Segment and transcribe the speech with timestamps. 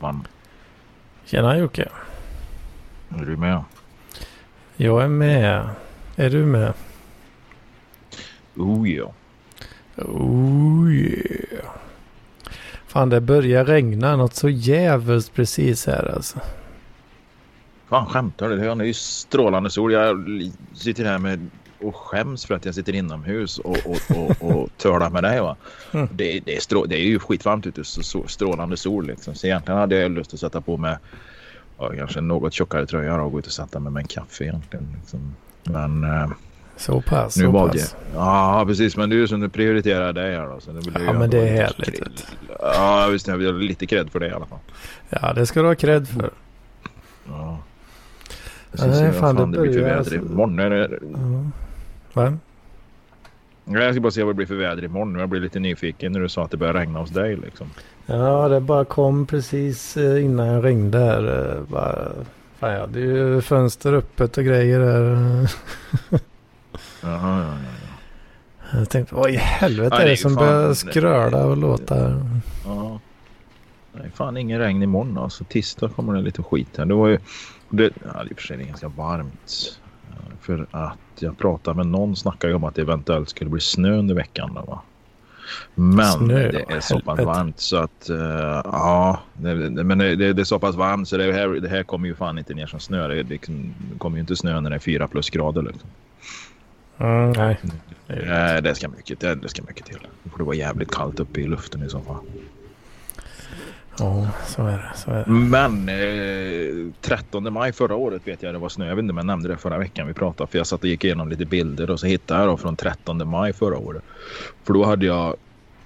[0.00, 0.26] Man,
[1.24, 1.88] Tjena Jocke.
[3.08, 3.64] är du med?
[4.76, 5.68] Jag är med.
[6.16, 6.72] Är du med?
[8.56, 9.12] Oh ja.
[9.96, 11.70] Oh yeah.
[12.86, 16.38] Fan det börjar regna något så jävligt precis här alltså.
[17.88, 18.56] Fan skämtar du?
[18.56, 19.92] Det är ju strålande sol.
[19.92, 20.24] Jag
[20.74, 21.50] sitter här med
[21.84, 25.40] och skäms för att jag sitter inomhus och, och, och, och tölar med dig.
[25.40, 25.56] Va?
[25.92, 26.08] Mm.
[26.12, 27.84] Det, det, är strå, det är ju skitvarmt ute.
[27.84, 29.34] Så, strålande sol liksom.
[29.34, 30.96] Så egentligen hade jag lust att sätta på mig
[31.78, 34.96] ja, kanske något tjockare tröja och gå ut och sätta mig med en kaffe egentligen.
[35.00, 35.34] Liksom.
[35.64, 36.28] Men eh,
[36.76, 37.36] Så pass.
[37.36, 37.96] nu så valde pass.
[38.14, 38.20] jag.
[38.22, 40.60] Ja precis men det är ju som du prioriterar dig här då.
[40.60, 42.24] Så det jag Ja, ju men det är härligt,
[42.60, 44.58] Ja visst jag ha lite cred för det i alla fall.
[45.10, 46.30] Ja det ska du ha cred för.
[47.28, 47.58] Ja.
[48.78, 51.52] Ja, nej, vad fan, det det blir börjar väder imorgon.
[52.14, 52.32] Va?
[53.64, 55.14] Jag ska bara se vad det blir för väder imorgon.
[55.18, 57.36] Jag blir lite nyfiken när du sa att det börjar regna hos dig.
[57.36, 57.70] Liksom.
[58.06, 61.52] Ja det bara kom precis eh, innan jag ringde här.
[61.56, 62.08] eh, Bara,
[62.58, 65.50] fan ja det är ju fönster öppet och grejer här.
[67.02, 67.54] Jaha, ja,
[68.72, 70.74] ja, Jag tänkte vad i helvete Ja, är det är det ju som fan- börjar
[70.74, 72.26] skröla och låta här?
[72.64, 73.00] ja.
[73.92, 75.18] Nej, fan ingen regn imorgon.
[75.18, 76.84] Alltså, tisdag kommer det lite skit här.
[76.84, 77.18] Det var ju...
[77.68, 79.78] Det, ja, det är i och för sig ganska varmt.
[80.40, 84.14] För att jag pratade med någon snackade om att det eventuellt skulle bli snö under
[84.14, 84.54] veckan.
[84.54, 84.82] Då, va?
[85.74, 88.16] Men Snö, det är så pass varmt så att uh,
[88.64, 91.82] ja, det, det, men det, det är så pass varmt så det här, det här
[91.82, 93.08] kommer ju fan inte ner som snö.
[93.08, 93.38] Det, det
[93.98, 95.62] kommer ju inte snö när det är fyra plus grader.
[95.62, 95.88] Liksom.
[96.98, 97.60] Mm, nej.
[98.06, 100.06] Det det, ska mycket, det, det ska mycket till.
[100.22, 102.16] Då får det vara jävligt kallt uppe i luften i så fall.
[103.98, 104.92] Ja så är det.
[104.94, 105.30] Så är det.
[105.30, 108.88] Men eh, 13 maj förra året vet jag det var snö.
[108.88, 110.50] Jag vet inte om jag nämnde det förra veckan vi pratade.
[110.50, 113.28] För jag satt och gick igenom lite bilder och så hittade jag då från 13
[113.28, 114.02] maj förra året.
[114.64, 115.36] För då hade jag,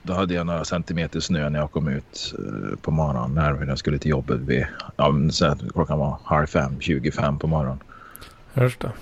[0.02, 3.34] då hade jag några centimeter snö när jag kom ut eh, på morgonen.
[3.34, 4.66] När jag skulle till jobbet vid,
[4.96, 5.14] ja,
[5.72, 7.78] klockan var halv fem, 25 på morgonen.
[8.52, 8.92] Hörs det?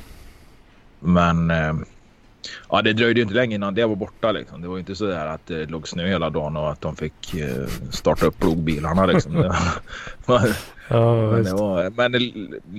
[1.01, 1.75] Men eh,
[2.71, 4.33] ja, det dröjde ju inte länge innan det var borta.
[4.33, 4.63] Liksom.
[4.63, 6.97] Det var ju inte så där att det låg snö hela dagen och att de
[6.97, 9.07] fick eh, starta upp plogbilarna.
[9.07, 9.53] Liksom.
[10.27, 10.57] Var-
[10.89, 12.13] Ja men, det var, men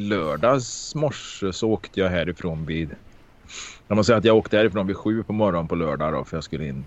[0.09, 2.89] lördags morse så åkte jag härifrån vid...
[3.87, 6.37] Jag måste säga att jag åkte härifrån vid sju på morgonen på lördag då, för
[6.37, 6.85] jag skulle in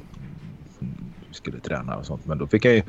[1.30, 2.26] skulle träna och sånt.
[2.26, 2.82] Men då fick jag ju...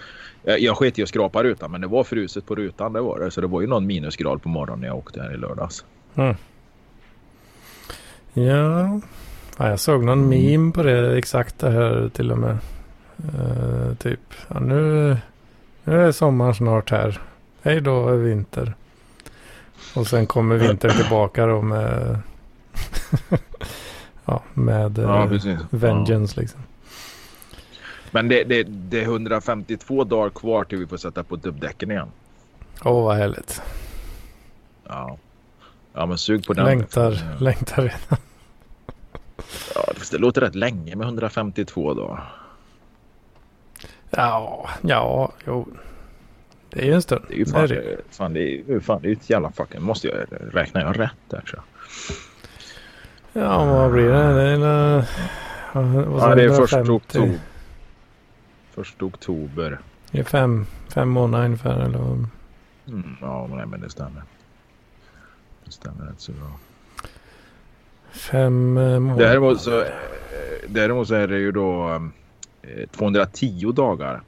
[0.44, 3.19] Jag, jag sket i att skrapa rutan men det var fruset på rutan det var
[3.19, 3.31] det.
[3.31, 5.85] Så det var ju någon minusgrad på morgonen när jag åkte här i lördags.
[6.16, 6.35] Mm.
[8.34, 9.02] Ja.
[9.63, 9.69] Ja.
[9.69, 10.29] Jag såg någon Mm.
[10.51, 12.57] meme på det exakt det här till och med.
[13.33, 14.19] Eh, typ.
[14.47, 15.17] Ja, nu,
[15.83, 17.22] nu är sommaren snart här.
[17.61, 18.73] Hej då är vinter.
[19.95, 22.19] Och sen kommer vintern tillbaka då med...
[24.25, 26.61] ja, med Ja, eh, vengeance liksom.
[28.11, 32.07] Men det, det, det är 152 dagar kvar till vi får sätta på dubbdäcken igen.
[32.83, 33.61] Åh vad härligt.
[34.88, 35.17] Ja.
[35.93, 36.66] Ja men sug på den.
[36.66, 38.17] Längtar, längtar redan.
[39.75, 42.34] Ja, det låter rätt länge med 152 dagar.
[44.09, 45.67] Ja, ja, jo.
[46.69, 47.25] Det är ju en stund.
[47.28, 49.51] Det är ju Det fan, är det fan, det är, fan, det är ett jävla
[49.51, 49.81] fucking...
[49.81, 50.16] Måste jag
[50.56, 51.63] räkna jag rätt där jag.
[53.34, 54.34] Ja, vad blir det?
[54.34, 55.03] Det är, en,
[55.73, 56.91] ja, det är första 150?
[56.91, 57.40] oktober.
[58.72, 59.79] Första oktober.
[60.11, 61.79] Det är fem, fem månader ungefär.
[61.79, 62.00] Eller?
[62.00, 64.23] Mm, ja, nej, men det stämmer.
[65.66, 66.51] Det stämmer rätt så bra.
[68.11, 69.25] Fem eh, månader.
[69.27, 69.88] Däremot så, eh,
[70.67, 71.89] däremot så är det ju då
[72.61, 74.22] eh, 210 dagar.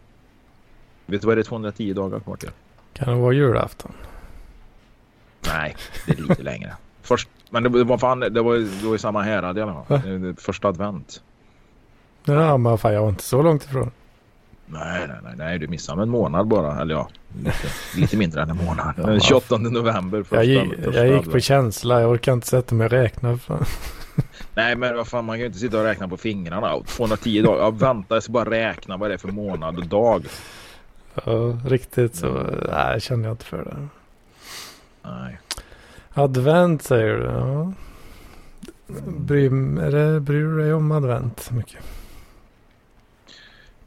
[1.06, 2.50] Vet du vad det är 210 dagar kvar till?
[2.94, 3.92] Kan det vara julafton?
[5.48, 6.74] Nej, det är lite längre.
[7.02, 10.36] Först, men det var fan, det var, det var i samma härad i alla fall.
[10.38, 11.22] Första advent.
[12.26, 13.92] Ja, men fan jag var inte så långt ifrån.
[14.66, 16.82] Nej, nej, nej, nej, du missade med en månad bara.
[16.82, 18.94] Eller ja, lite, lite mindre än en månad.
[19.06, 20.24] Den 28 november.
[20.24, 22.02] Första, Jag gick, första jag gick på känsla.
[22.02, 23.38] Jag orkar inte sätta mig och räkna.
[23.38, 23.66] Fan.
[24.56, 26.84] Nej, men vad fan, man kan ju inte sitta och räkna på fingrarna.
[26.86, 27.58] 210 dagar.
[27.60, 30.26] Ja, vänta, jag ska bara räkna vad det är för månad och dag.
[31.26, 33.88] Ja, riktigt så nej, känner jag inte för det.
[35.10, 35.40] Nej.
[36.14, 37.24] Advent säger du.
[37.24, 37.74] Ja.
[39.08, 41.80] Bry, är det, bryr du dig om advent mycket?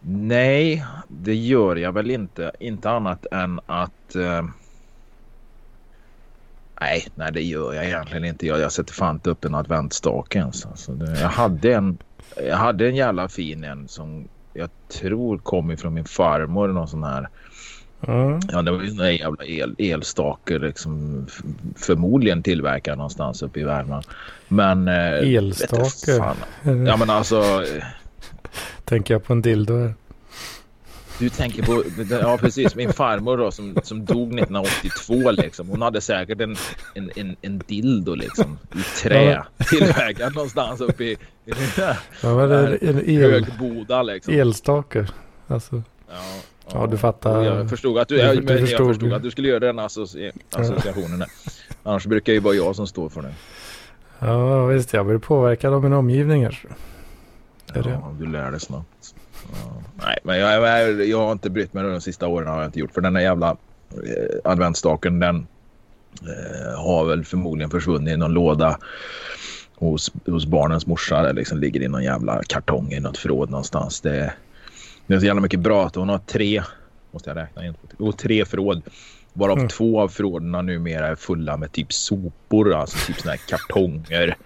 [0.09, 2.53] Nej, det gör jag väl inte.
[2.61, 4.15] Inte annat än att...
[4.15, 4.45] Eh...
[6.81, 8.47] Nej, nej, det gör jag egentligen inte.
[8.47, 10.67] Jag, jag sätter fan inte upp en adventsstake ens.
[10.67, 11.99] Alltså, det, jag, hade en,
[12.37, 16.69] jag hade en jävla fin en som jag tror kom ifrån min farmor.
[16.69, 17.29] Någon sån här.
[18.09, 18.41] Mm.
[18.53, 21.27] Ja, det var ju en jävla el, elstake liksom.
[21.77, 24.05] Förmodligen tillverkad någonstans uppe i Värmland.
[24.49, 24.89] Men...
[24.89, 25.83] Eh, Elstake?
[25.83, 26.37] vet du fan.
[26.87, 27.65] Ja, men alltså...
[28.85, 29.95] Tänker jag på en dildo här.
[31.19, 35.69] Du tänker på, ja precis, min farmor då som, som dog 1982 liksom.
[35.69, 36.57] Hon hade säkert en,
[36.95, 41.19] en, en, en dildo liksom i trä tillverkad någonstans uppe i, i
[41.77, 41.95] ja,
[42.37, 44.35] men det en el, Högboda liksom.
[44.35, 45.07] Elstake.
[45.47, 45.83] Alltså.
[46.11, 46.15] Ja,
[46.73, 47.45] Ja, du fattar.
[47.45, 49.13] Jag förstod att du, Du- jag, du jag förstod.
[49.13, 51.19] att du skulle göra den associ associationen.
[51.19, 51.29] där.
[51.83, 53.35] Annars brukar ju bara jag som står för det.
[54.19, 54.93] Ja, visst.
[54.93, 56.59] Jag blir påverkad av mina omgivningar.
[56.63, 56.75] Det
[57.79, 57.91] är det.
[57.91, 59.15] Ja, du lär dig snabbt.
[59.53, 59.83] Ja.
[59.95, 62.49] Nej, men jag, jag, jag har inte brytt mig de sista åren.
[62.49, 62.93] har jag inte gjort.
[62.95, 63.51] För den där jävla
[63.91, 65.47] eh, adventsstaken den
[66.23, 68.79] eh, har väl förmodligen försvunnit i någon låda
[69.75, 71.23] hos, hos barnens morsa.
[71.23, 74.01] Det liksom ligger i någon jävla kartong i något förråd någonstans.
[74.01, 74.33] Det,
[75.07, 75.91] det är så jävla mycket bra.
[75.95, 76.63] Hon har tre,
[77.11, 77.75] måste jag räkna in.
[77.99, 78.83] Jo, tre förråd.
[79.33, 79.69] Varav Mm.
[79.69, 82.75] två av förråden numera är fulla med typ sopor.
[82.75, 84.37] Alltså typ såna här kartonger.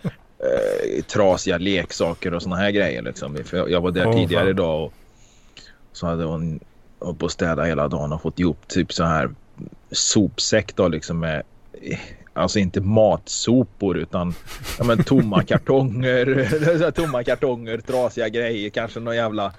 [0.42, 3.02] Eh, trasiga leksaker och såna här grejer.
[3.02, 3.36] Liksom.
[3.44, 4.50] För jag, var där Åh, tidigare fan.
[4.50, 4.92] idag och
[5.92, 6.60] så hade hon
[6.98, 9.30] hållit på att städa hela dagen och fått ihop typ så här
[9.90, 11.42] sopsäck då liksom med
[12.32, 14.34] Alltså inte matsopor utan
[14.78, 19.52] ja, men tomma kartonger, tomma kartonger, trasiga grejer, kanske någon jävla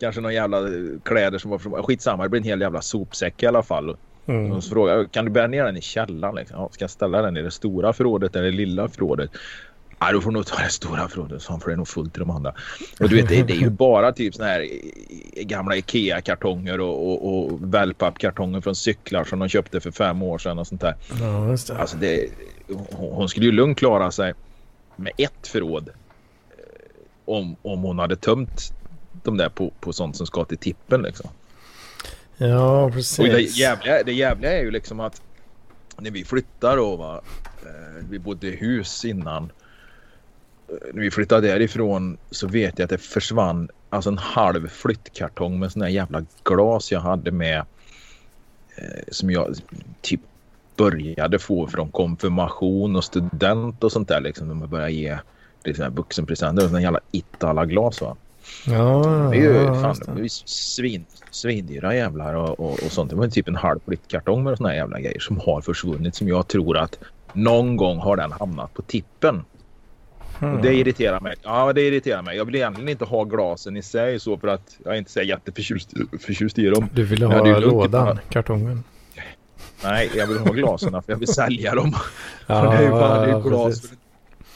[0.00, 0.58] Kanske någon jävla
[1.04, 3.96] kläder som var från, skitsamma det blir en hel jävla sopsäck i alla fall.
[4.26, 4.52] Mm.
[4.52, 6.34] Och så frågade kan du bära ner den i källaren?
[6.34, 6.60] Liksom?
[6.60, 9.30] Ja, ska jag ställa den i det stora förrådet eller det lilla förrådet?
[10.00, 12.30] Nej, då får nog ta det stora så för det är nog fullt i de
[12.30, 12.54] andra.
[13.00, 17.08] Och du vet, det, det är ju bara typ såna här i- gamla Ikea-kartonger och,
[17.12, 20.96] och, och wellpapp-kartonger från cyklar som de köpte för fem år sedan och sånt där.
[21.20, 21.78] Ja, just det.
[21.78, 22.28] Alltså det,
[22.68, 24.34] hon hon skulle ju lugnt klara sig
[24.96, 26.64] med ett förråd eh,
[27.24, 28.72] om, om hon hade tömt
[29.22, 31.30] de där på, på sånt som ska till tippen liksom.
[32.36, 33.18] Ja, precis.
[33.18, 35.22] Och det jävliga, det jävliga är ju liksom att
[35.98, 37.20] när vi flyttar då va,
[37.62, 39.52] eh, vi bodde i hus innan.
[40.92, 45.72] När vi flyttade därifrån så vet jag att det försvann alltså en halv flyttkartong med
[45.76, 47.58] här jävla glas jag hade med.
[48.76, 49.54] Eh, som jag
[50.00, 50.20] typ
[50.76, 54.48] började få från konfirmation och student och sånt där liksom.
[54.48, 55.18] När man började ge
[55.64, 56.66] liksom, vuxenpresenter.
[56.66, 58.16] Såna jävla Itala-glas va.
[58.66, 60.22] Ja, Det är ju, ja, fan, är det.
[60.22, 63.10] ju svin, svindyra jävlar och, och, och sånt.
[63.10, 66.28] Det var typ en halv flyttkartong med såna här jävla grejer som har försvunnit som
[66.28, 66.98] jag tror att
[67.32, 69.44] någon gång har den hamnat på tippen.
[70.40, 70.72] Och det Mm.
[70.80, 71.34] irriterar mig.
[71.42, 72.36] Ja, det irriterar mig.
[72.36, 75.22] Jag vill egentligen inte ha glasen i sig så för att jag är inte så
[75.22, 76.88] jätteförtjust förtjust i dem.
[76.92, 78.84] Du ville Jag ha hade lådan, kartongen.
[79.84, 81.92] Nej, jag vill ha glasen för jag vill sälja dem.
[82.46, 83.80] Ja, För det är ju fan, det är glas.
[83.80, 83.98] precis.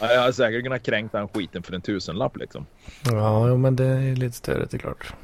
[0.01, 2.67] Jag har säkert kunnat kränkt den skiten för en tusenlapp liksom.
[3.05, 5.15] Ja, men det är lite störigt, det är klart.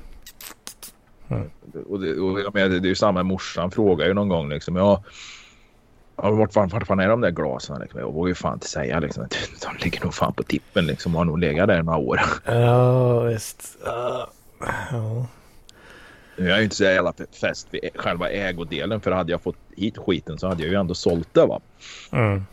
[1.88, 4.76] Och det, och jag menar, det är ju samma morsan frågar ju någon gång liksom.
[4.76, 5.02] Ja,
[6.16, 7.80] ja, vart, fan, vart fan är de där glasen?
[7.80, 8.00] Liksom?
[8.00, 9.28] Jag vågar ju fan inte säga liksom.
[9.62, 11.14] De ligger nog fan på tippen liksom.
[11.14, 12.20] Och har nog legat där några år.
[12.44, 13.78] Ja, visst.
[13.84, 15.26] Ja.
[16.36, 19.00] Jag är ju inte så jävla fäst vid själva ägodelen.
[19.00, 21.60] För hade jag fått hit skiten så hade jag ju ändå sålt det va.
[22.12, 22.46] Mm.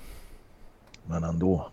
[1.06, 1.70] Men ändå.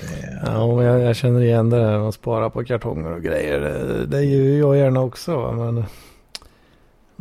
[0.00, 3.22] Det, Ja, men jag, jag känner igen det där med att spara på kartonger och
[3.22, 3.60] grejer.
[3.60, 5.36] Det, det gör ju jag gärna också.
[5.36, 5.84] va, Men,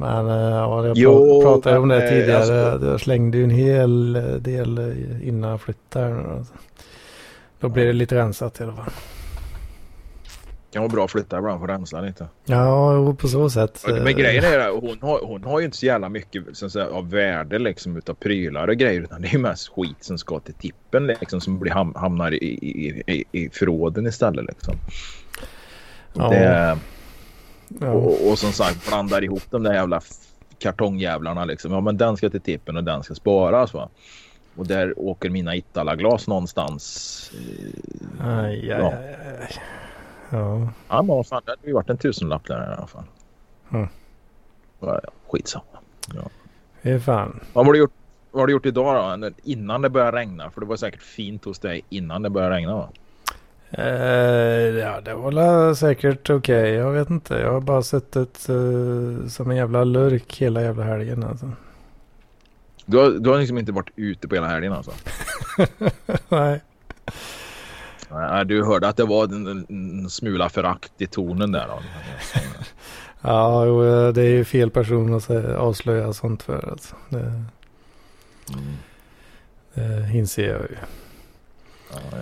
[0.01, 2.37] men eh, ja, jag Jo, pra- pratade om det eh, tidigare.
[2.69, 6.45] alltså- Jag slängde ju en hel eh, del eh, innan jag flyttade.
[7.59, 8.89] Då blir det lite rensat i alla fall.
[10.73, 12.27] kan vara bra att flytta ibland för att rensa lite.
[12.45, 13.85] Ja, på så sätt.
[13.89, 16.65] eh, Men grejen är att hon har, hon har ju inte så jävla mycket så
[16.65, 19.01] att säga, av värde liksom utav prylar och grejer.
[19.01, 21.41] Utan det är ju mest skit som ska till tippen liksom.
[21.41, 24.73] Som blir ham, hamnar i, i, i, i förråden istället liksom.
[26.13, 26.29] Ja.
[26.29, 26.77] Det,
[27.79, 27.89] ja.
[27.91, 30.01] och, och som sagt blandar ihop de där jävla
[30.59, 31.71] kartongjävlarna liksom.
[31.71, 33.89] Ja men den ska till tippen och den ska sparas va.
[34.55, 37.31] Och där åker mina Itala-glas någonstans.
[38.19, 38.75] eh, Aj, aj, Ja.
[38.91, 39.55] aj, aj.
[40.29, 40.67] Ja.
[40.89, 43.03] Ja men fan det hade ju varit en tusenlapp där i alla fall.
[43.73, 43.87] Mm.
[44.79, 45.65] Ja, ja, skitsamma.
[46.81, 47.39] Det är fan.
[47.53, 47.93] Vad har du gjort,
[48.31, 49.29] vad har du gjort idag då?
[49.43, 50.51] Innan det började regna?
[50.51, 52.89] För det var säkert fint hos dig innan det började regna va?
[53.71, 53.85] Eh,
[54.79, 56.71] ja, det var säkert okej.
[56.73, 57.33] Jag vet inte.
[57.35, 61.51] Jag har bara suttit eh, som en jävla lurk hela jävla helgen alltså.
[62.85, 64.91] Du har, du har liksom inte varit ute på hela helgen alltså?
[66.29, 66.61] Nej.
[68.09, 71.79] Nej, du hörde att det var en, en, en smula förakt i tonen där då.
[73.23, 76.69] Ja, jo, det är ju fel person att avslöja sånt för.
[76.71, 76.95] Alltså.
[77.09, 77.43] Det,
[78.53, 78.73] Mm.
[79.73, 80.75] det inser jag ju.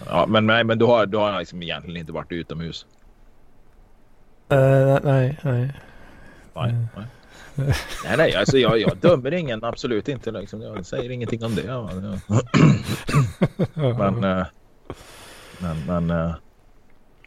[0.05, 2.85] Ja, men, nej, men du har, du har liksom egentligen inte varit utomhus?
[4.49, 5.73] Eh, nej, nej.
[6.55, 6.87] Nej, Mm.
[6.95, 7.05] nej.
[8.05, 10.31] nej, nej alltså jag, jag dömer ingen, absolut inte.
[10.31, 10.61] Liksom.
[10.61, 11.61] Jag säger ingenting om det.
[11.63, 11.89] Ja.
[13.75, 14.45] Men, eh,
[15.59, 16.35] men, men eh,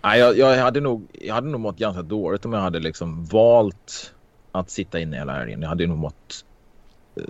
[0.02, 3.24] nej, jag, jag, hade nog, jag hade nog mått ganska dåligt om jag hade liksom
[3.24, 4.14] valt
[4.52, 5.62] att sitta inne hela helgen.
[5.62, 6.44] Jag hade nog mått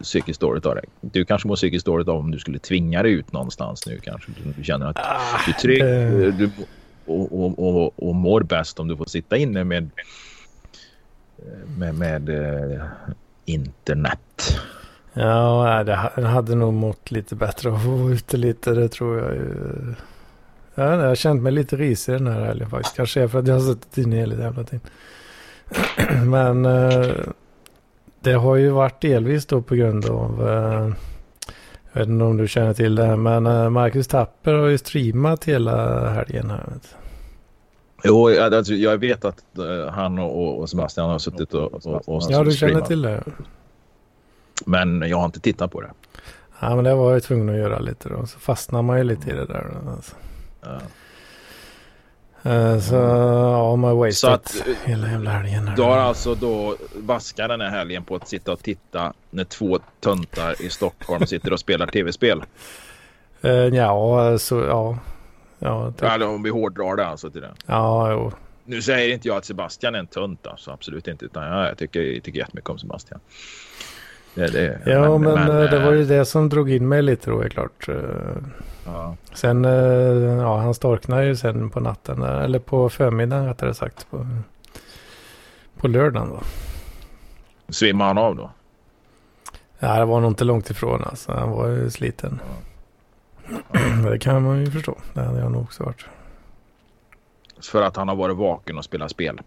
[0.03, 0.83] psykiskt dåligt av det.
[1.01, 4.31] Du kanske mår psykiskt dåligt av om du skulle tvinga dig ut någonstans nu kanske.
[4.57, 6.51] Du känner att Ah, du är trygg det- du,
[7.07, 9.91] och, och, och, och mår bäst om du får sitta inne med,
[11.79, 12.83] med, med eh,
[13.45, 14.59] internet.
[15.13, 15.85] Ja,
[16.17, 18.71] det hade nog mått lite bättre av att vara ute lite.
[18.75, 19.95] Det tror jag inte,
[20.75, 22.97] jag har känt mig lite risig den här helgen faktiskt.
[22.97, 24.81] Kanske är för att jag har suttit inne hela jävla tiden.
[26.31, 27.07] Men eh,
[28.23, 30.49] det har ju varit delvis då på grund av.
[30.49, 30.93] Eh,
[31.93, 33.17] jag vet inte om du känner till det här.
[33.17, 36.65] Men eh, Marcus Tapper har ju streamat hela helgen här.
[36.73, 36.97] Vet.
[38.05, 42.23] Jo, jag- alltså, jag vet att eh, han och, Sebastian har suttit och, och, och
[42.29, 43.23] Ja, du känner till det.
[44.67, 45.91] Men jag har inte tittat på det.
[46.61, 48.27] Ja, men det var jag tvungen att göra lite då.
[48.27, 49.67] Så fastnar man ju lite i det där.
[49.97, 50.15] Alltså.
[50.63, 50.79] Ja.
[52.45, 55.69] Eh, Så ja, man har Så att, eh, hela jävla helgen.
[55.69, 55.77] här.
[55.77, 59.79] Du har alltså då vaskat den här helgen på att sitta och titta när två
[60.01, 62.43] töntar i Stockholm sitter och spelar tv-spel.
[63.45, 64.99] Eh, ja, så ja.
[65.59, 66.03] Ja, typ.
[66.03, 67.51] Eller om vi hårdrar det alltså till det.
[67.67, 68.33] ja, jo.
[68.65, 71.25] Nu säger inte jag att Sebastian är en tönt alltså, absolut inte.
[71.25, 73.21] Utan jag, jag tycker, jag tycker jättemycket om Sebastian.
[74.35, 77.31] Det, det, Ja, men, eh, det var ju eh, det som drog in mig lite
[77.31, 77.89] då, är klart.
[77.89, 77.95] Eh,
[78.87, 79.17] Ja.
[79.35, 79.65] Sen,
[80.41, 84.07] ja, han storknade ju sen på natten, eller på förmiddagen rättare sagt.
[84.11, 84.27] På,
[85.77, 86.41] på lördagen då.
[87.69, 88.51] Svimmar han av då?
[89.79, 91.33] Ja, det var nog inte långt ifrån alltså.
[91.33, 92.41] Han var ju sliten.
[94.11, 94.99] det kan man ju förstå.
[95.15, 96.05] Det hade jag nog också varit.
[97.63, 99.41] För att han har varit vaken och spelat spel.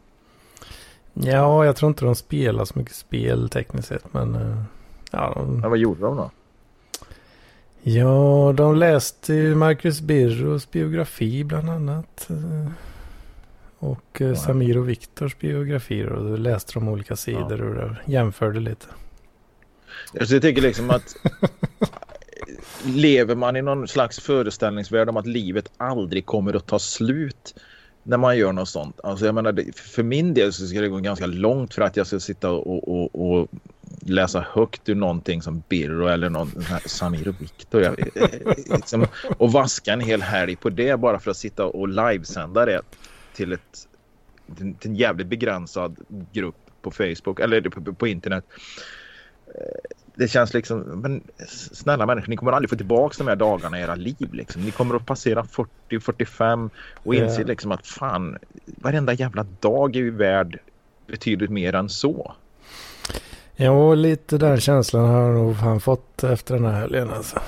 [1.14, 4.14] Ja, jag tror inte de spelar så mycket spel tekniskt sett.
[4.14, 4.64] Men
[5.16, 6.32] ja, de, Men vad gjorde de då?
[7.82, 12.28] Ja, de läste ju Marcus Birros biografi bland annat.
[12.30, 12.72] eh,
[13.80, 14.36] Och eh, Ja.
[14.36, 16.08] Samir och Viktors biografier.
[16.10, 18.86] Och då läste de olika sidor och där jämförde lite.
[20.20, 21.16] Alltså jag tycker liksom att
[22.86, 27.56] lever man i någon slags föreställningsvärld om att livet aldrig kommer att ta slut
[28.04, 29.00] när man gör något sånt.
[29.04, 32.08] Alltså jag menar, för min del så ska det gå ganska långt för att jag
[32.08, 33.48] ska sitta och, och, och
[34.02, 36.52] läsa högt ur någonting som Birro eller någon
[36.86, 37.82] Samir och Viktor.
[37.82, 37.96] Jag-
[38.70, 42.82] Liksom, och vaska en hel helg på det bara för att sitta och livesända det
[43.34, 43.88] till, ett,
[44.80, 46.00] till en jävligt begränsad
[46.34, 48.46] grupp på Facebook eller på, på internet
[50.18, 51.24] det känns liksom, men
[51.72, 54.34] snälla människor, ni kommer aldrig få tillbaka de här dagarna i era liv.
[54.34, 54.62] Liksom.
[54.62, 55.44] Ni kommer att passera
[55.90, 56.70] 40-45
[57.04, 57.48] och inse Ja.
[57.48, 60.60] liksom att fan, varenda jävla dag är ju värd
[61.08, 62.36] betydligt mer än så.
[63.56, 67.40] Ja, lite den känslan har nog han fått efter den här helgen alltså.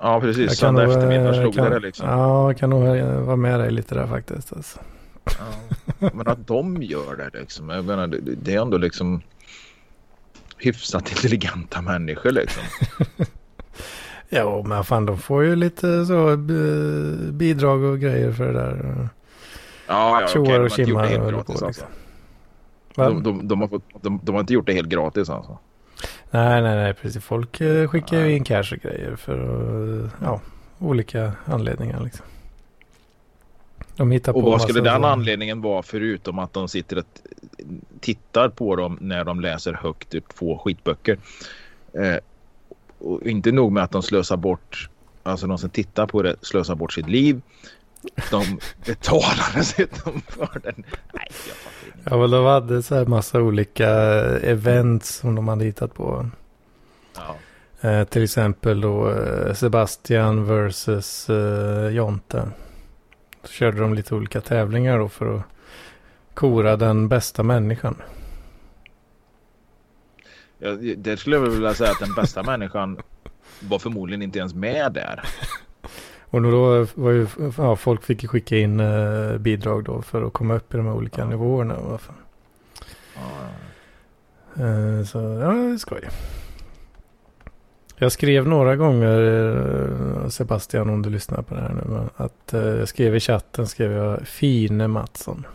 [0.00, 0.46] Ja, precis.
[0.46, 2.08] Jag Söndag eftermiddag eh, slog kan, det där liksom.
[2.08, 2.82] Ja, jag kan nog
[3.26, 4.52] vara med dig lite där faktiskt.
[4.52, 4.80] Alltså.
[5.24, 6.10] Ja.
[6.12, 7.68] Men att de gör det liksom.
[7.68, 9.22] Jag menar, det, det är ändå liksom
[10.56, 12.62] hyfsat intelligenta människor liksom.
[14.28, 16.36] Ja, men fan de får ju lite så eh,
[17.32, 19.08] bidrag och grejer för det där.
[19.86, 20.58] Ja, ja okej.
[20.58, 21.84] De och kimmar det helt gratis på, alltså.
[23.06, 25.58] De, de, de, har fått, de, har inte gjort det helt gratis alltså.
[26.30, 27.24] Nej, nej, nej, precis.
[27.24, 30.40] Folk eh, skickar ju in cash och grejer för eh, ja,
[30.78, 32.26] olika anledningar liksom.
[33.96, 37.04] De hittar Och på vad skulle den så- anledningen vara förutom att de sitter och
[38.00, 41.18] tittar på dem när de läser högt ur två skitböcker.
[41.92, 42.16] Eh,
[42.98, 44.90] och inte nog med att de slösar bort,
[45.22, 47.40] alltså de som tittar på det slösar bort sitt liv.
[48.30, 50.84] De betalar dessutom för den.
[51.12, 51.78] Nej, jag fattar.
[52.10, 53.88] Ja, men de hade så här massa olika
[54.42, 56.30] events som de hade hittat på.
[57.16, 57.36] Ja.
[57.88, 62.48] Eh, till exempel då eh, Sebastian versus eh, Jonte.
[63.44, 65.42] Så körde de lite olika tävlingar då för att
[66.34, 68.02] kora den bästa människan.
[70.58, 72.98] Jag, det skulle jag vilja säga att den bästa människan
[73.60, 75.24] var förmodligen inte ens med där.
[76.30, 77.26] Och då var ju,
[77.58, 80.86] ja, folk fick ju skicka in eh, bidrag då för att komma upp i de
[80.86, 81.26] här olika Ja.
[81.28, 81.76] nivåerna.
[81.78, 81.98] Ja,
[84.56, 86.08] Eh, så ja, det är skoj.
[87.96, 89.20] Jag skrev några gånger,
[90.22, 93.66] eh, Sebastian om du lyssnar på det här nu, att eh, jag skrev i chatten,
[93.66, 95.46] skrev jag Fine Mattsson.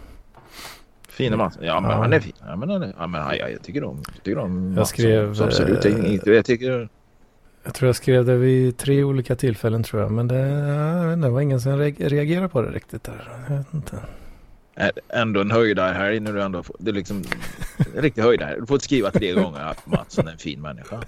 [1.10, 1.58] Fine Mats.
[1.62, 1.98] Ja, men Ja.
[1.98, 2.34] han är fin.
[2.48, 4.90] Ja, men, han är- ja, men, ja, jag tycker om, jag tycker om Jag Mats.
[4.90, 5.86] skrev, absolut.
[5.86, 6.90] eh, Jag, jag tycker...
[7.64, 10.46] Jag tror jag skrev det vid tre olika tillfällen tror jag, men det,
[11.16, 13.32] det var ingen som re- reagerade på det riktigt där.
[13.50, 14.00] Jag vet inte.
[15.10, 17.24] ändå en höjdare här när du ändå får, det är liksom
[17.96, 18.60] en riktig höjdare.
[18.60, 21.02] Du får skriva tre gånger att Mattsson är en fin människa.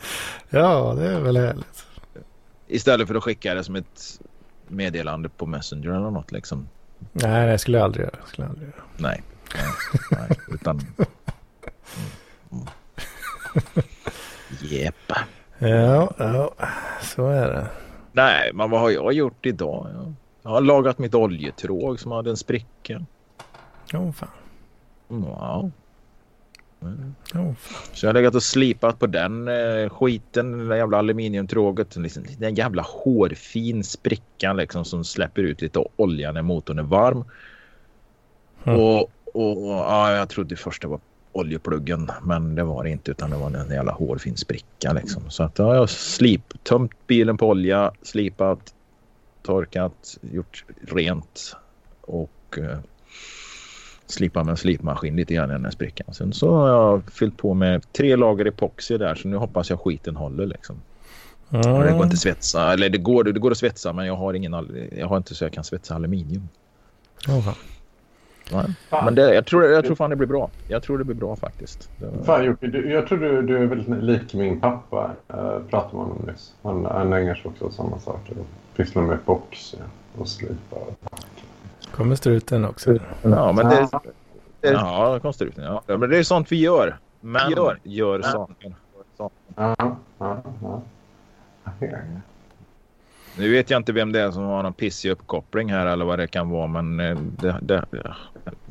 [0.50, 1.85] Ja, det är väl härligt.
[2.67, 4.19] Istället för att skicka det som ett
[4.67, 6.67] meddelande på Messenger eller något liksom.
[7.12, 8.15] Nej, det skulle jag aldrig göra.
[8.25, 8.83] Skulle jag aldrig göra.
[8.97, 9.24] Nej.
[9.55, 9.65] nej,
[10.12, 10.38] nej.
[10.53, 10.81] Utan
[14.62, 15.12] Jepp.
[15.59, 16.53] Ja, ja,
[17.01, 17.67] så är det.
[18.12, 19.88] Nej, men vad har jag gjort idag?
[20.41, 23.05] Jag har lagat mitt oljetråg som hade en spricka.
[23.93, 24.29] Jo, fan.
[25.07, 25.71] Wow.
[27.33, 27.81] Jo, fan.
[27.93, 31.95] Så jag har legat och slipat på den eh, skiten, det där jävla aluminiumtråget.
[31.95, 37.24] Liksom, den jävla hårfin sprickan liksom som släpper ut lite olja när motorn är varm.
[38.63, 38.79] Mm.
[38.79, 39.00] Och,
[39.33, 41.00] och, och ja, jag trodde först det var
[41.36, 45.30] oljepluggen men det var det inte utan det var en jävla hårfin spricka liksom.
[45.30, 48.74] Så att ja, jag slip, tömt bilen på olja, slipat,
[49.44, 51.56] torkat, gjort rent
[52.01, 52.77] och eh,
[54.06, 56.13] slipat med en slipmaskin lite grann i den här sprickan.
[56.13, 59.80] Sen så har jag fyllt på med tre lager epoxy där så nu hoppas jag
[59.80, 60.75] skiten håller liksom.
[61.50, 61.96] Och det går Mm.
[61.96, 64.56] inte att svetsa, eller det går, det går att svetsa men jag har ingen,
[64.98, 66.50] jag har inte så jag kan svetsa aluminium.
[67.25, 67.54] Fan.
[68.52, 68.66] Nej.
[68.90, 70.50] Men det, jag, tror, jag tror fan det blir bra.
[70.68, 71.90] Jag tror det blir bra faktiskt.
[71.98, 75.12] Det, Fan Jocke, du, jag tror du, du är väldigt lik min pappa.
[75.34, 76.54] Uh, pratade med honom nyss.
[76.62, 78.36] Han, han ägnar sig också åt samma saker.
[78.75, 79.78] Pysslar med epoxy
[80.18, 80.80] och slipar.
[81.92, 82.94] Kommer struten också?
[83.22, 83.90] ja, men det,
[84.62, 85.14] Ja.
[85.14, 85.54] ja, konstigt.
[85.58, 85.82] Ja.
[85.88, 86.98] Ja, men det är sånt vi gör.
[87.22, 88.32] Men gör, gör Ja.
[88.32, 88.75] saker.
[89.18, 90.82] Ja, ja, ja.
[91.80, 91.88] Ja.
[93.38, 96.20] Nu vet jag inte vem det är som har någon pissig uppkoppling här eller vad
[96.20, 96.68] det kan vara.
[96.68, 98.16] Men eh, det, det ja.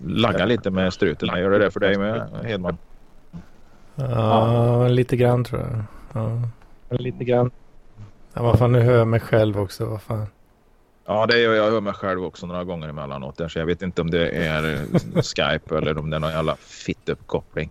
[0.07, 1.29] Laggar lite med struten.
[1.29, 2.77] Jag gör det där för dig med Hedman.
[3.95, 5.85] Ja, lite grann tror jag.
[6.13, 6.41] Ja.
[6.99, 7.51] Lite grann.
[8.33, 9.85] Ja, vad fan, nu hör jag mig själv också.
[9.85, 10.27] Vad fan.
[11.07, 11.67] Ja, det gör jag.
[11.67, 13.37] Jag hör mig själv också några gånger emellanåt.
[13.37, 14.63] Där, så jag vet inte om det är
[15.23, 17.71] Skype eller om det är någon jävla fittuppkoppling.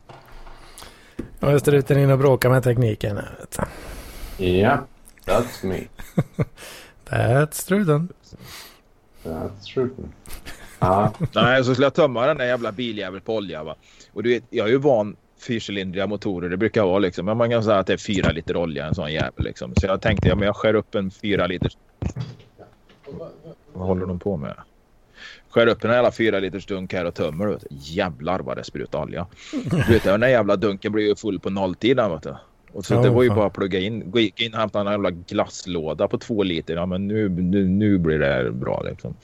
[1.39, 3.19] Nu är struten in och bråkar med tekniken.
[4.37, 4.77] Ja,
[5.25, 5.79] that's me.
[7.09, 8.09] That's struten.
[9.23, 9.89] That's true.
[10.83, 13.63] Ja, Nej, så skulle jag tömma den där jävla biljäveln på olja.
[13.63, 13.75] Va?
[14.13, 16.49] Och du vet, jag är ju van fyrcylindriga motorer.
[16.49, 17.25] Det brukar vara liksom.
[17.25, 19.73] Men man kan säga att det är fyra liter olja en sån jävel liksom.
[19.75, 21.77] Så jag tänkte, ja men jag skär upp en fyra liters.
[23.73, 24.53] Vad håller de på med?
[25.49, 27.47] Skär upp en jävla fyra liters dunk här och tömmer.
[27.47, 27.67] Vet du.
[27.75, 29.25] Jävlar vad det sprutar olja.
[29.87, 31.97] Du vet, den där jävla dunken blir ju full på nolltid.
[31.97, 32.35] där, Vet du.
[32.73, 33.37] Och så Ja, det var ju fan.
[33.37, 34.11] bara att plugga in.
[34.11, 36.75] Gå in och hämta en jävla glasslåda på två liter.
[36.75, 39.15] Ja men nu, nu, nu blir det bra liksom.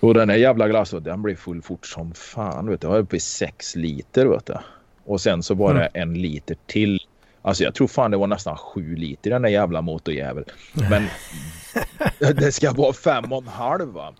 [0.00, 2.70] Och den där jävla glassen den blir full fort som fan.
[2.70, 2.86] Vet du.
[2.86, 4.26] Jag var uppe i sex liter.
[4.26, 4.54] Vet du.
[5.04, 7.00] Och sen så var det en liter till.
[7.42, 10.46] Alltså jag tror fan det var nästan sju liter den där jävla motorjäveln.
[10.90, 11.06] Men
[12.36, 14.14] det ska vara fem och en halv va.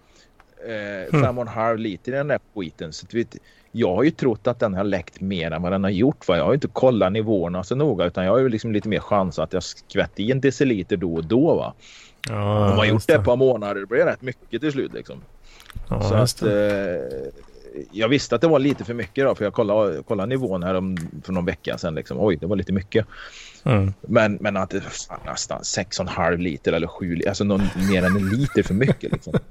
[0.66, 2.92] Eh, fem och en halv liter i den där skiten.
[2.92, 3.36] Så vet,
[3.72, 6.28] jag har ju trott att den har läckt mer än vad den har gjort.
[6.28, 6.36] Va?
[6.36, 9.00] Jag har ju inte kollat nivåerna så noga utan jag har ju liksom lite mer
[9.00, 11.54] chans att jag skvätt i en deciliter då och då.
[11.54, 11.74] Va?
[12.28, 14.92] Ja, man har gjort det ett par månader det blir rätt mycket till slut.
[14.92, 15.22] Liksom.
[15.88, 16.52] Ja, så att, eh,
[17.92, 20.74] jag visste att det var lite för mycket då, för jag kollade, kollade nivån här
[20.74, 21.94] om, för någon vecka sedan.
[21.94, 22.16] Liksom.
[22.20, 23.06] Oj, det var lite mycket.
[23.64, 23.92] Mm.
[24.00, 28.16] Men, men att det fan, nästan 6,5 liter eller 7 liter, alltså någon, mer än
[28.16, 29.12] en liter för mycket.
[29.12, 29.32] Liksom.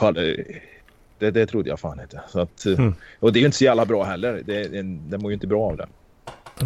[0.00, 0.56] Eh,
[1.18, 2.20] det, det trodde jag fan inte.
[2.28, 2.94] Så att, eh, Mm.
[3.20, 4.42] Och det är ju inte så jävla bra heller.
[4.44, 5.86] Det, det, det mår ju inte bra av det.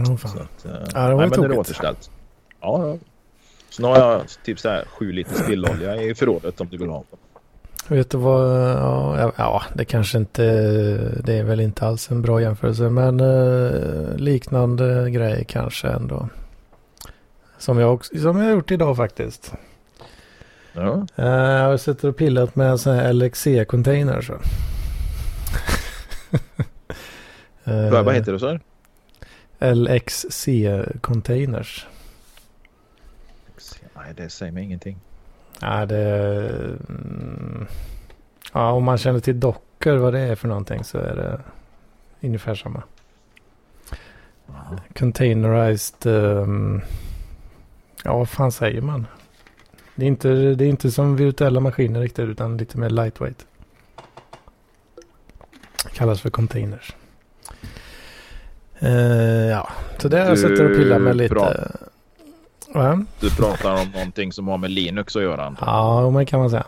[0.06, 0.38] Så fan.
[0.38, 2.10] att, eh, Ja, det var nej, men det är återställt.
[2.60, 2.98] Ja, ja.
[3.70, 6.88] Så nu har jag typ så här 7 liter spillolja i förrådet om du vill
[6.88, 7.04] ha.
[7.88, 8.70] Vet du vad?
[8.70, 10.42] Ja, ja, det kanske inte.
[11.24, 12.82] Det är väl inte alls en bra jämförelse.
[12.82, 16.28] Men eh, liknande grej kanske ändå.
[17.58, 19.52] Som jag, också, som jag har gjort idag faktiskt.
[20.72, 21.06] Ja.
[21.16, 24.20] Eh, jag har suttit och pillat med en sån här LXC-container.
[24.20, 24.32] Så.
[27.64, 28.58] Eh, Vad heter det så?
[29.60, 31.86] LXC-containers.
[33.96, 34.98] Nej, det säger mig ingenting.
[35.60, 36.04] Ja, det...
[36.88, 37.66] Mm,
[38.52, 41.40] ja, om man känner till dockor vad det är för någonting så är det
[42.26, 42.82] ungefär samma.
[44.98, 46.06] Containerized...
[46.06, 46.80] ehm,
[48.04, 49.06] ja, vad fan säger man?
[49.94, 53.46] Det är, inte, det är inte som virtuella maskiner riktigt utan lite mer lightweight.
[55.92, 56.94] Kallas för containers.
[58.78, 58.90] Eh,
[59.50, 59.68] ja,
[59.98, 61.34] så det har jag Du suttit och pillat med lite.
[61.34, 61.52] bra.
[62.74, 63.04] Va?
[63.20, 65.44] Du pratar om någonting som har med Linux att göra.
[65.46, 65.66] antar.
[65.66, 66.66] Ja, men kan man säga.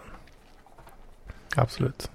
[1.57, 2.11] Absolut.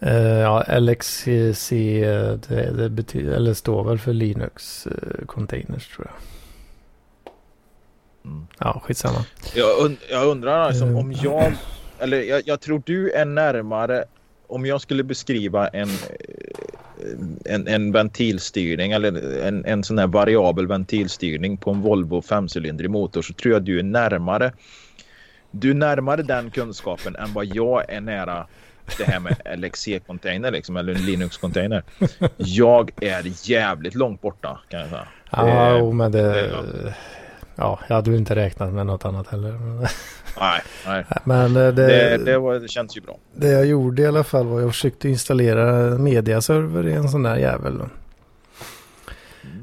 [0.00, 6.06] Eh, ja, LXC eh, det, det betyder, eller står väl för Linux eh, Containers tror
[6.06, 6.14] jag.
[8.32, 8.46] Mm.
[8.58, 9.24] Ja, skitsamma.
[9.54, 10.96] Jag, und jag undrar alltså Mm.
[10.96, 11.52] om jag...
[11.98, 14.04] Eller jag, jag tror du är närmare...
[14.46, 16.51] Om jag skulle beskriva en, eh,
[17.44, 23.22] en, en ventilstyrning eller en, en sån här variabel ventilstyrning på en Volvo femcylindrig motor
[23.22, 24.52] så tror jag du är närmare
[25.52, 28.46] du är närmare den kunskapen än vad jag är nära
[28.98, 31.82] det här med LXC-container liksom, eller Linux-container.
[32.36, 35.08] Jag är jävligt långt borta kan jag säga.
[35.30, 36.32] Ja, det, men det...
[36.32, 36.94] det
[37.62, 39.58] ja, jag hade ju inte räknat med något annat heller.
[40.40, 41.04] Nej, nej.
[41.24, 43.18] Men det, det, det, var, det känns ju bra.
[43.34, 47.22] Det jag gjorde i alla fall var att jag försökte installera mediaserver i en sån
[47.22, 47.82] där jävel.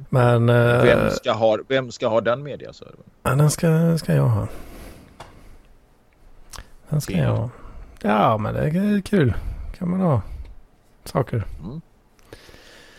[0.10, 0.50] Men...
[0.50, 3.04] Eh, vem ska ha, vem ska ha den mediaservern?
[3.24, 4.48] Ja, den ska, ska jag ha.
[6.90, 7.50] Den ska jag ha.
[8.02, 9.34] Ja, men det är kul.
[9.78, 10.22] Kan man ha
[11.04, 11.44] saker.
[11.64, 11.82] Mm.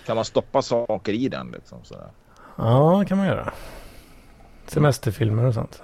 [0.07, 1.79] Kan man stoppa saker i den liksom?
[1.83, 2.11] Sådär?
[2.57, 3.53] Ja, det kan man göra.
[4.71, 5.83] Semesterfilmer och sånt.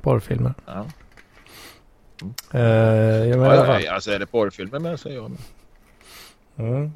[0.00, 0.54] Porrfilmer.
[0.66, 0.86] Ja.
[2.22, 2.34] Mm.
[2.54, 5.40] Uh, ja, men ja, ja, alltså är det porrfilmer med så är jag med.
[6.56, 6.92] Mm.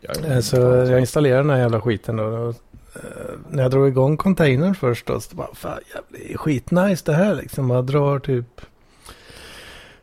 [0.00, 2.48] Jag, så jag installerade den här jävla skiten då.
[2.94, 3.02] Eh,
[3.50, 7.66] när jag drog igång containern först då, så bara, fan jävligt skitnice det här liksom.
[7.66, 8.60] Man drar typ,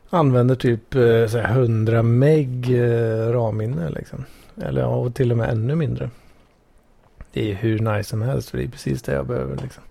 [0.09, 4.25] använder typ eh, så 100 meg eh, ramminne liksom.
[4.61, 6.09] Eller ja, och till och med ännu mindre.
[7.33, 9.83] Det är hur nice som helst, för det är precis det jag behöver liksom.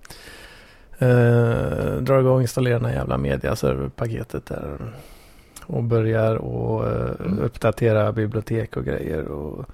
[1.02, 4.92] Eh, drar igång och installerar den här jävla mediaserverpaketet där.
[5.66, 7.38] Och börjar och eh, mm.
[7.38, 9.28] uppdatera bibliotek och grejer.
[9.28, 9.66] Och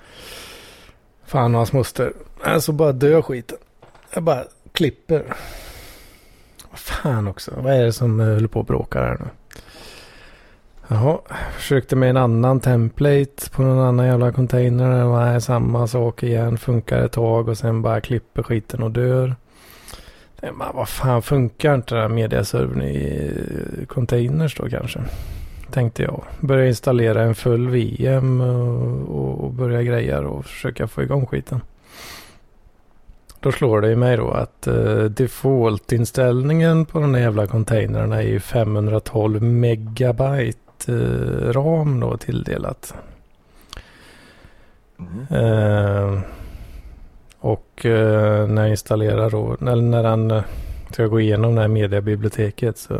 [1.26, 2.12] Fan och hans moster.
[2.42, 3.58] Alltså bara dö skiten.
[4.14, 5.24] Jag bara klipper.
[6.70, 7.52] Vad fan också.
[7.56, 9.26] Vad är det som håller eh, på att bråka här nu?
[10.88, 11.18] Jaha,
[11.56, 14.98] försökte med en annan template på någon annan jävla container.
[14.98, 16.58] Det var samma sak igen.
[16.58, 19.36] Funkar ett tag och sen bara klipper skiten och dör.
[20.40, 25.00] Jag bara, vad fan funkar inte den här mediaservern i containers då kanske?
[25.70, 26.22] tänkte jag.
[26.40, 31.60] Börja installera en full VM och, och börja grejer och försöka få igång skiten.
[33.40, 38.26] Då slår det i mig då att uh, default-inställningen på de här jävla containrarna är
[38.26, 42.94] ju 512 megabyte uh, ram då tilldelat.
[44.98, 45.44] Mm.
[45.44, 46.20] Uh,
[47.38, 50.42] och uh, när jag installerar då, när, när han
[50.90, 52.94] ska gå igenom det här mediabiblioteket så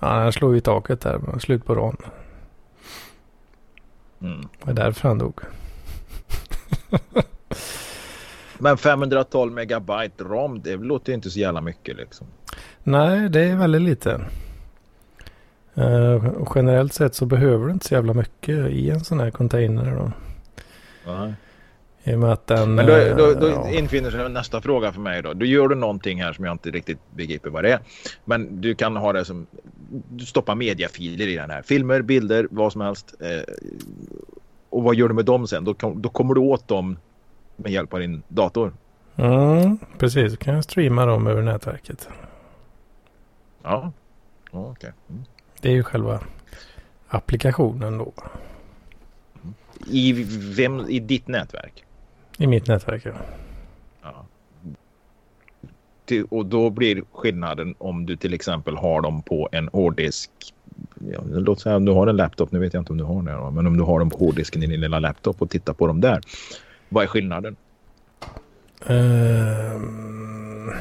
[0.00, 1.38] ja, han slog i taket där.
[1.38, 1.96] Slut på ram.
[4.22, 4.40] Mm.
[4.40, 5.40] Det var därför han dog.
[8.58, 12.26] Men 512 megabyte ram, det låter inte så jävla mycket liksom.
[12.82, 14.20] Nej, det är väldigt lite.
[15.78, 19.96] Uh, generellt sett så behöver du inte så jävla mycket i en sån här container.
[19.96, 20.12] Då.
[21.12, 21.34] Nej.
[22.04, 22.74] I och med att den...
[22.74, 23.70] Men då, då, då ja.
[23.70, 25.34] infinner sig nästa fråga för mig då.
[25.34, 27.80] Då gör du någonting här som jag inte riktigt begriper vad det är.
[28.24, 29.46] Men du kan ha det som...
[30.08, 31.62] Du stoppar mediafiler i den här.
[31.62, 33.14] Filmer, bilder, vad som helst.
[33.20, 33.54] Eh,
[34.70, 35.64] och vad gör du med dem sen?
[35.64, 36.96] Då, då kommer du åt dem
[37.56, 38.72] med hjälp av din dator.
[39.16, 40.30] Mm, precis.
[40.30, 42.08] Du kan streama dem över nätverket.
[43.62, 43.92] Ja,
[44.52, 44.70] ja okej.
[44.70, 44.90] Okay.
[45.08, 45.24] Mm.
[45.60, 46.20] Det är ju själva
[47.08, 48.12] applikationen då.
[49.86, 50.12] I,
[50.56, 51.84] vem, I ditt nätverk?
[52.40, 53.12] I mitt nätverk, ja.
[54.02, 54.26] ja.
[56.28, 60.30] Och då blir skillnaden om du till exempel har dem på en hårddisk.
[61.12, 63.22] Ja, låt säga om du har en laptop, nu vet jag inte om du har
[63.22, 65.86] det, men om du har dem på hårddisken i din lilla laptop och tittar på
[65.86, 66.20] dem där.
[66.88, 67.56] Vad är skillnaden?
[68.86, 70.72] Um,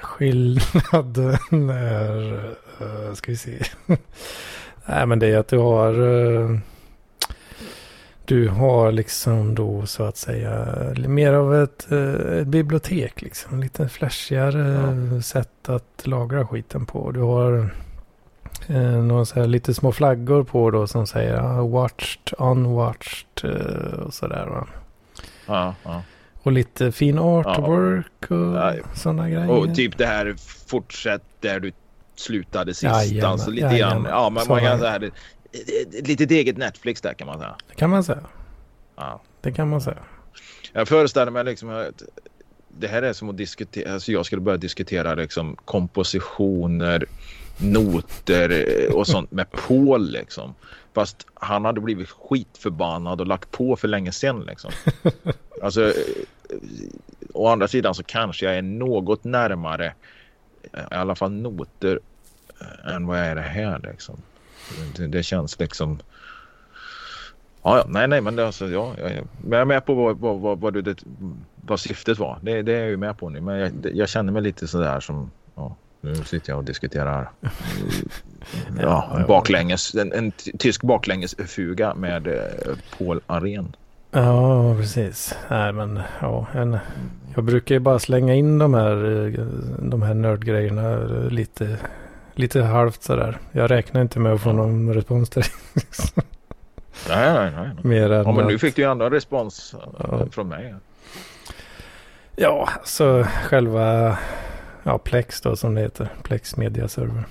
[0.00, 2.34] skillnaden är,
[2.80, 3.58] uh, ska vi se.
[4.86, 6.58] Nej men det är att du har uh,
[8.24, 13.60] du har liksom då så att säga mer av ett, eh, ett bibliotek liksom.
[13.60, 15.22] Lite flashigare ja.
[15.22, 17.10] sätt att lagra skiten på.
[17.10, 17.70] Du har
[18.66, 23.98] eh, några så här lite små flaggor på då som säger ah, watched, unwatched eh,
[23.98, 24.66] och sådär va.
[25.46, 26.02] Ja, ja.
[26.42, 28.74] Och lite fin artwork och ja.
[28.94, 29.50] sådana grejer.
[29.50, 30.34] Och typ det här
[30.66, 31.72] fortsätt där du
[32.16, 32.82] slutade sist.
[32.82, 34.06] Jajamän, alltså lite grann.
[34.10, 35.10] Ja, men man kan säga
[35.52, 37.56] ett litet eget Netflix där kan man säga.
[37.68, 38.26] Det kan man säga.
[38.96, 39.22] Ja.
[39.40, 39.98] Det kan man säga.
[40.72, 42.02] Jag föreställer mig liksom att
[42.68, 47.06] det här är som att diskutera, alltså jag skulle börja diskutera liksom kompositioner,
[47.58, 50.54] noter och sånt med Paul liksom.
[50.94, 54.70] Fast han hade blivit skitförbannad och lagt på för länge sedan liksom.
[55.62, 55.92] Alltså,
[57.32, 59.94] å andra sidan så kanske jag är något närmare
[60.72, 62.00] i alla fall noter
[62.84, 64.22] än vad jag är det här liksom.
[64.96, 65.98] Det, det känns liksom...
[67.62, 69.10] Ja, nej, nej, men det, alltså, ja, jag,
[69.50, 71.04] jag är med på vad, vad, vad, vad, det,
[71.66, 72.38] vad syftet var.
[72.42, 73.40] Det, det är jag ju med på nu.
[73.40, 75.30] Men jag, jag känner mig lite sådär som...
[75.54, 77.30] Ja, nu sitter jag och diskuterar
[78.80, 83.76] ja, baklänges, en, en tysk baklängesfuga med eh, Paul Arén.
[84.10, 85.34] Ja, precis.
[85.48, 86.78] Nej, men ja, en,
[87.34, 89.44] jag brukar ju bara slänga in de här, eh,
[89.82, 90.96] de här nördgrejerna
[91.30, 91.78] lite
[92.34, 93.38] lite halvt sådär.
[93.52, 95.46] Jag räknar inte med att få någon respons där.
[97.08, 97.70] Nej, nej, nej.
[97.82, 100.26] Mer än Ja, men nu fick du ju andra respons eh, Ja.
[100.32, 100.74] från mig.
[102.36, 104.18] Ja, så själva
[104.82, 106.08] ja, Plex då som det heter.
[106.22, 107.24] Plex Media Server.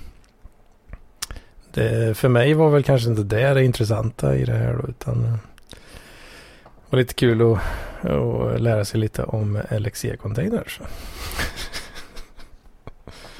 [1.74, 5.24] Det, för mig var väl kanske inte det det intressanta i det här då, utan
[5.24, 5.32] eh,
[5.70, 7.58] det var lite kul att,
[8.10, 10.80] att lära sig lite om LXE-containers.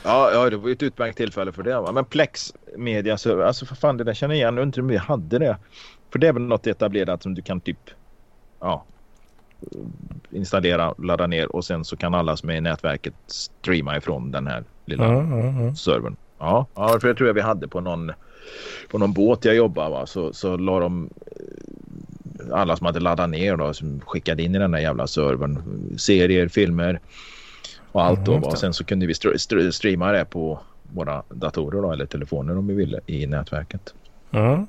[0.04, 1.80] Ja, ja, det var ju ett utmärkt tillfälle för det.
[1.80, 1.92] va.
[1.92, 4.56] Men Plex Media Server, alltså för fan det där känner jag igen.
[4.56, 5.56] Jag undrar om vi hade det.
[6.12, 7.78] För det är väl något etablerat som du kan typ
[8.60, 8.84] ja,
[10.30, 14.46] installera, ladda ner och sen så kan alla som är i nätverket streama ifrån den
[14.46, 15.74] här lilla Ja, ja, ja.
[15.74, 16.16] servern.
[16.38, 18.12] Ja, ja, för det tror jag vi hade på någon,
[18.90, 20.06] på någon båt jag jobbade va?
[20.06, 24.58] Så, så la de eh, alla som hade laddat ner då som skickade in i
[24.58, 25.58] den där jävla servern
[25.98, 27.00] serier, filmer
[27.92, 28.32] och allt då.
[28.32, 32.06] Mm, Och sen så kunde vi str- str- streama det på våra datorer då, eller
[32.06, 33.94] telefoner om vi ville i nätverket.
[34.30, 34.66] ja.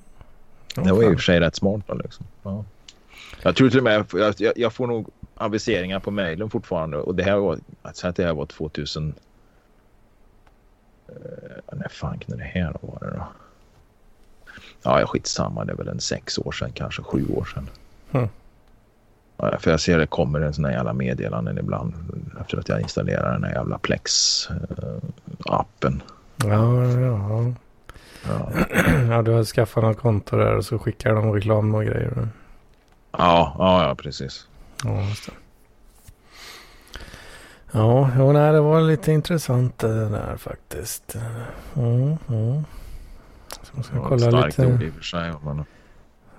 [0.75, 2.25] Det var ju i och för sig rätt smart då, liksom.
[2.43, 2.65] Ja.
[3.41, 4.05] Jag tror till och med
[4.37, 7.59] jag, jag, får nog aviseringar på mejlen fortfarande och det här var,
[7.93, 9.13] säger att det här var 2000
[11.07, 13.27] Eh, när fan kunde det här vara det då?
[14.83, 15.65] Ja, jag skitsamma.
[15.65, 17.69] Det är väl en sex år sedan, kanske sju år sedan.
[18.11, 18.27] Hmm.
[19.37, 21.93] Ja, för jag ser det kommer en sån här jävla meddelanden ibland
[22.41, 24.51] efter att jag installerar den här jävla Plex-appen.
[26.35, 27.53] Ja, ja.
[28.27, 28.51] Ja.
[29.09, 32.27] ja, du har skaffat något konto där och så skickar de reklam och grejer.
[33.11, 34.47] Ja, ja, ja, precis.
[34.83, 35.33] Ja, just det.
[37.71, 41.15] Ja, jo, nej, det var lite intressant det där faktiskt.
[41.75, 42.63] Mm, mm.
[43.61, 45.33] Så man ska Det var ett kolla starkt lite, ord i och för sig.
[45.43, 45.65] Men...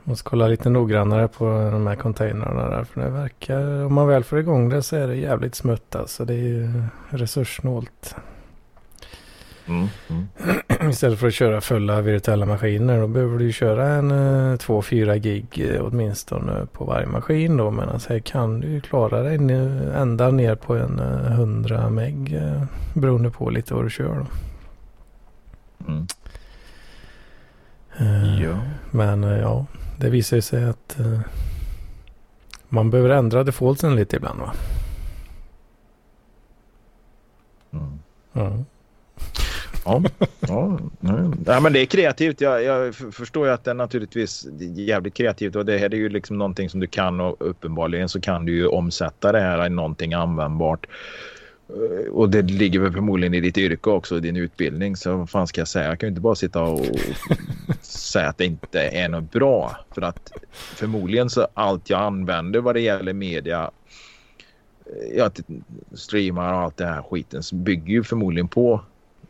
[0.04, 2.84] måste kolla lite noggrannare på de här containrarna där.
[2.84, 6.24] För det verkar, om man väl får igång det så är det jävligt smutt alltså.
[6.24, 8.16] Det är ju resurssnålt.
[9.66, 10.28] Mm, mm.
[10.90, 15.70] Istället för att köra fulla virtuella maskiner då behöver du köra en eh, 2-4 gig
[15.70, 17.70] eh, åtminstone på varje maskin då.
[17.70, 19.34] Men här kan du ju klara dig
[19.94, 22.62] ända ner på en eh, 100 meg eh,
[22.94, 24.26] beroende på lite vad du kör då.
[25.88, 26.06] Mm.
[27.98, 28.58] Eh, Ja.
[28.90, 29.66] Men eh, ja,
[29.98, 31.20] det visar ju sig att eh,
[32.68, 34.52] man behöver ändra defaultsen lite ibland va.
[37.72, 37.98] Mm.
[38.32, 38.64] Ja.
[39.84, 40.02] Ja,
[40.40, 41.30] ja, nej.
[41.46, 42.40] ja, men det är kreativt.
[42.40, 46.08] Jag, jag förstår ju att det är naturligtvis jävligt kreativt och det här är ju
[46.08, 49.70] liksom någonting som du kan och uppenbarligen så kan du ju omsätta det här i
[49.70, 50.86] någonting användbart.
[51.68, 54.96] Eh, Och det ligger väl förmodligen i ditt yrke också, i din utbildning.
[54.96, 55.88] Så vad fan ska jag säga?
[55.88, 56.86] Jag kan ju inte bara sitta och
[57.82, 59.76] säga att det inte är något bra.
[59.94, 63.70] För att förmodligen så allt jag använder vad det gäller media
[64.86, 65.30] eh, ja,
[65.94, 68.80] streamar och allt det här skiten så bygger ju förmodligen på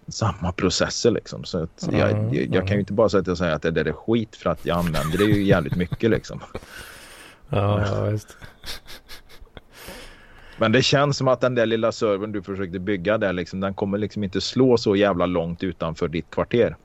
[0.09, 1.45] samma processer liksom.
[1.45, 3.63] Så att jag, Mm, jag, jag kan ju inte bara säga att jag säger att
[3.63, 6.41] det där är skit för att jag använder det ju jävligt mycket liksom.
[7.49, 8.37] Ja, ja, just.
[10.65, 13.75] Men det känns som att den där lilla servern du försökte bygga där liksom, den
[13.75, 16.77] kommer liksom inte slå så jävla långt utanför ditt kvarter.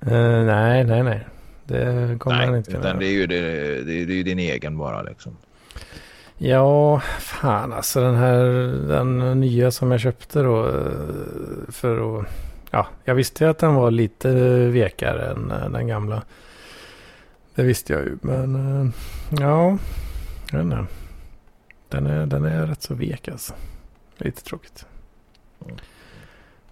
[0.00, 1.26] Eh, nej, nej, nej.
[1.64, 3.40] Det kommer Nej, inte kunna utan det är ju det,
[3.84, 5.36] det, det är ju din egen bara liksom.
[6.38, 8.44] Ja, fan alltså den här
[8.88, 10.72] den nya som jag köpte då eh,
[11.68, 12.26] för att
[12.70, 14.28] ja, jag visste ju att den var lite
[14.68, 16.22] vekare än eh, den gamla.
[17.54, 18.92] Det visste jag ju, men
[19.40, 19.78] ja,
[20.50, 21.03] jag vet inte.
[21.94, 23.54] Den är, den är rätt så vek alltså.
[24.16, 24.86] Lite tråkigt.
[25.64, 25.76] Mm.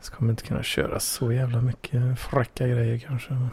[0.01, 3.49] Så kommer inte kunna köra så jävla mycket fräcka grejer kanske.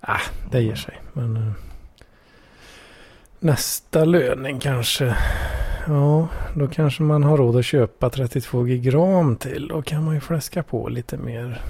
[0.00, 1.00] Ah, det ger sig.
[1.12, 1.52] Men eh,
[3.38, 5.16] nästa löning kanske.
[5.86, 9.68] Ja, då kanske man har råd att köpa 32 gig ram till.
[9.68, 11.62] Då kan man ju fläska på lite mer.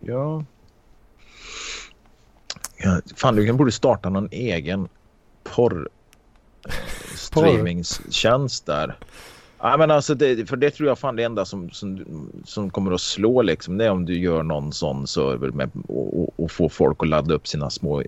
[0.00, 0.44] Ja.
[2.76, 4.88] ja fan, du kan borde starta någon egen
[5.56, 5.88] porr
[7.14, 8.96] streamingtjänst där.
[9.58, 12.04] Ja, men alltså det, för det tror jag fan det enda som, som,
[12.44, 13.78] som kommer att slå liksom.
[13.78, 17.08] Det är om du gör någon sån server med och, och, och får folk att
[17.08, 18.02] ladda upp sina små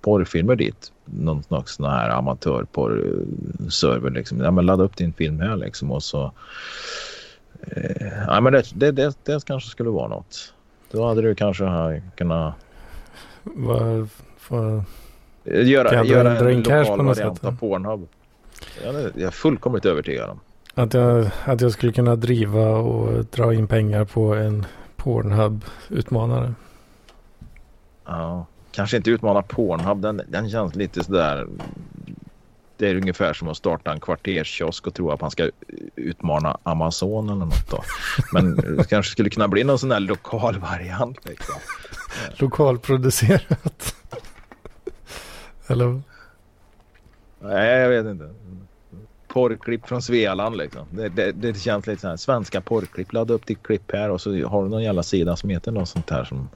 [0.00, 0.92] porrfilmer dit.
[1.04, 4.10] Någon slags sån här amatörporrserver.
[4.10, 4.40] Eh, liksom.
[4.40, 6.32] Ja, men ladda upp din film här liksom och så.
[7.60, 10.54] Eh, ja, men det, det, det, det kanske skulle vara något.
[10.90, 12.54] Då hade du kanske här kunnat
[13.42, 14.84] Varför?
[15.44, 17.56] Göra, Kan jag göra en cash lokal på variant av?
[17.58, 18.08] Pornhub.
[18.84, 20.40] Ja, det- jag är fullkomligt övertygad om.
[20.74, 26.54] att, jag, att jag skulle kunna driva och dra in pengar på en Pornhub-utmanare.
[28.06, 30.00] Ja, kanske inte utmana Pornhub.
[30.02, 31.46] Den, den känns lite sådär.
[32.76, 35.50] Det är ungefär som att starta en kvarterskiosk och tro att man ska
[35.96, 37.82] utmana Amazon eller något då.
[38.32, 41.54] Men det kanske skulle kunna bli någon sån här lokal variant liksom.
[42.36, 43.94] lokalproducerat.
[45.66, 46.00] Eller?
[47.40, 48.30] Nej, jag vet inte.
[49.28, 50.86] Porrklipp från Svealand liksom.
[50.90, 52.16] Det, det, det känns lite så här.
[52.16, 53.12] Svenska porrklipp.
[53.12, 55.88] Ladda upp ditt klipp här och så har du någon jävla sida som heter något
[55.88, 56.48] sånt här som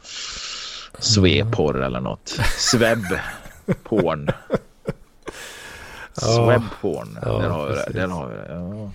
[0.98, 2.28] Sveporr eller något.
[2.58, 3.02] Sveb
[3.82, 4.30] porn.
[6.12, 7.18] Swebporn.
[7.22, 8.06] Ja, där har vi det.
[8.06, 8.46] har vi det.
[8.48, 8.90] Ja.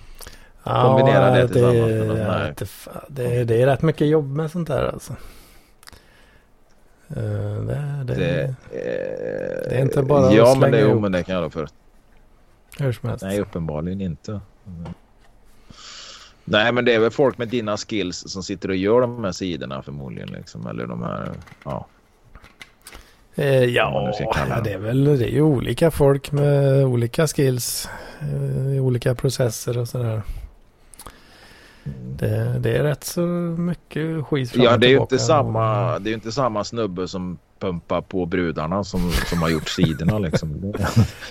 [0.64, 3.00] Ja, Kombinera det tillsammans med här- jag vet inte fan.
[3.08, 5.16] det, det är rätt mycket jobb med sånt där alltså.
[7.16, 7.22] Eh,
[7.64, 11.02] Det, det, Det, eh, det är inte bara att Ja, men slänga det, ihop.
[11.02, 11.68] men det kan jag då för.
[12.78, 13.24] hur som helst.
[13.24, 14.40] Nej, uppenbarligen inte.
[16.44, 19.32] Nej, men det är väl folk med dina skills som sitter och gör de här
[19.32, 20.28] sidorna förmodligen.
[20.28, 20.66] Liksom.
[20.66, 21.30] Eller de här,
[21.64, 21.86] ja.
[23.34, 24.12] Eh, ja,
[24.64, 24.72] det.
[24.72, 27.88] är väl det är ju olika folk med olika skills.
[28.20, 30.22] eh, i olika processer och sådär.
[32.18, 35.98] Det, det är rätt så mycket skit fram Ja, och det är ju inte samma,
[35.98, 40.72] det är inte samma snubbe som pumpar på brudarna som, som har gjort sidorna liksom.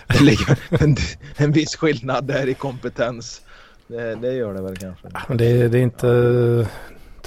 [0.08, 0.96] Det, ligger en,
[1.38, 3.42] en viss skillnad där i kompetens.
[3.88, 5.08] Det, det gör det väl kanske.
[5.34, 6.08] Det, det är inte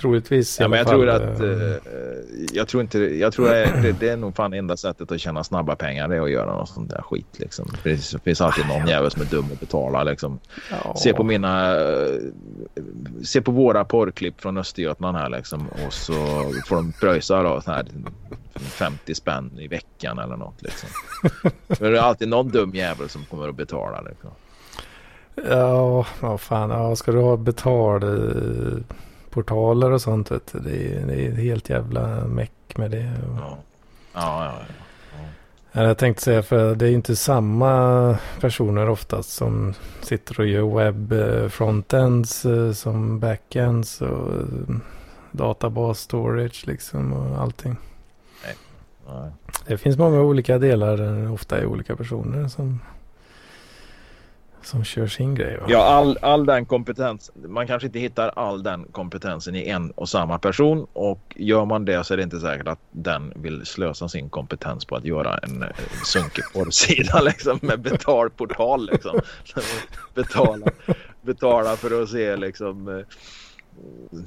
[0.04, 1.76] troligtvis Ja, men jag fall, tror att eh, eh,
[2.52, 5.44] jag tror inte, jag tror det, det, det är nog fan enda sättet att tjäna
[5.44, 7.68] snabba pengar det är att göra något sånt där skit liksom.
[7.82, 10.38] För Det finns alltid någon jävel som är dum att betala liksom.
[10.70, 10.94] ja.
[10.96, 12.20] Se på mina, eh,
[13.22, 16.12] se på våra porrklipp från Östergötland här liksom och så
[16.66, 17.86] får de pröjsa då så här
[18.54, 20.88] 50 spänn i veckan eller något liksom.
[21.68, 24.30] För det är alltid någon dum jävel som kommer att betala liksom.
[25.48, 26.70] Ja, vad fan.
[26.70, 27.36] Ja, ska du ha
[29.34, 30.30] betalportaler och sånt.
[30.30, 33.12] Vet du, det, är, det är helt jävla meck med det.
[33.36, 33.58] Ja,
[34.14, 34.52] ja, ja.
[34.52, 34.66] ja.
[35.72, 40.76] Ja, Jag tänkte säga för det är inte samma personer oftast som sitter och gör
[40.76, 44.76] webb eh, frontends eh, som backends och eh,
[45.32, 47.76] databas storage liksom och allting.
[49.06, 49.30] ja.
[49.66, 52.80] Det finns många olika delar, ofta är olika personer som,
[54.66, 55.58] som kör sin grej.
[55.58, 55.66] Va?
[55.68, 57.30] Ja, all, all den kompetens.
[57.34, 61.84] Man kanske inte hittar all den kompetensen i en och samma person och gör man
[61.84, 65.38] det så är det inte säkert att den vill slösa sin kompetens på att göra
[65.38, 65.68] en eh,
[66.04, 69.20] sunkig porrsida liksom med betalportal liksom.
[70.14, 70.66] betala,
[71.22, 73.04] betala för att se liksom eh,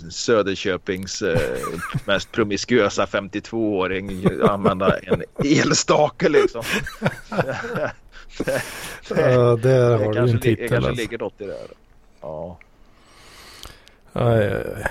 [0.09, 1.59] Söderköpings eh,
[2.05, 6.63] mest promiskuösa 52-åring använda en elstake liksom.
[9.09, 10.69] Ja, där har du en li- det titel.
[10.69, 11.01] kanske Alltså.
[11.01, 11.51] ligger något i det.
[11.53, 11.67] Här.
[12.21, 12.57] Ja.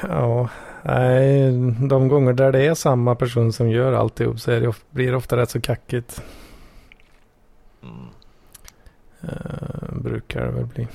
[0.03, 0.49] Ja,
[0.83, 1.53] nej,
[1.89, 5.37] de gånger där det är samma person som gör alltihop så det, blir det ofta
[5.37, 6.23] rätt så kackigt.
[7.83, 8.07] Mm.
[9.23, 10.89] Eh, brukar det väl bli.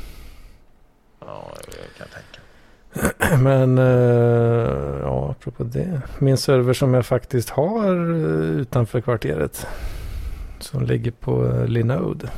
[1.20, 3.38] Ja, jag kan tänka.
[3.44, 6.02] Men eh, ja, apropå det.
[6.20, 9.68] Min server som jag faktiskt har eh, utanför kvarteret.
[10.62, 12.30] Som ligger på eh, Linode.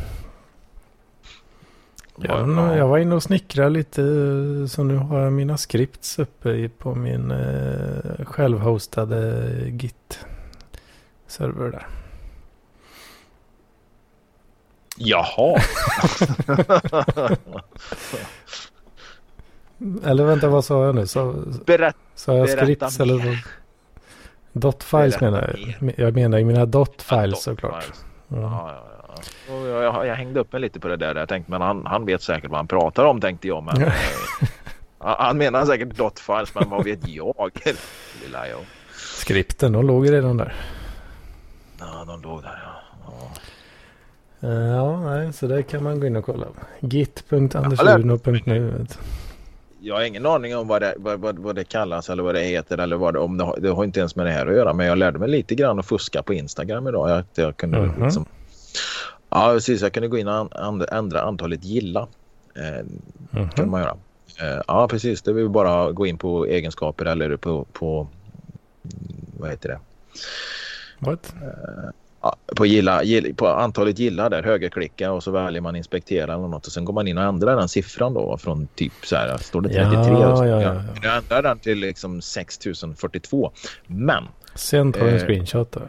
[2.17, 4.01] Jag, Ja, jag var inne och snickrade lite.
[4.01, 11.88] eh, Så nu har jag mina scripts uppe i- på min eh, självhostade Git-server där.
[14.97, 15.57] Jaha.
[20.05, 21.07] Eller vänta, vad sa jag nu?
[21.07, 21.97] Sa, Berätta.
[22.15, 23.45] sa jag scripts eller?
[24.53, 25.93] Dot-files menar jag.
[25.97, 27.86] Jag menar i mina dot-files såklart.
[27.89, 27.95] Ja.
[28.41, 29.54] Ja, ja, ja.
[29.54, 31.15] Och jag, jag, hängde upp mig lite på det där.
[31.15, 33.63] Jag tänkte, men han, han vet säkert vad han pratar om tänkte jag.
[33.63, 33.88] Men, Ja.
[33.88, 33.93] eh,
[35.19, 37.52] han menar säkert dot-files, men vad vet jag?
[38.24, 38.60] Lilla jag.
[38.96, 40.54] Skripten, de låg ju redan där.
[41.80, 42.82] Ja, de låg där ja.
[43.06, 43.32] ja.
[44.50, 46.48] Ja, nej, så där kan man gå in och kolla.
[46.56, 48.86] Ja, Git.andersuno.nu.
[49.86, 52.41] Jag har ingen aning om vad det, vad, vad, vad det kallas eller vad det
[52.41, 54.56] heter eller vad det, om det, har, det har inte ens med det här att
[54.56, 54.74] göra.
[54.74, 57.10] Men jag lärde mig lite grann att fuska på Instagram idag.
[57.10, 58.04] Jag, jag kunde Mhm.
[58.04, 58.25] liksom,
[59.29, 59.81] ja, precis.
[59.81, 62.08] Jag kunde gå in och an, an, ändra antalet gilla.
[62.56, 62.86] Eh,
[63.31, 63.50] Mhm.
[63.50, 63.98] kan man göra.
[64.42, 65.21] Eh, ja, precis.
[65.21, 68.08] Det vill bara gå in på egenskaper eller på, på
[68.84, 69.79] mm, vad heter det?
[71.00, 71.34] What?
[71.42, 71.92] Ja,
[72.56, 76.65] på, gilla, gill, på antalet gillar där, högerklicka och så väljer man inspektera eller något
[76.67, 79.62] och sen går man in och ändrar den siffran då från typ så här, står
[79.62, 80.82] det 33 Ja, och så, ja, ja, ja.
[81.04, 83.52] Jag ändrar den till liksom 6042.
[83.88, 84.24] Men
[84.56, 85.21] Sen tar jag en Eh.
[85.24, 85.82] screenshot då.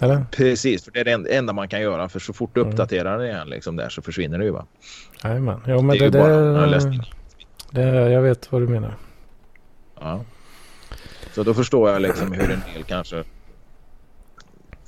[0.00, 0.24] Eller?
[0.30, 2.72] precis, för det är det en- enda man kan göra för så fort du Mm.
[2.72, 4.66] uppdaterar den igen liksom där så försvinner det ju va.
[5.24, 5.60] Jajamän.
[5.66, 7.02] Jo, men det är det, där...
[7.70, 8.94] Det, jag vet vad du menar.
[10.00, 10.20] Ja.
[11.34, 13.24] Så då förstår jag liksom hur en del kanske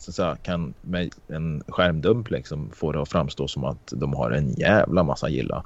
[0.01, 4.14] så att säga, kan med en skärmdump liksom få det att framstå som att de
[4.14, 5.64] har en jävla massa gilla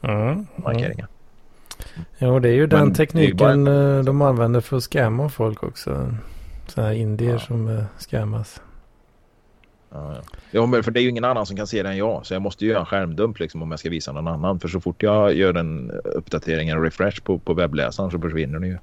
[0.00, 0.28] Mm.
[0.28, 0.46] Mm.
[0.56, 1.06] markeringar.
[2.18, 4.82] Jo, det är ju Men den det är ju tekniken eh, de använder för att
[4.82, 6.14] scamma folk också.
[6.66, 7.38] Sådana här indier ja.
[7.38, 8.60] som uh, scammas.
[9.90, 10.14] Ja,
[10.50, 10.66] ja.
[10.66, 12.26] men för det är ju ingen annan som kan se det än jag.
[12.26, 14.60] Så jag måste ju göra en skärmdump liksom om jag ska visa någon annan.
[14.60, 18.68] För så fort jag gör en uppdatering, en refresh på, på webbläsaren så försvinner den
[18.68, 18.78] ju.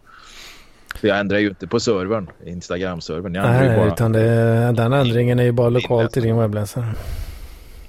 [1.03, 3.31] För jag ändrar ju inte på servern, Instagram-servern.
[3.31, 3.87] Nej, bara...
[3.87, 6.95] utan det, den ändringen är ju bara lokalt i din webbläsare.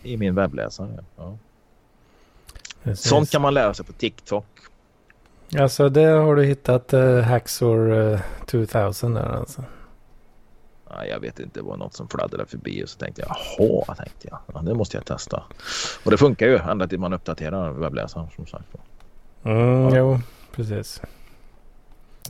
[0.02, 1.38] I min webbläsare, ja.
[2.82, 3.08] Precis.
[3.08, 4.46] Sånt kan man lära sig på TikTok.
[5.58, 9.64] Alltså det har du hittat uh, Hacksaw uh, 2000 där alltså?
[10.90, 13.94] Ja, jag vet inte, det var något som fladdrade förbi och så tänkte jag jaha,
[13.94, 14.38] tänkte jag.
[14.54, 15.42] Ja, det måste jag testa.
[16.04, 18.68] Och det funkar ju ända till man uppdaterar webbläsaren som sagt.
[19.44, 19.96] Mm, ja.
[19.96, 20.20] Jo,
[20.54, 21.00] precis.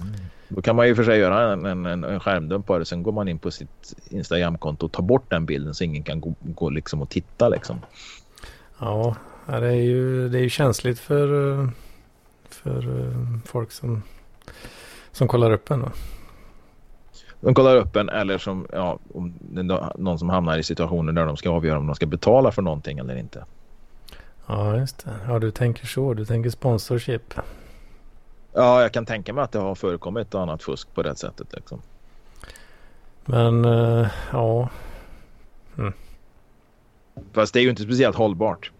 [0.00, 0.14] Mm.
[0.48, 2.84] Då kan man ju för sig göra en, en, en skärmdump på det.
[2.84, 6.20] Sen går man in på sitt Instagramkonto och tar bort den bilden så ingen kan
[6.20, 7.80] gå, gå liksom och titta liksom.
[8.78, 9.16] Ja,
[9.46, 11.28] det är ju, det är ju känsligt för,
[12.48, 14.02] för eh, folk som,
[15.12, 15.80] som kollar upp en.
[15.80, 15.88] Då.
[17.40, 19.34] De kollar upp en eller som ja, om
[19.96, 22.98] någon som hamnar i situationer där de ska avgöra om de ska betala för någonting
[22.98, 23.44] eller inte.
[24.46, 25.10] Ja, just det.
[25.28, 26.14] Ja, du tänker så.
[26.14, 27.34] Du tänker sponsorship.
[28.54, 31.52] Ja, jag kan tänka mig att det har förekommit annat fusk på det sättet.
[31.52, 31.82] Liksom.
[33.24, 34.68] Men uh, ja.
[35.78, 35.92] Mm.
[37.32, 38.70] Fast det är ju inte speciellt hållbart.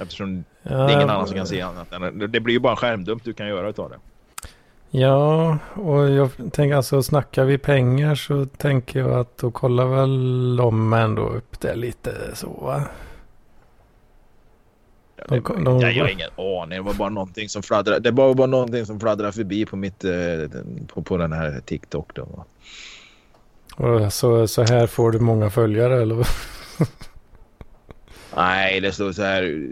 [0.00, 1.88] Eftersom ja, det är ingen annan som kan se annat.
[2.32, 3.98] Det blir ju bara en skärmdump du kan göra utav det.
[4.90, 10.56] Ja, och jag tänker alltså snackar vi pengar så tänker jag att då kollar väl
[10.56, 12.84] de ändå upp det lite så va?
[15.28, 16.78] De, de, jag, jag har ingen aning.
[16.78, 18.00] Det var bara någonting som fladdrade.
[18.00, 20.12] Det var bara någonting som fladdrade förbi på mitt eh,
[20.86, 22.44] på, på den här TikTok då.
[24.10, 26.28] Så, så här får du många följare eller?
[28.36, 29.68] Nej, det står så här.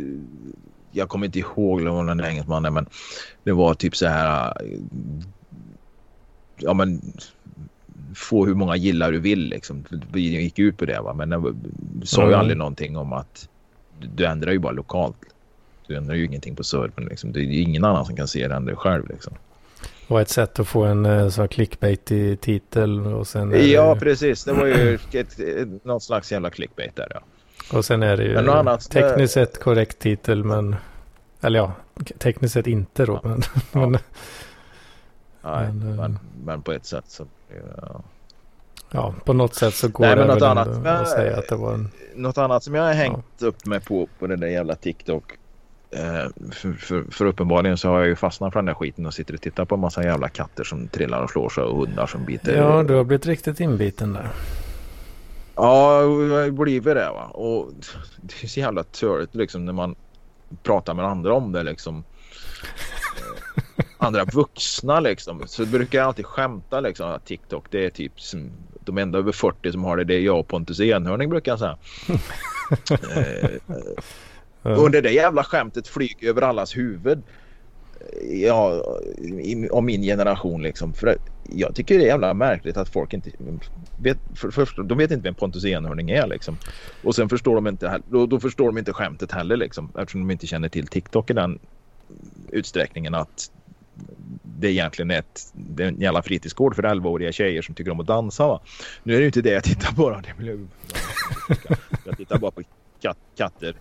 [0.93, 2.87] Jag kommer inte ihåg vad den engelsmannen men
[3.45, 4.55] det var typ så här.
[6.57, 7.13] Ja men
[8.15, 9.85] få hur många gillar du vill liksom.
[10.13, 12.41] Vi gick ut på det va men det sa ju mm.
[12.41, 13.49] aldrig någonting om att
[14.15, 15.17] du ändrar ju bara lokalt.
[15.91, 17.33] Du ändrar ju ingenting på servern liksom.
[17.33, 19.35] Det är ju ingen annan som kan se det än du själv liksom.
[20.09, 23.71] Och ett sätt att få en eh, så clickbait i titel och sen...
[23.71, 24.01] Ja, det...
[24.01, 24.45] precis.
[24.45, 25.39] Det var ju ett,
[25.85, 27.21] något slags jävla clickbait där ja.
[27.79, 30.77] Och sen är det ju annat, tekniskt sett korrekt titel men...
[31.41, 31.73] Eller ja,
[32.19, 33.21] tekniskt sett inte då.
[33.23, 33.29] Ja.
[33.29, 33.81] Men, ja.
[33.89, 33.99] men,
[35.43, 37.27] Nej, men, men, men, på ett sätt så...
[37.83, 38.03] Ja.
[38.91, 41.75] ja, på något sätt så går Nej, det väl annat, att säga att det var
[41.75, 41.91] en...
[42.15, 45.50] Något annat som jag har hängt upp mig på på den där jävla TikTok Eh,
[46.53, 49.35] för, för, för, uppenbarligen så har jag ju fastnat för den där skiten och sitter
[49.35, 52.25] och tittar på en massa jävla katter som trillar och slår sig och hundar som
[52.25, 52.57] biter.
[52.57, 54.29] Ja, du har blivit riktigt inbiten där.
[55.55, 57.25] Ja, jag har blivit det va.
[57.25, 57.73] Och
[58.21, 59.95] det är så jävla törligt liksom när man
[60.63, 62.05] pratar med andra om det liksom.
[63.17, 65.43] Eh, andra vuxna liksom.
[65.47, 69.33] Så brukar jag alltid skämta liksom att TikTok det är typ som, de enda över
[69.33, 70.05] 40 som har det.
[70.05, 71.79] Det är jag och Pontus Enhörning brukar jag säga.
[73.17, 73.51] eh,
[74.65, 74.79] Mm.
[74.79, 77.23] Och det där jävla skämtet flyger över allas huvud.
[78.31, 78.85] Ja,
[79.71, 80.93] om min generation liksom.
[80.93, 81.17] För
[81.53, 83.31] jag tycker det är jävla märkligt att folk inte
[83.99, 84.19] vet.
[84.35, 86.57] För, för, de vet inte vem Pontus Enhörning är liksom.
[87.05, 89.93] Och sen förstår de inte, då, då förstår de inte skämtet heller liksom.
[89.99, 91.59] Eftersom de inte känner till TikTok i den
[92.49, 93.51] utsträckningen att
[94.43, 98.01] det egentligen är, ett, det är en jävla fritidsgård för 11-åriga tjejer som tycker om
[98.01, 98.47] att dansa.
[98.47, 98.61] Va?
[99.03, 100.11] Nu är det ju inte det jag tittar på.
[100.11, 100.21] Då.
[100.39, 100.69] Jag,
[102.07, 102.63] jag tittar bara på
[103.01, 103.75] kat, katter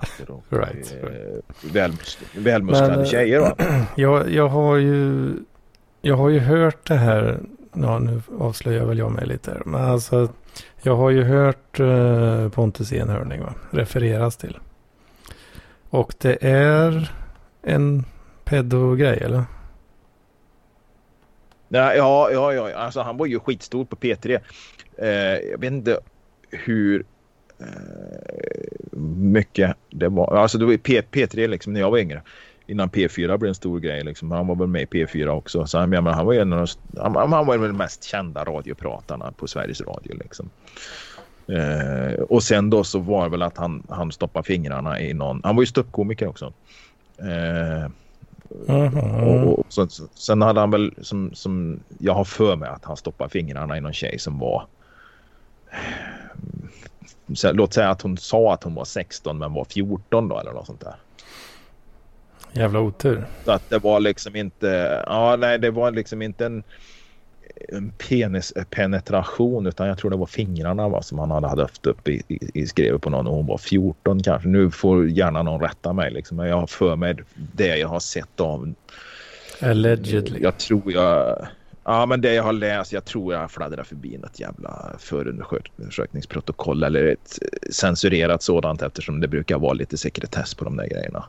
[0.00, 1.44] katter och right, eh, right.
[1.72, 3.40] Välmus välmusklade Men, tjejer.
[3.40, 3.54] Va?
[3.96, 5.32] Jag, jag, har ju,
[6.00, 7.40] jag har ju hört det här.
[7.72, 9.62] Ja, nu avslöjar väl jag mig lite.
[9.64, 10.28] Men alltså,
[10.82, 13.54] jag har ju hört eh, Pontus Enhörning va?
[13.70, 14.58] refereras till.
[15.90, 17.12] Och det är
[17.62, 18.04] en
[18.44, 19.44] pedogrej eller?
[21.68, 21.94] Ja,
[22.32, 24.40] ja, ja, alltså han var ju skitstor på P3.
[24.98, 25.08] Eh,
[25.50, 26.00] jag vet inte
[26.50, 27.04] hur
[29.16, 29.76] mycket.
[29.90, 32.22] Det var, alltså det var P, P3 liksom när jag var yngre.
[32.66, 34.04] Innan P4 blev en stor grej.
[34.04, 34.30] Liksom.
[34.30, 35.66] Han var väl med i P4 också.
[35.66, 39.32] Så han, menar, han, var en av de, han, han var den mest kända radiopratarna
[39.32, 40.14] på Sveriges Radio.
[40.14, 40.50] Liksom.
[41.46, 45.40] Eh, och sen då så var det väl att han, han stoppade fingrarna i någon.
[45.44, 46.52] Han var ju ståuppkomiker också.
[47.18, 47.90] Eh,
[48.68, 49.22] Mm -hmm.
[49.22, 52.96] och, och så, sen hade han väl som, som jag har för mig att han
[52.96, 54.66] stoppade fingrarna i någon tjej som var
[57.52, 60.66] låt säga att hon sa att hon var 16 men var 14 då eller något
[60.66, 60.94] sånt där.
[62.52, 63.26] Jävla otur.
[63.44, 66.62] Så att det var liksom inte, ja nej det var liksom inte en,
[67.68, 72.22] en penispenetration utan jag tror det var fingrarna va, som han hade haft upp i,
[72.28, 74.48] i, i skrevet på någon och hon var 14 kanske.
[74.48, 78.00] Nu får gärna någon rätta mig liksom men jag har för mig det jag har
[78.00, 78.74] sett av
[79.60, 80.42] Allegedly.
[80.42, 81.46] Jag tror jag
[81.88, 87.04] Ja, men det jag har läst, jag tror jag fladdrar förbi något jävla förundersökningsprotokoll eller
[87.04, 87.38] ett
[87.70, 91.24] censurerat sådant eftersom det brukar vara lite sekretess på de där grejerna.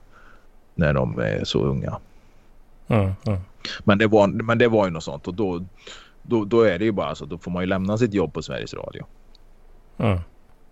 [0.76, 2.00] När de är så unga.
[2.88, 3.40] Mm, mm.
[3.84, 5.66] Men, det var, men det var ju något sånt och då,
[6.22, 7.26] då, då är det ju bara så.
[7.26, 9.06] Då får man ju lämna sitt jobb på Sveriges Radio.
[9.98, 10.20] Mm.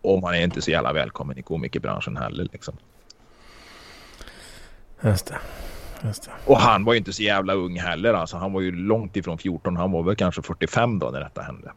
[0.01, 2.77] Och man är inte så jävla välkommen i komikerbranschen heller liksom.
[5.01, 5.37] Just det.
[6.45, 8.13] Och han var ju inte så jävla ung heller.
[8.13, 9.75] Alltså, han var ju långt ifrån 14.
[9.77, 11.71] Han var väl kanske 45 då när detta hände.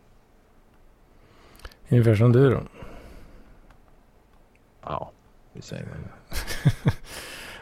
[1.89, 2.61] Ungefär som du då.
[4.85, 5.11] Ja,
[5.53, 5.85] vi säger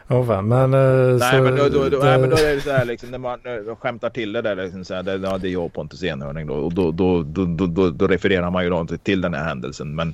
[0.07, 0.73] väl fan, men...
[0.73, 2.85] eh, Nej, så men då, då, då, det- nej, men då är det så här
[2.85, 5.51] liksom när man eh, skämtar till det där liksom så här, det, ja, det är
[5.51, 9.21] jag och Pontus Enhörning då och då, då, då, refererar man ju då till- till
[9.21, 9.95] den här händelsen.
[9.95, 10.13] Men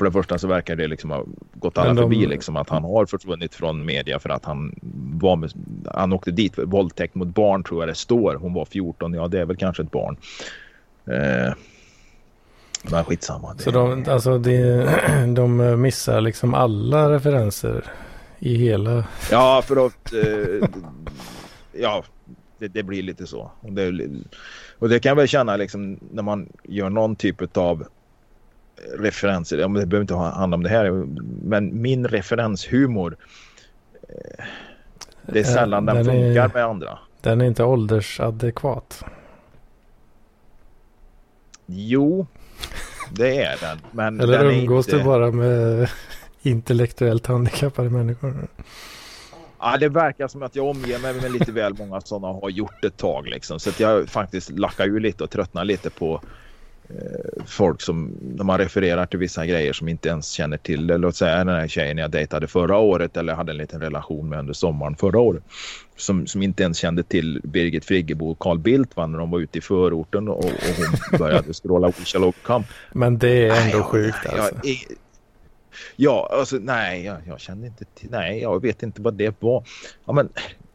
[0.00, 1.24] för det första så verkar det liksom ha
[1.54, 4.74] gått alla de- förbi liksom att han har försvunnit från media för att han
[5.20, 5.52] var med,
[5.94, 8.34] han åkte dit för våldtäkt mot barn tror jag det står.
[8.34, 10.16] Hon var 14, ja det är väl kanske ett barn.
[11.06, 11.52] Eh,
[12.90, 13.54] men skitsamma.
[13.54, 14.86] Det, Så de, alltså det,
[15.36, 17.84] de missar liksom alla referenser
[18.38, 19.04] i hela...
[19.30, 20.12] Ja, för att...
[20.12, 20.68] Eh,
[21.72, 22.04] ja,
[22.58, 23.50] det, det blir lite så.
[23.60, 24.08] Och det,
[24.78, 27.84] och det kan jag väl känna liksom när man gör någon typ av
[28.98, 29.58] referenser.
[29.58, 30.90] Ja, men det behöver inte ha- handla om det här.
[31.44, 33.16] Men min referenshumor.
[34.08, 34.44] Eh,
[35.26, 36.98] det är Eh, sällan den, den är- funkar med andra.
[37.20, 39.04] Den är inte åldersadekvat.
[41.66, 42.26] Jo,
[43.12, 43.78] det är den.
[43.92, 44.98] Men Eller den är umgås inte...
[44.98, 45.90] du bara med
[46.42, 48.48] intellektuellt handikappade människor?
[49.60, 52.50] Ja, det verkar som att jag omger mig med lite väl många sådana och har
[52.50, 53.26] gjort ett tag.
[53.28, 53.60] Liksom.
[53.60, 56.20] Så att jag faktiskt lackar ur lite och tröttnar lite på
[57.46, 60.98] folk som när man refererar till vissa grejer som inte ens känner till det.
[60.98, 64.38] Låt säga den här tjejen jag dejtade förra året eller hade en liten relation med
[64.38, 65.42] under sommaren förra året.
[65.96, 69.38] Som, som inte ens kände till Birgit Friggebo och Carl Bildt va, när de var
[69.40, 70.44] ute i förorten och, och
[70.76, 72.64] hon började scrolla We shall overcome.
[72.92, 74.54] Men det är ändå Nej, sjukt jag- alltså.
[74.62, 74.96] jag-
[75.96, 79.64] Ja, alltså nej, jag, jag kände inte till, nej, jag vet inte vad det var.
[80.04, 80.28] Ja, men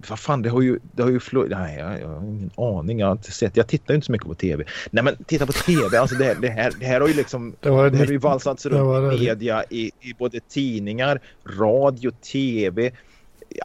[0.10, 3.08] vad fan, det har ju, det har ju nej, jag, jag har ingen aning, jag
[3.08, 4.64] har inte sett, jag tittar ju inte så mycket på tv.
[4.92, 7.70] Nej, men titta på tv, alltså det, det här, det här har ju liksom, Det
[7.70, 11.20] var det här har ju valsats runt var i media, i, i både tidningar,
[11.60, 12.92] radio, tv,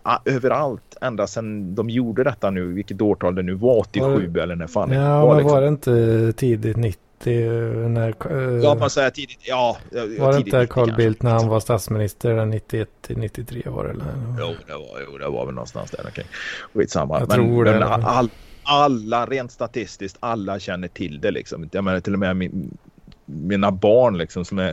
[0.05, 4.57] ja, överallt ända sedan de gjorde detta nu, vilket årtal det nu var, 87 eller
[4.57, 5.36] när fan det Ja, var.
[5.36, 5.53] Liksom.
[5.53, 8.09] var det inte tidigt 90 när...
[8.31, 9.79] eh, Ja, man säger tidigt, ja.
[10.18, 10.97] var det inte 90 Carl.
[10.97, 13.91] Bildt när han var statsminister där 91 till 93 var det?
[13.91, 14.05] Eller?
[14.39, 16.27] Jo, det var, jo, det var väl någonstans där omkring.
[16.75, 17.18] Skitsamma.
[17.21, 18.31] Jag men, tror det men all,
[18.62, 21.68] alla, rent statistiskt, alla känner till det liksom.
[21.73, 22.79] Jag menar till och med min,
[23.25, 24.68] mina barn liksom som är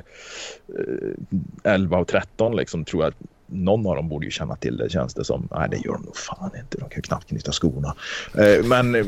[1.64, 3.18] eh, 11 och 13 liksom tror jag att
[3.50, 5.48] någon av dem borde ju känna till det känns det som.
[5.52, 6.78] Nej, det gör de nog fan inte.
[6.78, 7.96] De kan ju knappt knyta skorna.
[8.38, 9.06] Eh, men eh,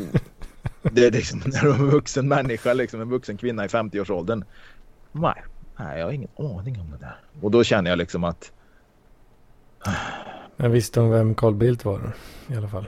[0.81, 4.43] det är liksom när de är en vuxen människa, liksom en vuxen kvinna i 50-årsåldern.
[5.11, 5.43] Nej,
[5.79, 7.15] nej, jag har ingen aning om det där.
[7.41, 8.51] Och då känner jag liksom att
[10.57, 12.11] Jag visste om vem Carl Bildt var
[12.47, 12.85] i alla fall.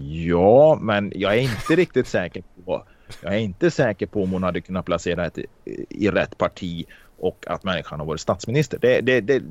[0.00, 2.84] Ja, men jag är inte riktigt säker på.
[3.20, 5.38] Jag är inte säker på om hon hade kunnat placera ett
[5.88, 6.86] i rätt parti
[7.18, 8.78] och att människan har varit statsminister.
[8.80, 9.42] Det, det, det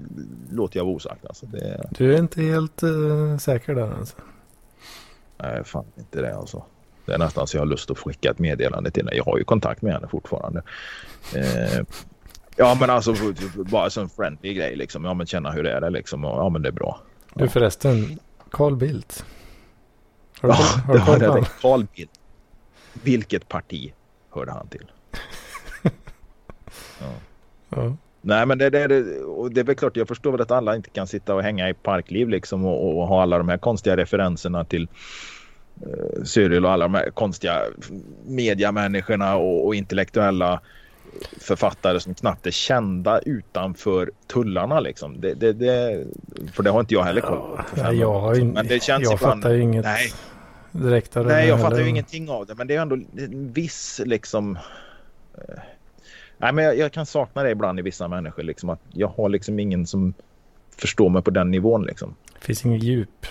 [0.51, 1.25] låter jag vara osagt.
[1.25, 1.45] Alltså.
[1.45, 4.15] Det Du är inte helt eh, säker där alltså?
[5.37, 6.63] Är fan inte det alltså.
[7.05, 9.15] Det är nästan så jag har lust att skicka ett meddelande till henne.
[9.17, 10.61] Jag har ju kontakt med henne fortfarande.
[11.35, 11.81] Eh,
[12.55, 13.15] ja, men alltså
[13.55, 15.05] bara som en friendly grej liksom.
[15.05, 16.23] Ja, men känna hur det är det liksom.
[16.23, 16.99] Ja, men det är bra.
[17.33, 18.19] Du förresten,
[18.51, 19.25] Carl Bildt.
[20.41, 21.35] Har du, Ja, har det du koll hörde jag.
[21.43, 21.49] det.
[21.61, 22.19] Carl Bildt.
[22.93, 23.93] Vilket parti
[24.29, 24.91] hörde han till?
[26.99, 27.07] Ja.
[27.69, 27.95] Ja.
[28.25, 30.75] Nej men det, det, det, och det är väl klart jag förstår väl att alla
[30.75, 33.97] inte kan sitta och hänga i parkliv liksom och, och ha alla de här konstiga
[33.97, 34.87] referenserna till
[35.87, 37.61] uh, Cyril och alla de här konstiga
[38.25, 40.61] mediamänniskorna och, och intellektuella
[41.41, 45.21] författare som knappt är kända utanför tullarna liksom.
[45.21, 46.05] Det, det, det,
[46.53, 47.59] för det har inte jag heller koll på.
[47.75, 49.43] Ja, jag har in, Men det känns jag ibland...
[49.43, 50.13] fattar ju inget Nej,
[50.71, 51.89] direkt av det Nej, jag fattar ju heller.
[51.89, 52.55] ingenting av det.
[52.55, 54.57] Men det är ändå en viss liksom...
[55.37, 55.59] eh,
[56.43, 58.43] Nej, men jag, jag kan sakna det ibland i vissa människor.
[58.43, 60.13] Liksom, att jag har liksom ingen som
[60.77, 61.85] förstår mig på den nivån.
[61.85, 62.15] Liksom.
[62.33, 63.25] Det finns inget djup.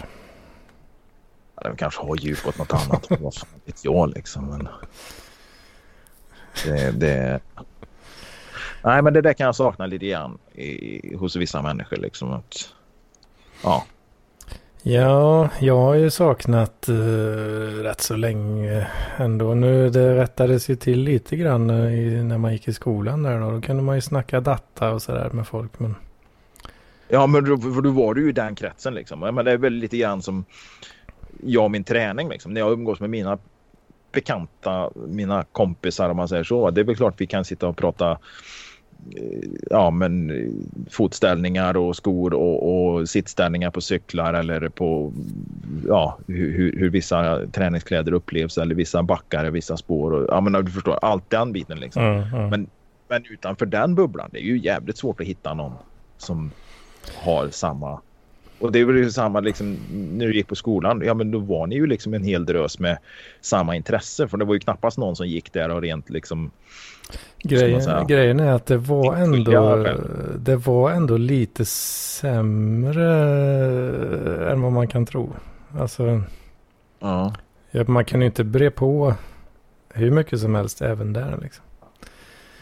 [1.57, 3.07] Ja, De kanske har djup åt något annat.
[3.21, 4.47] Vad fan vet jag liksom.
[4.47, 4.69] Men...
[6.65, 7.41] Det, det...
[8.85, 11.97] Nej, men det där kan jag sakna lite grann i, hos vissa människor.
[11.97, 12.75] Liksom, att...
[13.63, 13.85] Ja,
[14.85, 19.55] Ja, jag har ju saknat uh, rätt så länge ändå.
[19.55, 23.41] Nu det rättades ju till lite grann eh, i, när man gick i skolan där
[23.41, 23.51] då.
[23.51, 25.79] Då kunde man ju snacka data och sådär med folk.
[25.79, 25.95] Men
[27.09, 29.23] Ja, men då, för då var du ju i den kretsen liksom.
[29.23, 30.45] Ja, Men det är väl lite grann som
[31.43, 32.55] jag och min träning liksom.
[32.55, 33.39] När jag umgås med mina
[34.13, 36.71] bekanta, mina kompisar om man säger så.
[36.71, 38.19] Det är väl klart vi kan sitta och prata
[39.71, 40.33] ja, men
[40.91, 45.13] fotställningar och skor och, och sittställningar på cyklar eller på
[45.87, 50.13] ja, hur, hur vissa träningskläder upplevs eller vissa backar, vissa spår.
[50.13, 52.03] Och, ja, men du förstår, allt den biten liksom.
[52.03, 52.49] Mm, mm.
[52.49, 52.67] Men,
[53.09, 55.73] men utanför den bubblan, det är ju jävligt svårt att hitta någon
[56.19, 56.51] som
[57.25, 58.01] har samma
[58.63, 61.03] och det var ju samma liksom när du gick på skolan.
[61.05, 62.99] Ja, men då var ni ju liksom en hel drös med
[63.41, 64.29] samma intresse.
[64.29, 66.51] För det var ju knappast någon som gick där och rent liksom.
[67.43, 69.87] Grejen, grejen är att det var ändå.
[70.37, 73.13] Det var ändå lite sämre
[74.53, 75.33] än vad man kan tro.
[75.79, 76.23] Alltså.
[76.99, 77.35] Ja.
[77.71, 79.15] ja man kan ju inte bre på
[79.95, 81.65] hur mycket som helst även där liksom.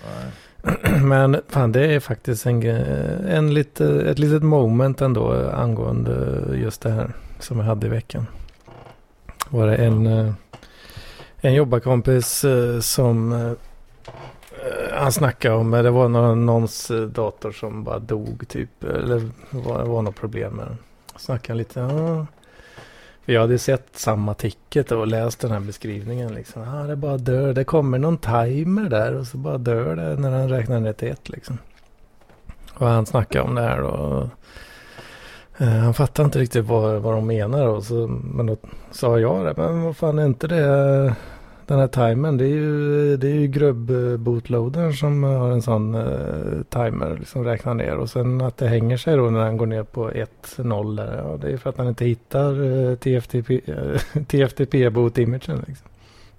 [0.04, 0.32] Nej.
[1.02, 6.90] Men fan det är faktiskt en, en lite, ett litet moment ändå angående just det
[6.90, 8.26] här som jag hade i veckan.
[9.50, 10.32] Var det en, eh,
[11.40, 13.52] en jobbarkompis eh, som eh,
[14.92, 18.84] han snackade om, det var någon, någons dator som bara dog typ.
[18.84, 20.78] Eller var, det var något problem med den.
[21.16, 22.26] Snackade lite, ja,
[23.30, 26.34] för jag hade sett samma ticket och läst den här beskrivningen.
[26.34, 26.62] Liksom.
[26.62, 27.52] Ah, det bara dör.
[27.52, 31.08] Det kommer någon timer där och så bara dör det när den räknar ner till
[31.08, 31.28] ett.
[31.28, 31.58] Liksom.
[32.74, 34.28] Och han snackade om det här då.
[35.58, 37.66] Eh, han fattade inte riktigt vad, vad de menar.
[37.66, 38.56] Och så, men då
[38.90, 39.54] sa jag det.
[39.56, 41.14] Men vad fan är inte det
[41.70, 46.62] den här timern, det är ju, det är ju grubb-bootloadern som har en sån uh,
[46.62, 47.96] timer, liksom räknar ner.
[47.96, 51.36] Och sen att det hänger sig då när den går ner på 1-0 där, ja,
[51.36, 53.96] det är för att han inte hittar uh, TFTP, uh,
[54.26, 55.64] TFTP-boot-imagen.
[55.66, 55.88] Liksom.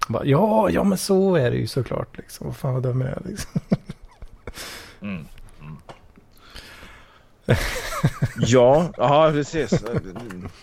[0.08, 2.46] Bara, ja, ja men så är det ju såklart liksom.
[2.46, 3.60] Vad fan vad dum jag är liksom.
[5.02, 5.24] Mm.
[5.60, 5.76] Mm.
[8.36, 9.84] ja, ja, precis.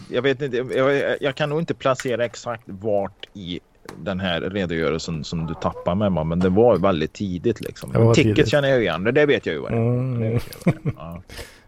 [0.09, 3.59] Jag vet inte, jag, jag, kan nog inte placera exakt vart i
[3.97, 6.23] den här redogörelsen som du tappar med mig.
[6.23, 7.91] Men det var väldigt tidigt liksom.
[7.91, 8.49] Ticket tidigt.
[8.49, 9.03] känner jag igen.
[9.03, 9.81] Det vet jag ju vad det är.
[9.81, 10.39] Mm.
[10.97, 11.21] Ja.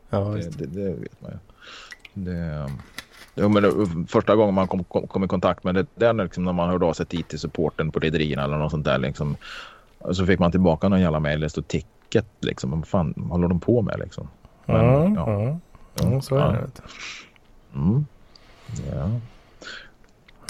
[0.09, 1.37] ja det, det, det, vet man ju.
[2.13, 2.69] Det,
[3.35, 6.53] ja, men första gången man kom, kom, kom i kontakt med det där liksom, när
[6.53, 8.97] man hörde av sig till IT-supporten på rederierna eller något sånt där.
[8.97, 9.35] Liksom,
[10.11, 11.39] så fick man tillbaka någon jävla mejl.
[11.39, 12.71] Det stod ticket liksom.
[12.71, 14.27] Vad fan håller de på med liksom?
[14.65, 15.41] Men, mm, ja.
[15.41, 15.59] Mm.
[15.93, 16.21] ja.
[16.21, 16.81] så är det.
[17.75, 18.05] Mm.
[18.91, 19.09] Ja.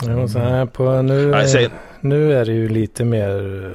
[0.08, 1.72] Ja, så här på, nu, är,
[2.02, 3.72] nu är det ju lite mer...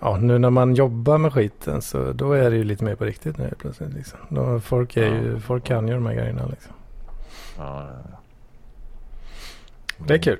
[0.00, 3.04] Ja, nu när man jobbar med skiten så då är det ju lite mer på
[3.04, 3.94] riktigt nu plötsligt.
[3.94, 4.18] Liksom.
[4.28, 6.72] Då, folk, är ju, folk kan ju de här grejerna liksom.
[7.56, 7.88] Ja,
[10.06, 10.38] Det är kul.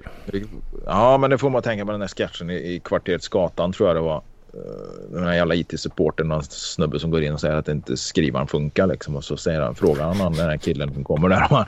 [0.87, 3.89] Ja, men det får man tänka på den här sketchen i, i kvarteret Skatan tror
[3.89, 4.23] jag det var.
[4.55, 8.47] Eh, den här jävla IT-supporten, någon snubbe som går in och säger att inte skrivaren
[8.47, 9.17] funkar liksom.
[9.17, 11.67] Och så säger han, frågar han den här killen som kommer där om han,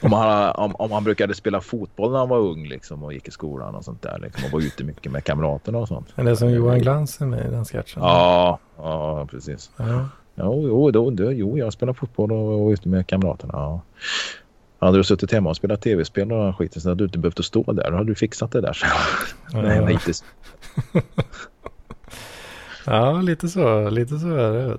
[0.00, 3.28] om han, om, om han brukade spela fotboll när han var ung liksom och gick
[3.28, 4.44] i skolan och sånt där liksom.
[4.44, 6.08] Och var ute mycket med kamraterna och sånt.
[6.16, 8.02] Är det som Johan Glans är med i den sketchen?
[8.02, 9.70] Ja, ja precis.
[9.76, 10.08] Ja.
[10.34, 13.52] Jo, jo, då, då, jo, jag spelar fotboll och var ute med kamraterna.
[13.54, 13.80] Ja.
[14.78, 17.44] Hade du suttit hemma och spelat tv-spel och skiten så hade du inte behövt att
[17.44, 17.90] stå där.
[17.90, 18.78] Då hade du fixat det där.
[19.52, 19.62] Ja.
[19.62, 20.12] Nej, nej, inte.
[22.86, 23.90] Ja, lite så.
[23.90, 24.78] Lite så är det.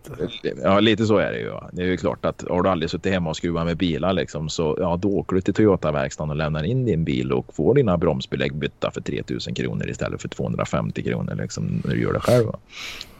[0.63, 1.51] Ja, lite så är det ju.
[1.71, 4.49] Det är ju klart att har du aldrig suttit hemma och skruvat med bilar liksom,
[4.49, 7.97] så ja, då åker du till Toyota-verkstaden och lämnar in din bil och får dina
[7.97, 12.45] bromsbelägg bytta för 3000 kronor istället för 250 kronor liksom, när du gör det själv.
[12.45, 12.59] Va?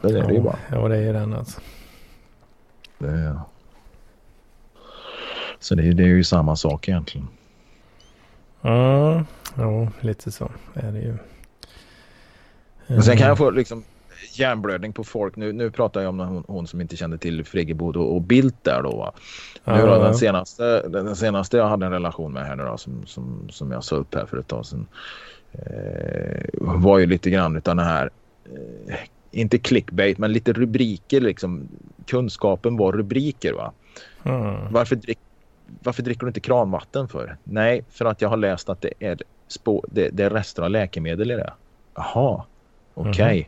[0.01, 0.59] Det är ja, det ju bara.
[0.71, 1.61] Ja, det är den alltså.
[2.97, 3.39] Det.
[5.59, 7.27] Så det, det är ju samma sak egentligen.
[8.61, 9.23] Ja,
[9.55, 11.17] ja lite så är det ju.
[12.87, 13.83] Men sen kan jag få liksom
[14.33, 15.35] hjärnblödning på folk.
[15.35, 18.63] Nu, nu pratar jag om hon, hon som inte kände till Friggebo och, och Bildt
[18.63, 18.97] där då.
[18.97, 19.13] Va?
[19.63, 23.47] Nu då, den, senaste, den senaste jag hade en relation med henne då, som, som,
[23.49, 24.87] som jag sa upp här för ett tag sedan.
[25.51, 28.09] Eh, var ju lite grann utan det här
[28.87, 28.95] eh,
[29.31, 31.67] inte clickbait men lite rubriker liksom.
[32.05, 33.71] Kunskapen var rubriker va.
[34.23, 34.73] Mm.
[34.73, 35.19] Varför, drick,
[35.83, 37.37] varför dricker du inte kranvatten för?
[37.43, 39.17] Nej, för att jag har läst att det är,
[39.47, 41.53] spå, det, det är rester av läkemedel i det.
[41.95, 42.43] Jaha,
[42.93, 43.11] okej.
[43.11, 43.37] Okay.
[43.37, 43.45] Mm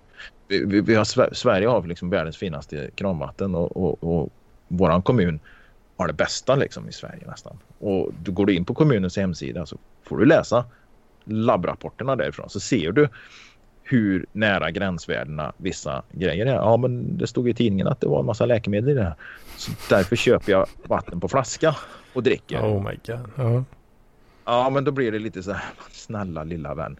[0.59, 4.29] vi, vi har, Sverige har liksom världens finaste kranvatten och, och, och
[4.67, 5.39] våran kommun
[5.97, 7.57] har det bästa liksom i Sverige nästan.
[7.79, 10.65] Och du går in på kommunens hemsida så får du läsa
[11.23, 13.09] labbrapporterna därifrån så ser du
[13.83, 16.55] hur nära gränsvärdena vissa grejer är.
[16.55, 19.15] Ja, men det stod i tidningen att det var en massa läkemedel i det här.
[19.57, 21.75] Så därför köper jag vatten på flaska
[22.13, 22.59] och dricker.
[22.59, 23.19] Oh my god.
[23.19, 23.63] Uh -huh.
[24.45, 26.97] Ja, men då blir det lite så här, snälla lilla vän.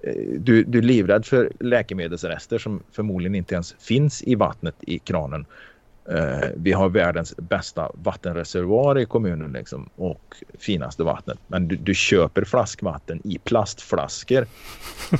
[0.00, 4.98] Eh, du, du är livrädd för läkemedelsrester som förmodligen inte ens finns i vattnet i
[4.98, 5.46] kranen.
[6.10, 11.38] Eh, vi har världens bästa vattenreservoar i kommunen liksom, och finaste vattnet.
[11.46, 14.46] Men du, du köper flaskvatten i plastflaskor.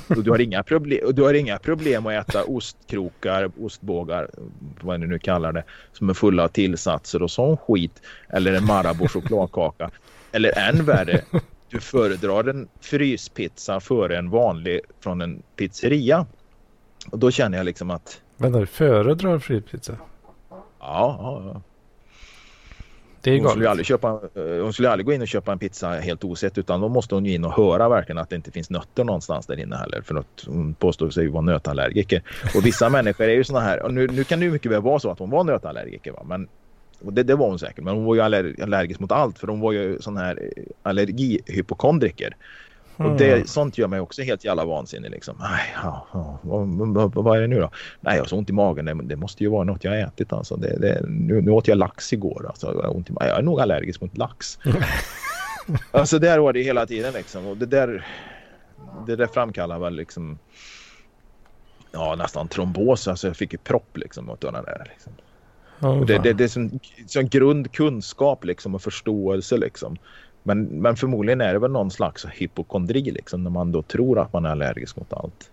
[0.08, 4.28] Och du, har inga problem, du har inga problem att äta ostkrokar, ostbågar,
[4.80, 8.02] vad ni nu kallar det, som är fulla av tillsatser och sån skit.
[8.28, 9.90] Eller en Marabou chokladkaka.
[10.32, 11.22] Eller än värre,
[11.70, 16.26] du föredrar en fryspizza före en vanlig från en pizzeria.
[17.10, 18.20] Och då känner jag liksom att...
[18.36, 19.96] Vänta, du föredrar fryspizza?
[20.80, 21.62] Ja.
[23.20, 25.58] Det är hon, skulle aldrig köpa, eh, hon skulle aldrig gå in och köpa en
[25.58, 28.50] pizza helt osett utan då måste hon ju in och höra verkligen att det inte
[28.50, 30.02] finns nötter någonstans där inne heller.
[30.02, 32.22] För att hon påstår sig vara nötallergiker.
[32.54, 34.82] Och vissa människor är ju såna här, och nu, nu kan det ju mycket väl
[34.82, 36.22] vara så att hon var nötallergiker va?
[36.26, 36.48] men
[37.04, 39.46] och det, det var hon säkert, men hon var ju aller, allergisk mot allt för
[39.46, 42.36] hon var ju sån här eh, allergihypokondriker.
[42.96, 43.46] Och det, Mm.
[43.46, 45.10] sånt gör mig också helt jävla vansinnig.
[45.10, 45.36] Liksom.
[45.40, 47.70] Nej, ja, ja, vad, vad, vad är det nu då?
[48.00, 48.84] Nej, jag har så ont i magen.
[48.84, 50.32] Det, det måste ju vara något jag har ätit.
[50.32, 50.56] Alltså.
[50.56, 52.46] Det, det, nu, nu åt jag lax igår.
[52.48, 52.80] Alltså.
[52.82, 54.58] Jag, ont i, jag är nog allergisk mot lax.
[55.90, 57.12] alltså där var det hela tiden.
[57.12, 57.46] Liksom.
[57.46, 58.06] Och det, där,
[59.06, 60.38] det där framkallar väl liksom
[61.92, 63.08] ja, nästan trombos.
[63.08, 64.86] Alltså jag fick ju propp liksom, åt den där.
[64.88, 65.12] Liksom.
[65.80, 69.56] Och det, det, det är sån, sån grundkunskap liksom, och förståelse.
[69.56, 69.96] Liksom.
[70.42, 74.32] Men, men förmodligen är det väl någon slags hypokondri liksom, när man då tror att
[74.32, 75.50] man är allergisk mot allt.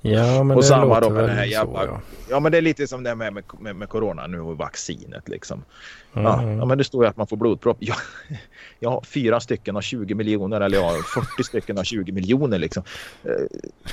[0.00, 2.00] ja, men och det samma låter då med väl det här så, ja.
[2.30, 5.28] Ja men det är lite som det med, med, med, med corona nu och vaccinet
[5.28, 5.64] liksom.
[6.12, 6.58] Ja, Mm.
[6.58, 7.76] ja men det står ju att man får blodpropp.
[7.80, 7.94] Ja,
[8.80, 12.58] jag har fyra stycken av 20 miljoner eller jag har 40 stycken av 20 miljoner
[12.58, 12.82] liksom.
[13.24, 13.30] Eh,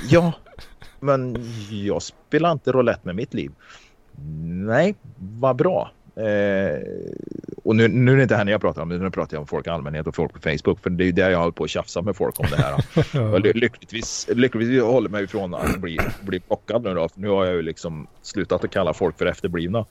[0.08, 0.32] Ja,
[1.00, 1.36] men
[1.70, 3.50] jag spelar inte roulette med mitt liv.
[4.66, 5.90] Nej, vad bra.
[6.16, 6.78] Eh,
[7.64, 9.66] och nu, nu är det inte henne jag pratar om, nu pratar jag om folk
[9.66, 10.80] i allmänhet och folk på Facebook.
[10.82, 12.84] För det är ju där jag håller på att tjafsa med folk om det här.
[13.12, 13.38] Ja.
[13.38, 17.08] Lyckligtvis, lyckligtvis håller mig ifrån att bli, bli plockad nu då.
[17.08, 19.84] För nu har jag ju liksom slutat att kalla folk för efterblivna.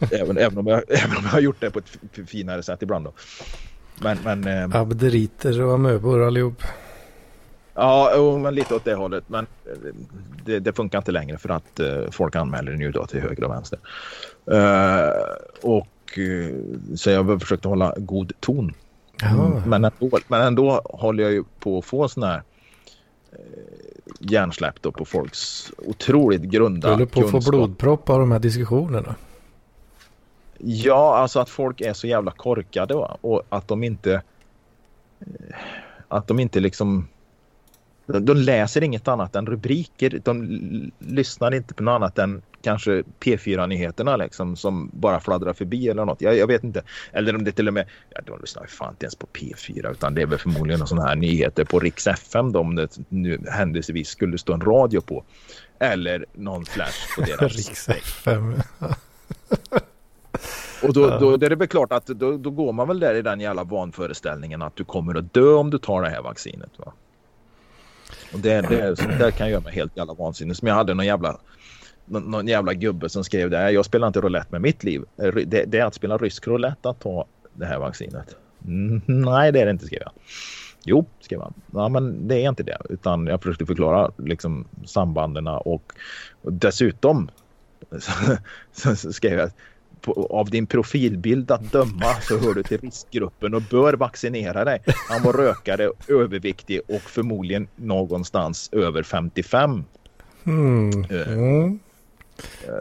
[0.12, 3.04] även, även, om jag, även om jag har gjort det på ett finare sätt ibland
[3.04, 3.12] då.
[4.02, 6.62] Men, men eh, Abderiter och amöbor allihop.
[7.76, 9.24] Ja, men lite åt det hållet.
[9.26, 9.94] Men eh,
[10.44, 13.50] det, det funkar inte längre för att eh, folk anmäler ju då till höger och
[13.50, 13.78] vänster.
[14.52, 15.10] Eh,
[15.62, 16.18] och
[16.96, 18.74] så jag har försökt hålla god ton.
[19.22, 22.42] Mm, Men, ändå, men ändå håller jag ju på att få sån här
[24.20, 27.54] hjärnsläpp då på folks otroligt Du grunda håller på att få kunskap.
[27.54, 29.14] blodpropp av de här diskussionerna.
[30.58, 34.22] Ja, alltså att folk är så jävla korkade och att de inte
[36.08, 37.08] att de inte liksom
[38.06, 40.20] de, läser inget annat än rubriker.
[40.24, 46.04] De lyssnar inte på något annat än kanske P4-nyheterna liksom som bara fladdrar förbi eller
[46.04, 46.20] något.
[46.20, 46.82] Jag, jag vet inte.
[47.12, 49.90] Eller om det till och med, ja, de lyssnar ju fan inte ens på P4
[49.90, 53.40] utan det är väl förmodligen sådana här nyheter på Rix FM då, om det nu
[53.50, 55.24] händelsevis skulle stå en radio på.
[55.80, 58.54] Eller någon flash på deras Riks FM.
[60.82, 61.18] Och då, Ja.
[61.18, 63.64] då är det väl klart att då, då går man väl där i den jävla
[63.64, 66.70] vanföreställningen att du kommer att dö om du tar det här vaccinet.
[66.78, 66.92] Va?
[68.36, 70.56] Och det, det, sånt där kan göra mig helt jävla vansinnig.
[70.56, 71.40] Som jag hade någon jävla,
[72.04, 73.70] någon, någon jävla gubbe som skrev det här.
[73.70, 75.02] Jag spelar inte roulette med mitt liv.
[75.22, 78.36] Eh, det, det är att spela rysk roulette att ta det här vaccinet.
[78.66, 80.12] Mm, nej, det är det inte skrev jag.
[80.84, 81.54] Jo, skrev han.
[81.70, 82.78] Ja, men det är inte det.
[82.90, 85.92] Utan jag försökte förklara liksom, sambanden och,
[86.42, 87.30] och dessutom
[87.98, 88.12] så,
[88.72, 89.50] så, så skrev jag
[90.00, 94.82] på, av din profilbild att döma så hör du till riskgruppen och bör vaccinera dig.
[95.10, 99.84] Han var rökare, överviktig och förmodligen någonstans över 55.
[100.44, 101.04] Mm.
[101.10, 101.78] Mm.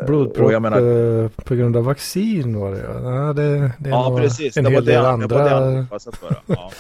[0.08, 3.34] Blodpropp menar- eh, på grund av vaccin var det ja.
[3.34, 4.58] det, det är Ja, precis.
[4.58, 6.36] en det var hel det, del det det andra hoppades på.
[6.48, 6.72] Ja.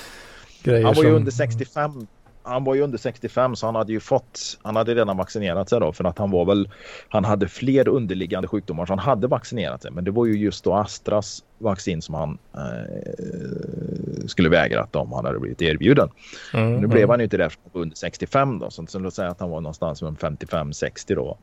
[0.63, 1.15] grejer Han var ju som...
[1.15, 2.07] under 65.
[2.45, 5.79] Han var ju under 65 så han hade ju fått, han hade redan vaccinerat sig
[5.79, 6.69] då för att han var väl,
[7.09, 9.91] han hade fler underliggande sjukdomar så han hade vaccinerat sig.
[9.91, 15.25] Men det var ju just då Astras vaccin som han eh, skulle vägrat om han
[15.25, 16.09] hade blivit erbjuden.
[16.53, 16.89] Mm, Nu mm.
[16.89, 18.69] blev han ju inte det under 65 då.
[18.69, 21.37] Så, så låt säga att han var någonstans med 55-60 då.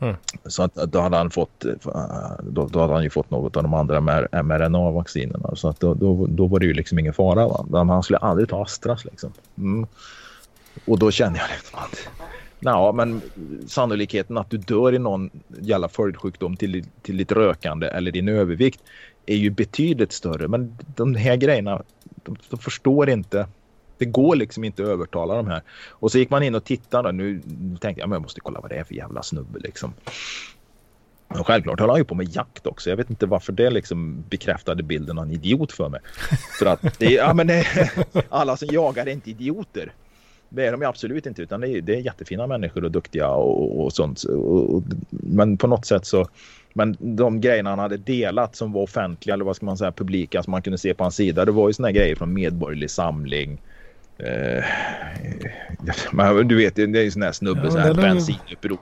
[0.00, 0.16] Mm.
[0.44, 3.30] Så att, att då hade han fått eh, eh, då, då hade han ju fått
[3.30, 4.00] något av de andra
[4.42, 5.56] mRNA-vaccinerna.
[5.56, 7.48] Så att då, då, då var det ju liksom ingen fara.
[7.48, 7.84] Va?
[7.84, 9.32] Han skulle aldrig ta Astras liksom.
[9.58, 9.86] Mm.
[10.86, 12.08] Och då kände jag liksom att
[12.60, 13.20] Ja, men
[13.66, 15.30] sannolikheten att du dör i någon
[15.60, 18.80] jävla följdsjukdom till, till ditt rökande eller din övervikt
[19.26, 20.48] är ju betydligt större.
[20.48, 21.82] Men de här grejerna,
[22.24, 23.46] de, de förstår inte.
[23.98, 25.62] Det går liksom inte att övertala de här.
[25.90, 27.12] Och så gick man in och tittade.
[27.12, 27.40] Nu
[27.80, 29.92] tänkte jag men jag måste kolla vad det är för jävla snubbe liksom.
[31.28, 32.90] Och självklart höll han ju på med jakt också.
[32.90, 36.00] Jag vet inte varför det liksom bekräftade bilden av en idiot för mig.
[36.58, 37.66] För att det, är- ja, men det,
[38.28, 39.92] alla som jagar är inte idioter.
[40.48, 43.84] Det är de absolut inte utan det är, det är jättefina människor och duktiga och,
[43.84, 44.22] och sånt.
[44.22, 46.28] Och, och, men på något sätt så
[46.72, 50.42] Men de grejerna han hade delat som var offentliga eller vad ska man säga publika
[50.42, 51.44] som man kunde se på hans sida.
[51.44, 53.58] Det var ju såna grejer från Medborgerlig Samling.
[56.12, 58.80] Men du vet, det är ju sån här snubbe, Ja, så här det bensinupproret.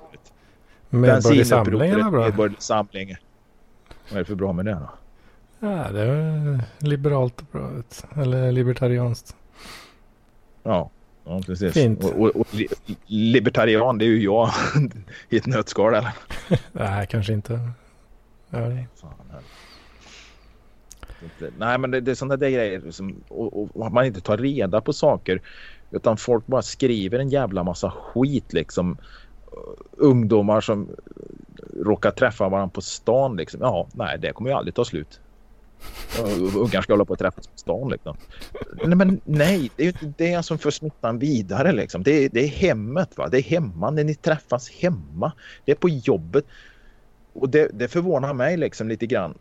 [0.91, 2.25] Medborgerlig samling är Bensinupproret, bra.
[2.25, 3.17] Medborgerlig Samling.
[4.09, 4.91] Vad är det för bra med det då?
[5.61, 7.71] Ja, det är liberalt och bra.
[8.23, 9.37] Eller libertarianskt.
[10.63, 10.91] Ja,
[11.25, 11.73] ja precis.
[11.75, 12.05] Fint.
[12.05, 12.69] Och, och, och li,
[13.07, 14.51] libertarian, det är ju jag
[15.29, 16.13] i ett nötskal eller?
[16.73, 17.71] Nej, kanske inte.
[18.51, 19.26] Ja, Fan, här.
[21.27, 24.21] Inte- Nej men det, det är sådana där grejer som, och, och att man inte
[24.21, 25.41] tar reda på saker
[25.91, 28.97] utan folk bara skriver en jävla massa skit liksom.
[29.97, 30.89] Ungdomar som
[31.81, 33.61] råkar träffa varandra på stan liksom.
[33.61, 35.21] Ja, nej det kommer ju aldrig ta slut.
[36.57, 38.17] Ungar ska hålla på att träffas på stan liksom.
[38.85, 42.03] Nej men nej, det är ju inte det som för smittan vidare liksom.
[42.03, 43.29] Det är, det är hemmet va.
[43.29, 45.33] Det är hemma när ni träffas hemma.
[45.65, 46.45] Det är på jobbet.
[47.33, 49.35] Och det, det förvånar mig liksom lite grann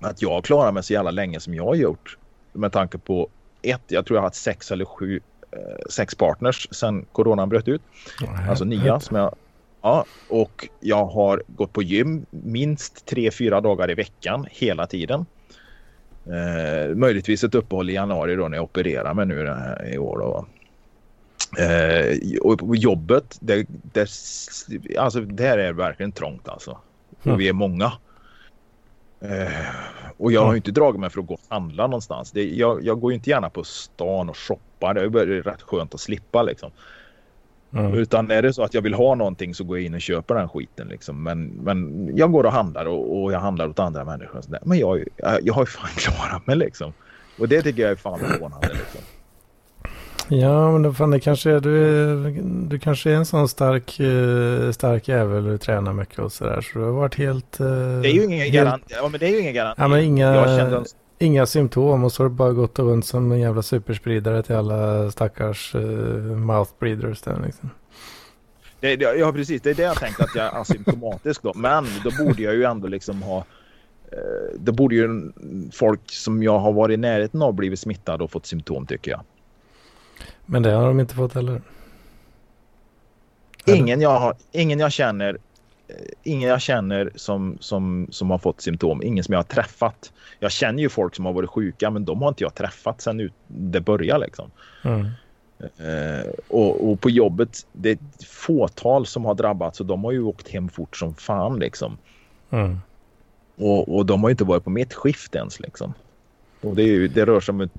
[0.00, 2.18] att jag klarar mig så jävla länge som jag har gjort.
[2.52, 3.28] Med tanke på
[3.62, 5.20] ett, jag tror jag har haft sex eller sju
[5.50, 5.58] eh,
[5.90, 7.82] sex partners sedan coronan bröt ut.
[8.20, 9.34] Nej, Alltså nya som jag
[9.86, 15.26] Ja, och jag har gått på gym minst tre, fyra dagar i veckan hela tiden.
[16.26, 19.98] Eh, möjligtvis ett uppehåll i januari då när jag opererar mig nu det här i
[19.98, 20.18] år.
[20.18, 20.46] Då.
[21.62, 24.08] Eh, och jobbet, det, det,
[24.98, 26.78] alltså, där är det verkligen trångt alltså.
[27.22, 27.92] Och vi är många.
[29.20, 29.48] Eh,
[30.16, 32.30] och jag har ju inte dragit mig för att gå och handla någonstans.
[32.30, 34.94] Det, jag, jag går ju inte gärna på stan och shoppar.
[34.94, 36.70] Det är rätt skönt att slippa liksom.
[37.72, 37.94] Mm.
[37.94, 40.34] Utan är det så att jag vill ha någonting så går jag in och köper
[40.34, 40.88] den skiten.
[40.88, 41.22] Liksom.
[41.22, 44.42] Men, men jag går och handlar och, och jag handlar åt andra människor.
[44.62, 46.92] Men jag, jag, jag har ju fan klarat mig liksom.
[47.38, 48.68] Och det tycker jag är fan förvånande.
[48.68, 49.00] Liksom.
[50.28, 52.30] Ja, men fan det kanske är, du,
[52.68, 56.60] du kanske är en sån stark, eh, stark jävel du tränar mycket och sådär.
[56.60, 57.60] Så du har varit helt...
[57.60, 58.94] eh, Det är ju ingen helt- garanti.
[58.96, 59.82] Ja, men det är ju ingen garanti.
[59.82, 60.84] Ja, men inga,
[61.18, 65.10] inga symptom och så har du bara gått runt som en jävla superspridare till alla
[65.10, 65.82] stackars uh,
[66.36, 67.70] mouthbreeders där liksom.
[68.80, 71.52] det, det, ja precis, det är det jag tänkte att jag är asymptomatisk då.
[71.54, 73.38] Men då borde jag ju ändå liksom ha
[74.12, 75.32] eh, då borde ju
[75.72, 79.20] folk som jag har varit i närheten av blivit smittade och fått symptom tycker jag.
[80.46, 81.62] Men det har de inte fått heller.
[83.66, 83.78] Eller?
[83.78, 85.38] Ingen jag, har, ingen jag känner
[85.88, 89.02] eh, Ingen jag känner som, som, som har fått symptom.
[89.02, 90.12] Ingen som jag har träffat.
[90.38, 93.20] Jag känner ju folk som har varit sjuka men de har inte jag träffat sedan
[93.20, 94.24] ut- det började.
[94.24, 94.50] Liksom.
[94.82, 95.06] Mm.
[95.58, 100.12] Eh, och, och på jobbet, det är ett fåtal som har drabbats och de har
[100.12, 101.58] ju åkt hem fort som fan.
[101.58, 101.98] Liksom.
[102.50, 102.78] Mm.
[103.56, 105.60] Och, och de har ju inte varit på mitt skift ens.
[105.60, 105.94] Liksom.
[106.60, 107.70] Och det, är det rör sig om en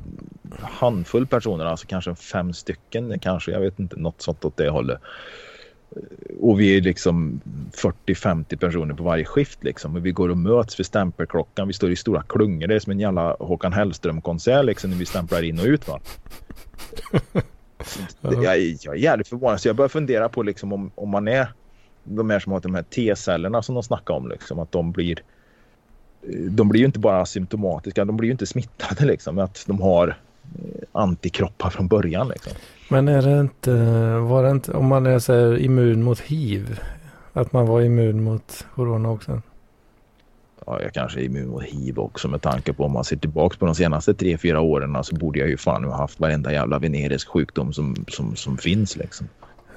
[0.62, 5.00] handfull personer, alltså kanske fem stycken, kanske, jag vet inte, något sånt åt det hållet.
[6.40, 7.42] Och vi är liksom
[7.74, 9.96] 40-50 personer på varje skift liksom.
[9.96, 11.68] Och vi går och möts vid stämpelklockan.
[11.68, 12.68] Vi står i stora klungor.
[12.68, 16.00] Det är som en jävla Håkan Hellström-konsert liksom när vi stämplar in och ut va.
[18.22, 19.62] Det, jag, jag är jävligt förvånad.
[19.62, 21.48] Så jag börjar fundera på liksom om, om man är
[22.04, 24.60] de här som har de här T-cellerna som de snackar om liksom.
[24.60, 25.24] Att de blir
[26.50, 29.40] de blir ju inte bara asymptomatiska, de blir ju inte smittade liksom.
[29.40, 30.14] Att de har eh,
[30.92, 32.54] antikroppar från början liksom.
[32.90, 33.72] Men är det inte,
[34.20, 36.80] var det inte, om man är så här immun mot hiv,
[37.34, 39.42] att man var immun mot corona också?
[40.66, 43.58] Ja, jag kanske är immun mot hiv också med tanke på om man ser tillbaka
[43.58, 46.80] på de senaste tre fyra åren så borde jag ju fan ha haft varenda jävla
[46.80, 49.28] venerisk sjukdom som, som, som finns liksom.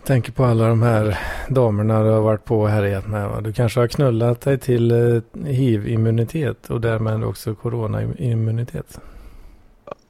[0.01, 3.29] Jag tänker på alla de här damerna du har varit på och härjat med.
[3.29, 3.41] Va?
[3.41, 9.01] Du kanske har knullat dig till eh, hiv-immunitet och därmed också corona-immunitet.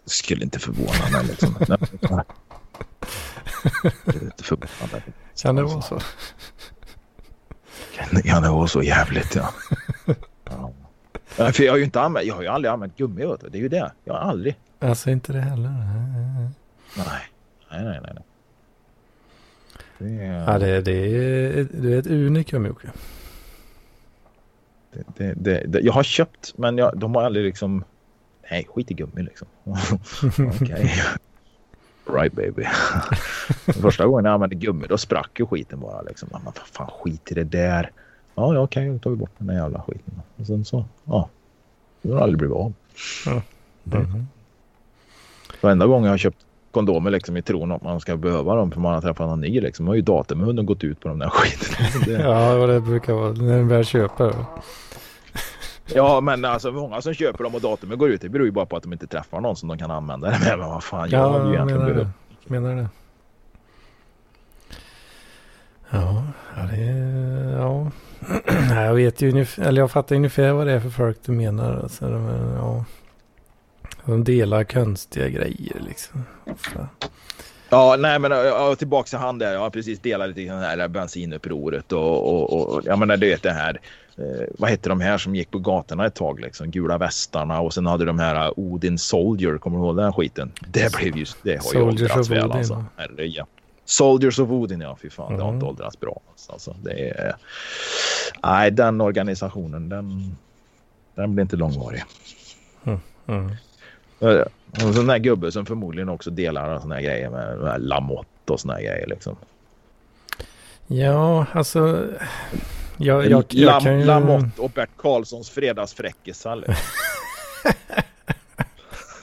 [0.07, 1.57] Skulle inte förvåna mig liksom.
[4.07, 5.03] Inte förvånande.
[5.43, 5.99] Kan det vara så?
[7.97, 9.51] Kan, kan det vara så jävligt ja.
[10.45, 10.73] ja.
[11.53, 13.37] För jag har ju inte använt, jag har ju aldrig använt gummi.
[13.51, 13.93] Det är ju det.
[14.05, 14.57] Jag har aldrig.
[14.79, 15.71] Alltså inte det heller.
[16.97, 17.07] Nej.
[17.71, 18.25] Nej, nej, nej.
[20.01, 22.89] Det är, Ja, det, det, är, det är ett unikum Jocke.
[24.93, 27.85] det, det, det, det, jag har köpt men jag, de har aldrig liksom
[28.51, 29.49] Nej, skit i gummi liksom.
[30.63, 30.93] Okej.
[32.07, 32.65] Right baby.
[33.81, 36.29] Första gången jag använde gummi då sprack ju skiten bara liksom.
[36.33, 37.91] Men vad fan skit i det där.
[38.35, 40.23] Ja, ja okej, då tar vi bort den där jävla skiten.
[40.37, 41.29] Och sen så, ja.
[42.03, 42.73] Det har aldrig blivit av.
[43.85, 44.27] Mhm.
[45.61, 48.81] Varenda gång jag har köpt kondomer liksom i tron att man ska behöva dem för
[48.81, 49.87] man har träffat någon ny liksom.
[49.89, 52.03] Har ju datumhunden gått ut på de där skiten.
[52.07, 54.35] Det- Ja, det brukar vara när den väl köper.
[55.95, 58.21] Ja, men alltså många som köper dem och datumet går ut.
[58.21, 60.39] Det beror ju bara på att de inte träffar någon som de kan använda det
[60.39, 60.59] med.
[60.59, 62.09] Men vad fan, jag Ja, hade ju egentligen menar behövt.
[62.47, 62.53] det.
[62.53, 62.89] Menar det.
[65.91, 66.23] Ja,
[66.71, 67.91] det är, ja.
[68.85, 71.81] Jag vet ju eller jag fattar ungefär vad det är för folk du menar.
[71.83, 72.09] Alltså,
[72.57, 72.85] ja,
[74.11, 76.23] de delar konstiga grejer liksom.
[76.47, 76.87] Så.
[77.69, 79.57] Ja, nej men ja, tillbaka till han där.
[79.57, 83.51] Har precis delat lite det här bensinupproret och, och, och jag menar du vet det
[83.53, 83.81] här.
[84.17, 86.71] Eh, vad hette de här som gick på gatorna ett tag liksom?
[86.71, 89.59] Gula västarna och sen hade de här uh, Odin Soldier.
[89.59, 90.53] Kommer du ihåg den skiten?
[90.69, 92.85] Det blev ju, det har ju Soldiers åldrats of väl alltså.
[92.97, 93.03] ja.
[93.03, 93.47] Herre,
[93.85, 95.55] Soldiers of Odin ja, fy fan det har Mm.
[95.55, 96.21] inte åldrats bra.
[96.49, 97.37] Alltså, det är,
[98.43, 100.37] nej, den organisationen den,
[101.15, 102.03] den blir inte långvarig.
[102.85, 102.99] Mm.
[103.27, 103.51] Eh, Och
[104.73, 108.61] en sån där gubbe som förmodligen också delar såna här grejer med, med Lamotte och
[108.61, 109.37] såna här grejer liksom.
[110.87, 112.07] Ja, alltså.
[112.97, 114.05] Jag, jag, jag, Lam, kan ju...
[114.05, 116.57] Lamotte och Bert Karlssons fredagsfräckisar.
[116.57, 116.75] Liksom.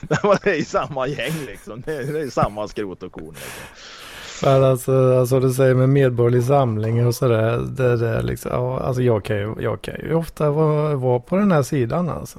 [0.00, 1.82] det var det i samma gäng liksom.
[1.86, 3.34] Det är, det är samma skrot och korn.
[3.34, 4.62] Liksom.
[4.64, 7.58] Alltså, alltså du säger med medborgerlig samling och sådär.
[7.58, 11.36] Det, det liksom, ja, alltså jag kan ju, jag kan ju ofta vara, vara på
[11.36, 12.38] den här sidan alltså.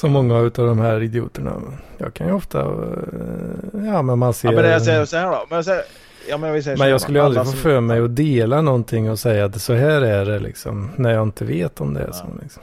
[0.00, 1.62] Som många av de här idioterna.
[1.98, 4.48] Jag kan ju ofta, eh, ja men man ser.
[4.52, 5.46] Ja, men jag säger så här då.
[5.48, 5.82] Men jag, säger,
[6.28, 9.10] ja, men säger så men jag skulle ju aldrig få för mig att dela någonting
[9.10, 10.90] och säga att så här är det liksom.
[10.96, 12.24] När jag inte vet om det är så.
[12.28, 12.42] Ja.
[12.42, 12.62] Liksom.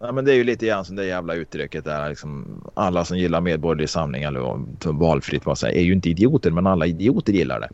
[0.00, 2.08] Ja, men det är ju lite grann som det jävla uttrycket där.
[2.08, 4.58] Liksom, alla som gillar medborgerlig samling eller
[4.92, 7.68] valfritt vad säger är ju inte idioter men alla idioter gillar det.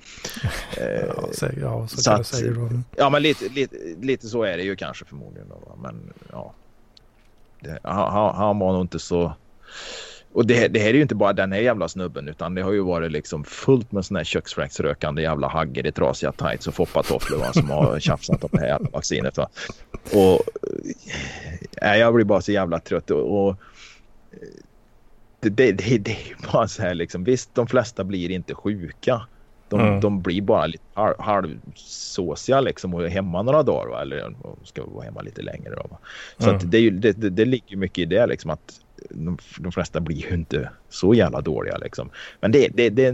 [0.82, 2.68] Eh, Ja, säkert, ja, så, så jag att- säga då.
[2.97, 5.49] Ja, men lite, lite, lite så är det ju kanske förmodligen.
[5.49, 6.55] Då, men ja.
[7.61, 9.32] Det, han, han- var nog inte så...
[10.32, 12.72] Och det, det här är ju inte bara den här jävla snubben utan det har
[12.72, 17.52] ju varit liksom fullt med såna här köksfläktsrökande jävla haggor i trasiga tights och foppatofflor
[17.52, 19.36] som har tjafsat om det här jävla vaccinet.
[19.36, 19.48] Va.
[20.12, 20.40] Och
[21.82, 23.56] äh, jag blir bara så jävla trött och, och
[25.40, 27.24] det, det, det, det är bara så här liksom.
[27.24, 29.26] Visst, de flesta blir inte sjuka.
[29.70, 30.00] De, Mm.
[30.00, 34.02] de blir bara lite halv, halvsåsiga liksom och är hemma några dagar va?
[34.02, 35.74] eller ska vara hemma lite längre.
[35.74, 35.98] Då, va?
[36.38, 36.56] Så Mm.
[36.56, 39.38] att det, är ju, det, det, det ligger ju mycket i det liksom att de,
[39.58, 42.10] de flesta blir ju inte så jävla dåliga liksom.
[42.40, 43.10] Men det, det, det,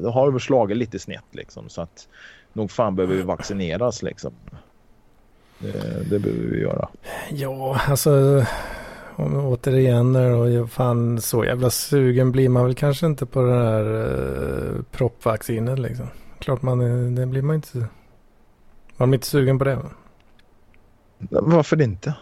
[0.00, 2.08] det har ju slagit lite snett liksom så att
[2.52, 4.32] nog fan behöver vi vaccineras liksom.
[5.58, 6.88] Det, det behöver vi göra.
[7.30, 8.44] Ja, alltså
[9.20, 13.84] om, återigen jag fan så jävla sugen blir man väl kanske inte på det här
[13.84, 16.06] uh, proppvaccinet liksom.
[16.38, 17.86] Klart man är, det blir man inte.
[18.96, 19.74] Man blir inte sugen på det.
[19.74, 19.90] Va?
[21.30, 22.14] Varför inte?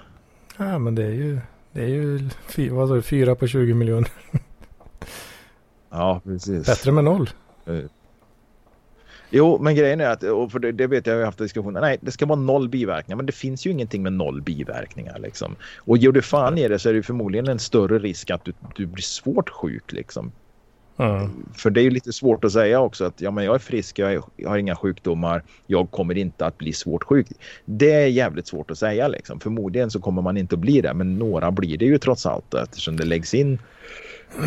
[0.57, 1.41] Ja, men det är ju,
[1.73, 4.11] det är ju fy, vad sa du, fyra på 20 miljoner.
[5.91, 6.67] Ja, precis.
[6.67, 7.31] Bättre med noll.
[9.31, 11.81] Jo, men grejen är att, och för det, det vet jag, jag har haft diskussioner,
[11.81, 13.17] nej det ska vara noll biverkningar.
[13.17, 15.57] Men det finns ju ingenting med noll biverkningar liksom.
[15.79, 18.45] Och gör du fan i det så är det ju förmodligen en större risk att
[18.45, 20.33] du, du blir svårt sjuk liksom.
[20.99, 21.31] Mm.
[21.55, 23.99] För det är ju lite svårt att säga också att ja, men jag är frisk,
[23.99, 27.27] jag, är, jag har inga sjukdomar, jag kommer inte att bli svårt sjuk.
[27.65, 29.41] Det är jävligt svårt att säga liksom.
[29.41, 32.55] Förmodligen så kommer man inte att bli det, men några blir det ju trots allt
[32.55, 33.59] eftersom det läggs in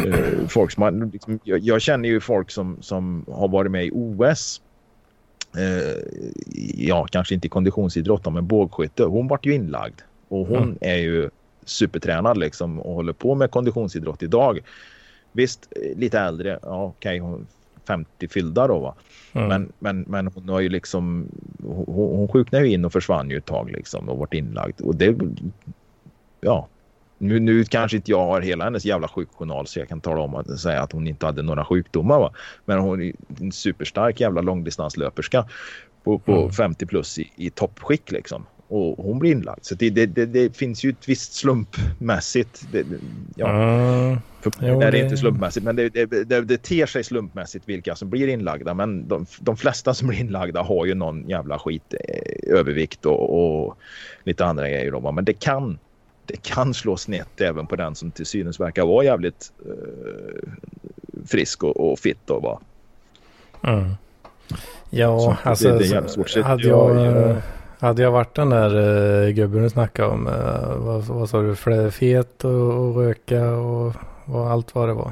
[0.05, 3.85] eh, folk som har, liksom, jag, jag känner ju folk som, som har varit med
[3.85, 4.61] i OS.
[5.57, 5.95] Eh,
[6.75, 9.03] ja, kanske inte i konditionsidrott men bågskytte.
[9.03, 10.77] Hon vart ju inlagd och hon Mm.
[10.81, 11.29] är ju
[11.65, 14.59] supertränad liksom och håller på med konditionsidrott idag.
[15.31, 16.59] Visst, eh, lite äldre.
[16.61, 17.47] Ja, okej, hon
[17.87, 18.95] 50 fyllda då va.
[19.33, 19.47] Mm.
[19.47, 21.27] Men, men, men hon har ju liksom
[21.63, 24.81] hon, hon sjuknade ju in och försvann ju ett tag liksom och varit inlagd.
[24.81, 25.15] Och det,
[26.41, 26.67] ja.
[27.21, 30.35] Nu, nu kanske inte jag har hela hennes jävla sjukjournal så jag kan tala om
[30.35, 32.33] att säga att hon inte hade några sjukdomar va.
[32.65, 35.45] Men hon är en superstark jävla långdistanslöperska
[36.03, 36.51] på, på Mm.
[36.51, 38.45] 50 plus i, i toppskick liksom.
[38.67, 39.65] Och hon blir inlagd.
[39.65, 42.67] Så det, det, det, det finns ju ett visst slumpmässigt.
[43.35, 43.49] Ja.
[43.49, 44.17] Mm.
[44.41, 47.95] För Jo, det är inte slumpmässigt, men det, det, det, det ter sig slumpmässigt vilka
[47.95, 48.73] som blir inlagda.
[48.73, 53.63] Men de, de flesta som blir inlagda har ju någon jävla skit, eh, övervikt och,
[53.65, 53.77] och
[54.23, 54.91] lite andra grejer.
[54.91, 55.79] Då, men det kan,
[56.25, 60.49] det kan slå snett även på den som till synes verkar vara jävligt eh,
[61.27, 62.17] frisk och, och fit.
[62.25, 62.59] Då, va.
[63.63, 63.91] Mm.
[64.89, 66.29] Ja, Så det- alltså det är jävligt svårt.
[66.29, 67.37] Så hade, jag- jag, eh,
[67.79, 71.55] hade jag varit den där uh, gubben du snackade om, eh, vad, vad sa du,
[71.91, 73.93] fet och, och röka och,
[74.25, 75.11] och allt vad det var.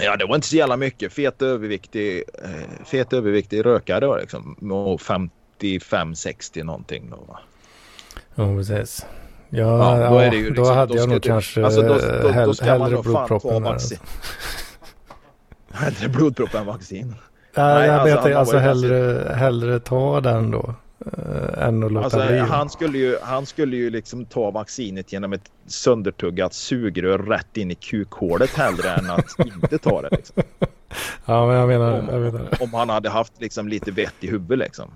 [0.00, 1.12] Ja, det var inte så jävla mycket.
[1.12, 4.52] Fet överviktig, eh, fet överviktig rökare då, liksom.
[4.72, 7.10] Och 55-60 någonting.
[7.10, 7.38] Då, va.
[8.34, 9.06] Jo, precis.
[9.50, 11.64] Ja, Ja, då är det ju då liksom- hade då jag ska nog du- kanske
[11.64, 13.62] alltså då- då- då hell, ska man hellre nog fan ta blodproppen.
[13.62, 13.98] vaccin.
[13.98, 14.16] Alltså.
[15.72, 17.14] Hellre blodpropp än vaccin.
[17.56, 20.74] Nej, Nej, jag alltså, vet alltså ganska- hellre, hellre ta den då.
[21.06, 22.38] eh, än att låta Alltså, bli.
[22.38, 27.70] han, skulle ju, han skulle ju liksom ta vaccinet genom ett söndertuggat sugrör rätt in
[27.70, 30.08] i kukhålet hellre än att inte ta det.
[30.12, 30.42] Liksom.
[31.24, 32.48] Ja, men jag menar, Om, jag menar.
[32.60, 34.90] om han hade haft liksom lite vett i huvudet liksom.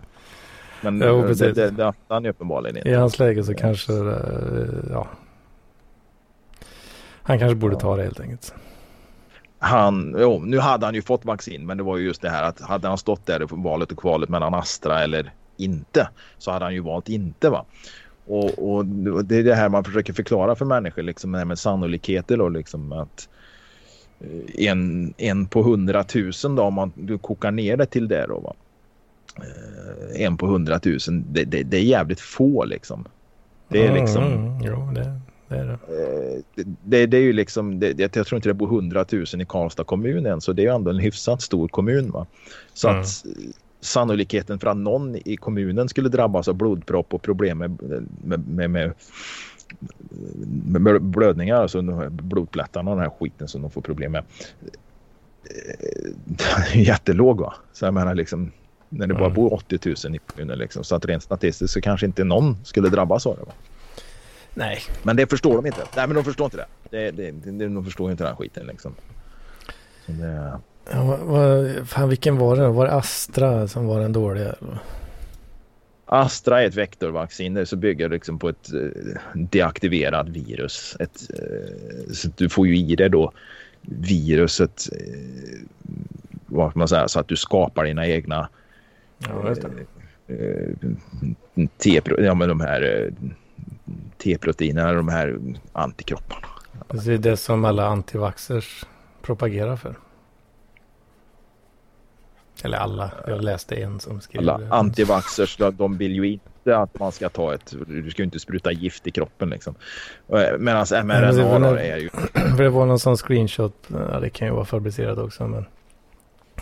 [0.81, 1.55] Men Jo, det, precis.
[1.55, 2.89] det, det öppnade han ju uppenbarligen inte.
[2.89, 5.09] I hans läge så kanske, eh, ja.
[7.22, 8.55] Han kanske borde ta det helt enkelt.
[9.59, 12.43] Han, jo, nu hade han ju fått vaccin men det var ju just det här
[12.43, 16.09] att hade han stått där i valet och kvalet mellan Astra eller inte
[16.39, 17.64] så hade han ju valt inte va.
[18.26, 18.85] Och, och
[19.24, 22.49] det är det här man försöker förklara för människor liksom det här med sannolikheter då
[22.49, 23.28] liksom att
[24.20, 28.41] eh, en, en på hundratusen då om man du kokar ner det till det då
[28.41, 28.55] va.
[29.43, 33.05] Eh, En på hundratusen det, det, det är jävligt få liksom.
[33.68, 35.72] Det är liksom Mm, jo, det, det är det.
[35.72, 39.84] Eh, det, det, är ju liksom, jag tror inte det bor 100 000 i Karlstad
[39.84, 42.11] kommun än, så det är ju ändå en hyfsat stor kommun.
[42.11, 42.26] Va?
[42.72, 43.01] Så Mm.
[43.01, 43.32] att eh,
[43.82, 47.82] sannolikheten för att någon i kommunen skulle drabbas av blodpropp och problem med,
[48.24, 48.95] med, med, med,
[50.80, 54.24] med blödningar, alltså blodplättarna och den här skiten som de får problem med.
[56.74, 57.55] jättelåg va?
[57.72, 58.53] Så jag menar liksom,
[58.91, 62.07] när det bara bor 80 000 i kommunen liksom, så att rent statistiskt så kanske
[62.07, 63.43] inte någon skulle drabbas av det.
[63.43, 63.53] Va?
[64.55, 65.82] Nej, Men det förstår de inte.
[65.97, 66.66] Nej, men de förstår inte det.
[66.91, 68.95] det, det, det de förstår inte den skiten liksom.
[70.07, 70.53] Så det,
[70.91, 72.72] ja, vad, fan vilken var det då?
[72.72, 74.55] Var det Astra som var den dåliga?
[76.05, 80.97] Astra är ett vektorvaccin så bygger liksom på ett eh, deaktiverat virus.
[81.01, 83.32] Ett, eh, så du får ju i dig då
[83.80, 85.61] viruset eh,
[86.47, 88.49] vad man säga, så att du skapar dina egna
[89.29, 89.55] Ja,
[90.27, 90.35] det.
[90.35, 93.29] eh, T, ja, men de här eh,
[94.18, 95.39] T-proteinerna, de här
[95.73, 96.47] antikropparna.
[96.89, 98.85] Det är det som alla antivaxxers
[99.23, 99.95] propagerar för.
[102.64, 103.11] Eller alla.
[103.27, 104.73] Jag läste en som skrev Alla det.
[104.75, 107.75] antivaxxers, de- vill ju inte att man ska ta ett...
[107.87, 109.75] Du ska ju inte spruta gift i kroppen liksom.
[110.59, 112.09] Medan men mRNA det då nog- är ju...
[112.57, 113.75] För det var någon sån screenshot.
[114.12, 115.47] Ja, det kan ju vara fabricerat också.
[115.47, 115.68] Men det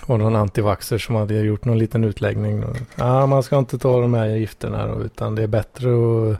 [0.08, 2.64] var någon antivaxxer som hade gjort någon liten utläggning.
[2.64, 6.38] Och, Ja, man ska inte ta de här gifterna då, utan det är bättre att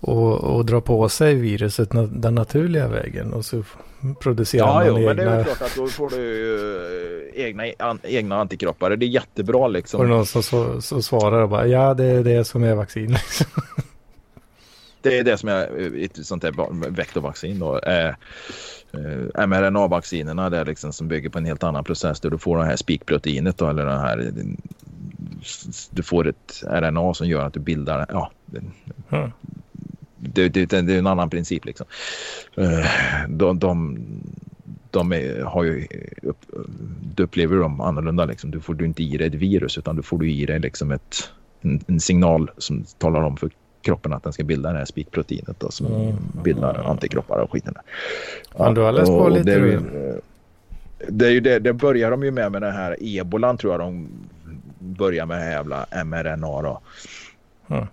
[0.00, 3.32] och, och dra på sig viruset den naturliga vägen.
[3.32, 3.62] Och så
[4.20, 5.14] producerar Ja, man jo, men egna.
[5.24, 8.96] det är ju klart att då får du eh, egna, an, egna antikroppar.
[8.96, 10.08] Det är jättebra Och liksom.
[10.08, 13.12] någon som så, så svarar och bara ja det är det som är vaccin.
[13.12, 13.46] Liksom.
[15.02, 17.78] Det är det som är eh, ett sånt här va- vektorvaccin då.
[17.78, 18.14] Eh,
[18.94, 22.58] eh, mRNA-vaccinerna det är liksom som bygger på en helt annan process där du får
[22.58, 24.32] det här spikproteinet då eller det här
[25.90, 28.60] du får ett RNA som gör att du bildar ja, det,
[29.10, 29.30] Mm.
[30.16, 31.86] det, det, det är en annan princip liksom.
[32.56, 32.86] Eh,
[33.28, 33.98] De, de,
[34.90, 35.86] de är, har ju
[36.22, 36.38] upp,
[37.16, 38.50] du upplever dem annorlunda liksom.
[38.50, 40.90] Du får du inte i dig ett virus utan du får du i dig liksom
[40.90, 41.30] ett,
[41.60, 43.50] en, en signal som talar om för
[43.84, 46.16] kroppen att den ska bilda det här spikproteinet då, som Mm.
[46.44, 47.72] bildar antikroppar och skiten.
[47.74, 47.82] där.
[48.58, 50.20] Fan, du har läst på lite, Det, ju-
[51.08, 53.80] det, är ju det, det börjar de ju med med den här ebolan tror jag
[53.80, 54.08] de
[54.78, 56.80] börjar med jävla mRNA då.
[57.68, 57.86] Mm.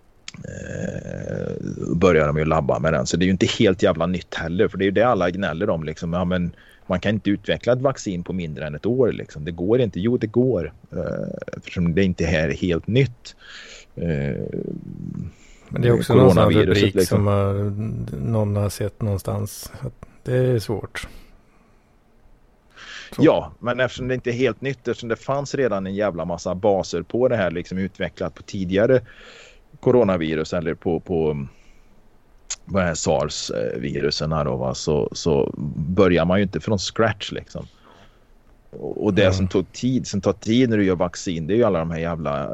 [0.43, 1.51] Eh,
[1.95, 3.05] börjar de ju labba med den.
[3.05, 4.67] Så det är ju inte helt jävla nytt heller.
[4.67, 5.83] För det är ju det alla gnäller om.
[5.83, 6.13] Liksom.
[6.13, 6.51] Ja, men
[6.87, 9.11] man kan inte utveckla ett vaccin på mindre än ett år.
[9.11, 9.45] Liksom.
[9.45, 9.99] Det går inte.
[9.99, 10.73] Jo, det går.
[10.91, 13.35] Eh, eftersom det inte är helt nytt.
[13.95, 14.35] Eh,
[15.71, 17.17] Men det är också någon sån rubrik liksom.
[17.17, 17.53] som har,
[18.17, 19.71] någon har sett någonstans.
[20.23, 21.07] Det är svårt.
[23.15, 23.21] Så.
[23.23, 26.55] Ja, men eftersom det inte är helt nytt, eftersom det fanns redan en jävla massa
[26.55, 29.01] baser på det här liksom utvecklat på tidigare
[29.79, 31.47] coronavirus eller på, på
[32.75, 34.73] är sars-virusen då, va?
[34.73, 37.65] Så, så börjar man ju inte från scratch liksom.
[38.79, 39.33] Och det Mm.
[39.33, 41.91] som tog tid, som tar tid när du gör vaccin, det är ju alla de
[41.91, 42.49] här jävla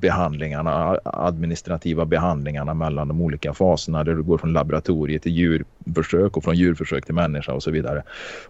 [0.00, 6.44] behandlingarna, administrativa behandlingarna mellan de olika faserna där du går från laboratoriet till djurförsök och
[6.44, 8.02] från djurförsök till människa och så vidare.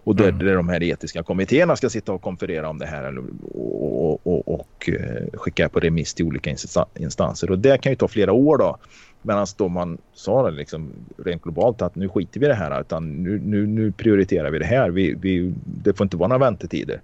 [0.03, 0.45] Och där, Mm.
[0.45, 3.23] där de här etiska kommittéerna ska sitta och konferera om det här eller,
[3.53, 7.51] och, och, och, och eh, skicka på remiss till olika insta- instanser.
[7.51, 8.77] Och det kan ju ta flera år då.
[9.21, 12.81] Medan då man sa det liksom rent globalt att nu skiter vi i det här
[12.81, 14.89] utan nu, nu, nu prioriterar vi det här.
[14.89, 17.01] Vi, vi, det får inte vara några väntetider.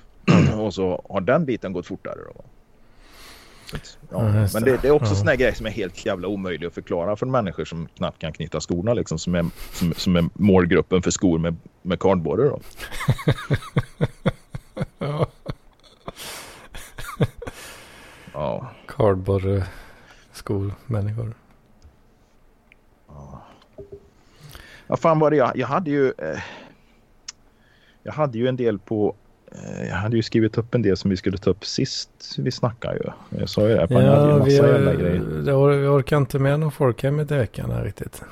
[0.56, 2.18] och så har den biten gått fortare.
[2.34, 2.44] Då.
[4.10, 4.22] Ja,
[4.54, 4.82] men det.
[4.82, 5.16] det, är också Ja.
[5.16, 8.60] såna grejer som är helt jävla omöjliga att förklara för människor som knappt kan knyta
[8.60, 12.60] skorna liksom, som är, som, som är målgruppen för skor med, med cardboarder då.
[14.98, 15.26] Ja.
[18.32, 18.70] Ja.
[18.86, 19.64] Cardboard eh,
[20.32, 21.34] skolmänniskor.
[24.92, 26.38] Vad fan var det jag, jag hade ju eh,
[28.02, 29.14] jag hade ju en del på
[29.52, 32.50] eh, jag hade ju skrivit upp en del som vi skulle ta upp sist vi
[32.50, 33.38] snackade ju.
[33.40, 33.88] Jag sa ju det.
[33.88, 35.20] Fan, jag hade ju Ja, massa vi, jävla grejer.
[35.44, 38.22] det or- vi orkar inte med någon folkhemmet i veckan här riktigt.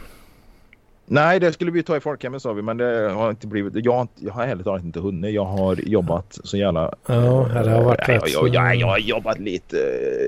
[1.07, 3.85] Nej, det skulle vi ta i folkhemmet sa vi, men det har inte blivit.
[3.85, 5.35] Jag har, inte, jag har ärligt talat inte hunnit.
[5.35, 6.95] Jag har jobbat så jävla...
[7.07, 9.77] Ja, det har varit jag, rätt jag, så- jag, jag har jobbat lite,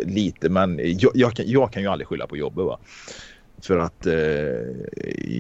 [0.05, 2.79] lite men jag, jag, kan, jag kan ju aldrig skylla på jobbet va.
[3.63, 4.15] För att eh,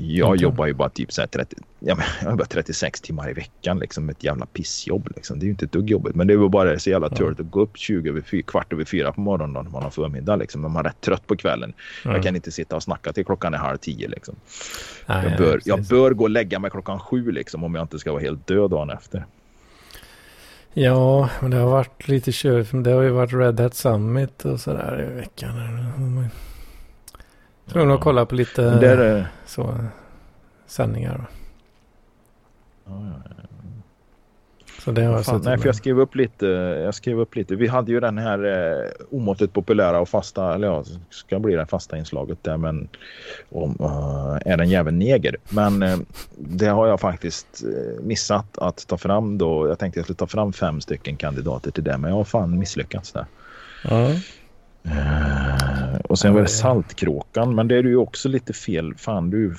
[0.02, 0.42] jag Okej.
[0.42, 3.78] jobbar ju bara typ så här 30, ja, men, jag jobbar 36 timmar i veckan
[3.78, 4.08] liksom.
[4.08, 5.38] Ett jävla pissjobb liksom.
[5.38, 6.14] Det är ju inte ett dugg jobbigt.
[6.14, 8.84] Men det var bara så jävla törligt att gå upp 20 över 4, kvart över
[8.84, 10.62] fyra på morgonen när man har förmiddag liksom.
[10.62, 11.72] När man är rätt trött på kvällen.
[12.04, 12.14] Mm.
[12.14, 14.34] Jag kan inte sitta och snacka till klockan är halv tio liksom.
[15.06, 17.98] Nej, Jag bör, jag bör gå och lägga mig klockan sju liksom om jag inte
[17.98, 19.26] ska vara helt död dagen efter.
[20.74, 24.60] Ja, men det har varit lite för Det har ju varit Red Hat Summit och
[24.60, 25.50] sådär i veckan.
[27.66, 29.74] Tvungen att kolla på lite det är, eh, så,
[30.66, 31.26] sändningar.
[32.84, 33.42] ja, ja, ja.
[34.84, 36.46] Så det har jag Fan, nej, för jag skrev upp lite.
[36.84, 37.56] Jag skrev upp lite.
[37.56, 41.66] Vi hade ju den här eh, omåttligt populära och fasta, eller ja, ska bli det
[41.66, 42.88] fasta inslaget där, men
[43.50, 45.36] om eh, är den jäveln neger.
[45.48, 45.98] Men eh,
[46.36, 49.68] det har jag faktiskt eh, missat att ta fram då.
[49.68, 52.58] Jag tänkte jag skulle ta fram fem stycken kandidater till det, men jag har fan
[52.58, 53.26] misslyckats där.
[53.84, 54.08] Ja.
[54.84, 56.48] Eh, och sen var det.
[56.48, 58.94] Saltkråkan, men det är ju också lite fel.
[58.96, 59.54] Fan, du,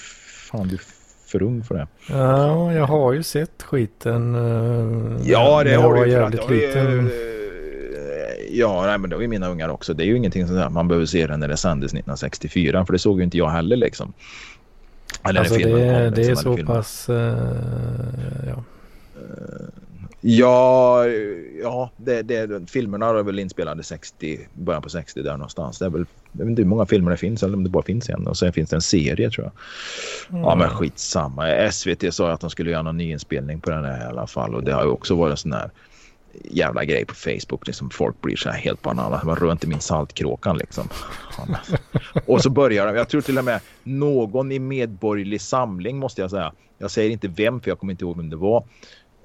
[0.52, 0.82] fan, du är
[1.28, 1.88] för ung för det.
[2.10, 4.36] ja, jag har ju sett skiten.
[4.36, 6.16] eh, Ja, det har var du ju.
[6.16, 7.00] för att jävligt ju, liten.
[7.08, 7.14] eh,
[8.52, 9.94] Ja, nej, men det har ju mina ungar också.
[9.94, 12.86] Det är ju ingenting där man behöver se det när det sändes 1964.
[12.86, 14.14] För det såg ju inte jag heller liksom.
[15.30, 17.10] Eller Alltså det, kom, det är liksom, eller så pass...
[17.10, 18.64] eh, ja.
[20.26, 21.06] Ja,
[21.62, 25.80] ja det, det, filmerna är väl inspelade 60, början på 60 där någonstans.
[25.80, 27.84] Det är väl, jag vet inte hur många filmer det finns eller om det bara
[27.84, 28.28] finns en.
[28.28, 30.40] Och sen finns det en serie tror jag.
[30.44, 31.72] Ja men skitsamma.
[31.72, 34.56] SVT sa att de skulle göra någon nyinspelning på den här i alla fall.
[34.56, 35.72] Och det har ju också varit en sån här
[36.44, 37.68] jävla grej på Facebook.
[37.68, 39.22] Liksom folk blir så här helt banala.
[39.26, 40.88] Man rör inte min saltkråkan liksom.
[42.26, 42.96] Och så börjar de.
[42.96, 46.54] Jag tror till och med någon i Medborgerlig Samling måste jag säga.
[46.78, 48.64] Jag säger inte vem för jag kommer inte ihåg vem det var.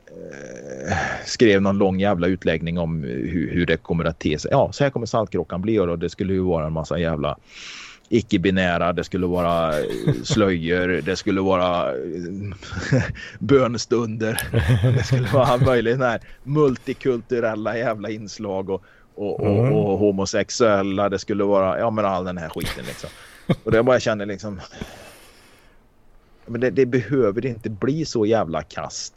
[0.09, 4.51] Eh, skrev någon lång jävla utläggning om hur, hur det kommer att te sig.
[4.51, 7.39] Ja, så här kommer saltkråkan bli och det skulle ju vara en massa jävla
[8.09, 9.85] icke-binära, det skulle vara eh,
[10.24, 13.02] slöjor, det skulle vara eh,
[13.39, 14.40] bönstunder.
[14.97, 19.72] Det skulle vara möjligt här multikulturella jävla inslag och, och, och, Mm.
[19.72, 21.09] och homosexuella.
[21.09, 23.10] Det skulle vara, ja men all den här skiten liksom.
[23.64, 24.60] Och det bara känner liksom.
[26.47, 29.14] Men det, det behöver inte bli så jävla kast.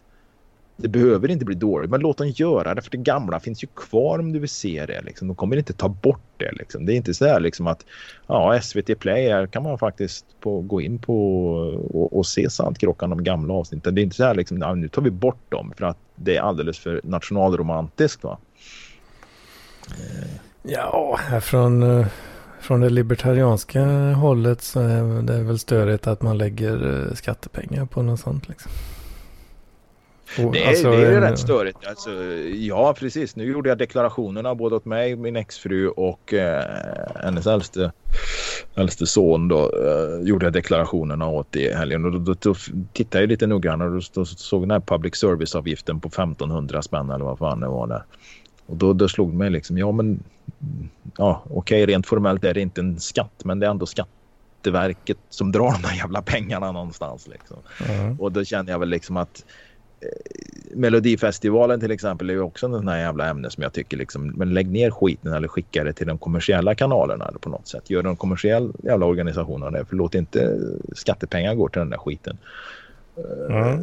[0.77, 3.68] Det behöver inte bli dåligt, men låt dem göra det för det gamla finns ju
[3.68, 5.02] kvar om du vill se det.
[5.02, 5.27] Liksom.
[5.27, 6.52] De kommer inte ta bort det.
[6.52, 6.85] Liksom.
[6.85, 7.85] Det är inte så här liksom att
[8.27, 11.48] ja, SVT Play här kan man faktiskt på, gå in på
[11.93, 13.95] och, och se Saltkråkan, de gamla avsnitten.
[13.95, 16.38] Det är inte så här liksom, ja, nu tar vi bort dem för att det
[16.38, 18.23] är alldeles för nationalromantiskt.
[18.23, 18.38] Va?
[20.64, 22.07] Ja, här från, eh,
[22.60, 23.84] från det libertarianska
[24.14, 28.72] hållet så är det väl störigt att man lägger eh, skattepengar på något sånt liksom.
[30.37, 31.87] Det är, alltså, det är ju en- rätt störigt.
[31.87, 32.11] Alltså,
[32.55, 33.35] ja, precis.
[33.35, 36.63] Nu gjorde jag deklarationerna både åt mig, min exfru och eh,
[37.23, 37.91] hennes äldste,
[38.75, 39.47] äldste son.
[39.47, 42.05] Då, eh, gjorde jag deklarationerna åt i helgen.
[42.05, 42.55] Och då, då, då
[42.93, 47.25] tittade jag lite noggrannare och då, såg den här public service-avgiften på 1500 spänn eller
[47.25, 48.03] vad fan det var där.
[48.65, 50.23] Och då, då slog det mig liksom, ja men
[51.17, 55.51] ja okej rent formellt är det inte en skatt men det är ändå Skatteverket som
[55.51, 57.57] drar de där jävla pengarna någonstans liksom.
[57.79, 58.15] Ja.
[58.19, 59.45] Och då känner jag väl liksom att
[60.73, 64.27] Melodifestivalen till exempel är ju också en sån här jävla ämne som jag tycker liksom,
[64.27, 67.89] men lägg ner skiten eller skicka det till de kommersiella kanalerna eller på något sätt.
[67.89, 70.59] Gör de kommersiell jävla organisationerna det, för låt inte
[70.95, 72.37] skattepengar gå till den där skiten.
[73.49, 73.79] Ja.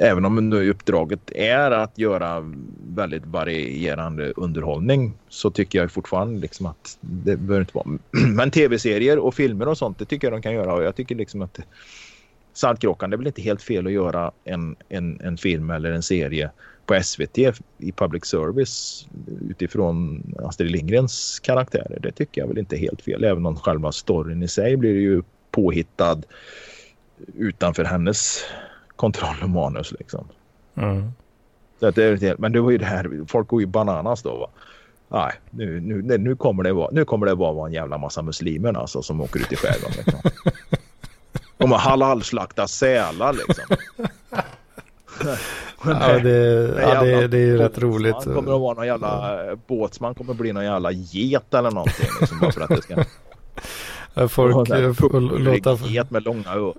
[0.00, 2.54] Även om nu uppdraget är att göra
[2.88, 7.98] väldigt varierande underhållning så tycker jag fortfarande liksom att det behöver inte vara.
[8.34, 11.14] Men tv-serier och filmer och sånt det tycker jag de kan göra och jag tycker
[11.14, 11.58] liksom att
[12.58, 16.02] Saltkråkan det är väl inte helt fel att göra en, en, en film eller en
[16.02, 16.50] serie
[16.86, 17.38] på SVT
[17.78, 19.06] i public service
[19.50, 21.98] utifrån Astrid Lindgrens karaktärer.
[22.02, 24.94] Det tycker jag väl inte är helt fel även om själva storyn i sig blir
[24.94, 26.22] ju påhittad
[27.34, 28.44] utanför hennes
[28.96, 30.28] kontroll och manus liksom.
[30.74, 31.12] Mm.
[31.80, 34.22] Så att det är helt, men det var ju det här, folk går ju bananas
[34.22, 34.48] då va.
[35.08, 38.78] Nej, nu, nu, nu kommer det vara, nu kommer det vara en jävla massa muslimer
[38.78, 40.20] alltså som åker ut i skärgården liksom.
[41.58, 43.64] De har halalslaktat sälar liksom.
[45.84, 46.30] Ja, det,
[46.82, 48.14] ja, det, det är ju rätt båtsman roligt.
[48.24, 52.06] kommer att vara någon jävla eh, båtsman kommer att bli någon jävla get eller någonting
[52.20, 52.94] liksom, bara för att det ska
[54.28, 56.74] Folk en eh, får låta, get med långa öron.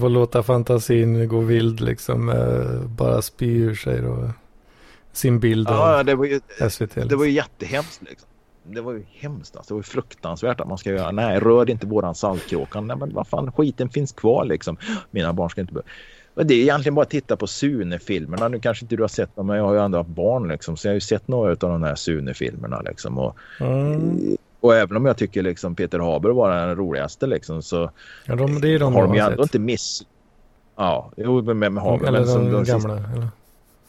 [0.00, 2.28] får låta fantasin gå vild liksom.
[2.28, 4.30] eh, Bara spy ur sig då.
[5.12, 6.40] Sin bild Ja, av det var ju,
[6.70, 6.94] SVT.
[6.94, 7.24] det var Liksom.
[7.24, 8.28] ju jättehemskt liksom.
[8.62, 9.56] Det var ju hemskt.
[9.56, 9.74] Alltså.
[9.74, 11.10] Det var fruktansvärt att man ska göra.
[11.10, 12.80] Nej, rör inte våran saltkråka.
[12.80, 14.76] Nej, men vad fan, skiten finns kvar liksom.
[15.10, 15.88] Mina barn ska inte behöva.
[16.34, 18.48] Det är egentligen bara att titta på Sune-filmerna.
[18.48, 20.76] Nu kanske inte du har sett dem, men jag har ju ändå haft barn liksom.
[20.76, 23.18] Så jag har ju sett några av de här Sune-filmerna liksom.
[23.18, 24.36] Och, mm.
[24.60, 27.90] och även om jag tycker liksom Peter Haber var den roligaste liksom så
[28.26, 30.02] ja, de, de har de ju ändå inte miss...
[30.76, 32.06] Ja, jo, med, med Haber.
[32.06, 32.96] Eller men, de, de gamla, sista...
[32.96, 33.28] eller?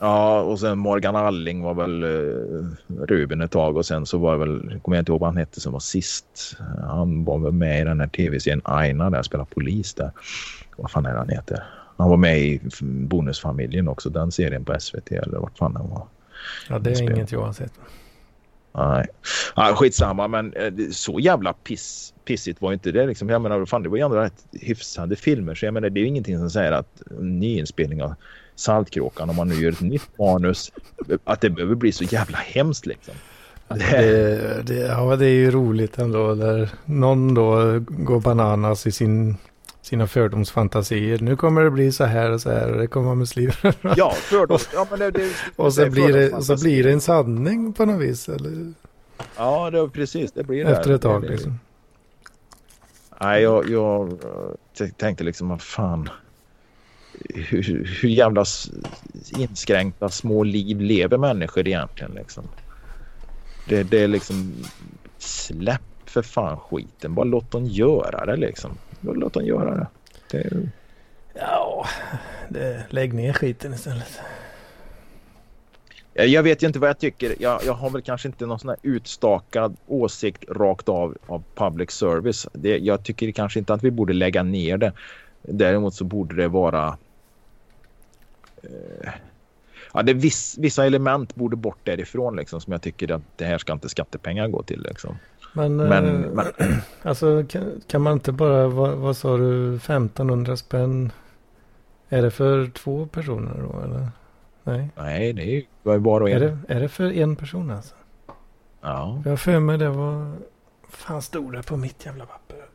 [0.04, 2.68] Ja, och sen Morgan Alling var väl uh,
[3.08, 5.38] Ruben ett tag och sen så var det väl, kommer jag inte ihåg vad han
[5.38, 6.58] hette som var sist.
[6.82, 10.12] Han var väl med i den här tv-serien Aina där, spelade polis där.
[10.78, 11.64] Vad fan är det han heter?
[11.98, 16.08] Han var med i Bonusfamiljen också, den serien på SVT eller vart fan han var.
[16.70, 17.74] Ja, det är inget jag har sett.
[18.74, 19.08] Nej,
[19.56, 23.30] ja, skitsamma men eh, så jävla piss, pissigt var inte det liksom.
[23.30, 26.02] Jag menar, fan, det var ju ändå rätt hyfsade filmer så jag menar det är
[26.02, 28.16] ju ingenting som säger att nyinspelning av
[28.62, 30.72] Saltkråkan om man nu gör ett nytt manus
[31.24, 33.14] att det behöver bli så jävla hemskt liksom.
[33.68, 39.38] Det, det, ja, det är ju roligt ändå när någon då går bananas i sin,
[39.82, 41.20] sina fördomsfantasier.
[41.20, 43.76] Nu kommer det bli så här och så här och det kommer vara muslimer.
[43.98, 44.70] Ja, fördoms.
[44.74, 48.02] Ja, men det, det, och så, blir det, så blir det en sanning på något
[48.02, 48.30] vis.
[48.30, 48.74] Eller?
[49.38, 50.32] Ja, det, precis.
[50.32, 50.72] Det blir det.
[50.72, 51.60] Efter ett tag liksom.
[53.22, 54.20] Nej, jag, jag
[54.98, 56.10] tänkte liksom, vad fan
[57.30, 58.46] hur, hur jävla
[59.38, 62.44] inskränkta små liv lever människor egentligen liksom.
[63.70, 64.54] Det, det är liksom
[65.18, 67.16] släpp för fan skiten.
[67.16, 68.78] Bara låt dem göra det liksom.
[69.02, 69.88] Låt dem göra det.
[70.32, 70.70] det...
[71.34, 71.86] Ja,
[72.50, 74.20] det, lägg ner skiten istället.
[76.14, 77.36] Jag vet ju inte vad jag tycker.
[77.40, 81.92] Jag, jag har väl kanske inte någon sån här utstakad åsikt rakt av av public
[81.92, 82.48] service.
[82.54, 84.94] Det, jag tycker kanske inte att vi borde lägga ner det.
[85.42, 87.11] Däremot så borde det vara Eh,
[89.94, 93.58] ja, det viss, vissa element borde bort därifrån liksom, som jag tycker att det här
[93.58, 94.82] ska inte skattepengar gå till.
[94.82, 95.18] Liksom.
[95.54, 96.46] Men, men, eh, men
[97.02, 101.12] alltså kan, kan, man inte bara, vad, vad sa du, 1500 spänn?
[102.10, 104.08] Är det för två personer då eller?
[104.64, 106.36] Nej, Nej det är ju bara en.
[106.36, 107.96] Är det, är det för en person alltså?
[108.82, 109.22] Ja.
[109.24, 110.36] Jag har för mig det var,
[110.90, 112.66] fan stod det på mitt jävla papper?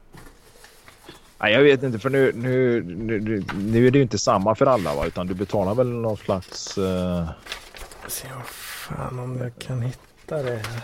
[1.39, 4.67] Nej, jag vet inte för nu, nu, nu, nu är det ju inte samma för
[4.67, 5.07] alla va?
[5.07, 6.79] Utan du betalar väl någon slags...
[6.79, 7.29] Uh...
[8.09, 10.83] Se vad fan om jag kan hitta det här.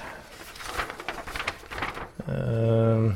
[2.29, 3.13] Uh...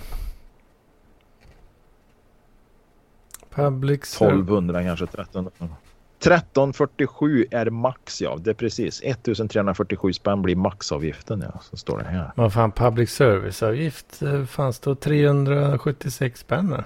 [3.51, 5.77] Public 1200 kanske 1300.
[6.19, 9.01] 1347 är max ja, det är precis.
[9.01, 12.33] 1347 spänn blir maxavgiften ja, så står det här.
[12.37, 16.85] Vad fan, public service-avgift fanns då 376 spänn här.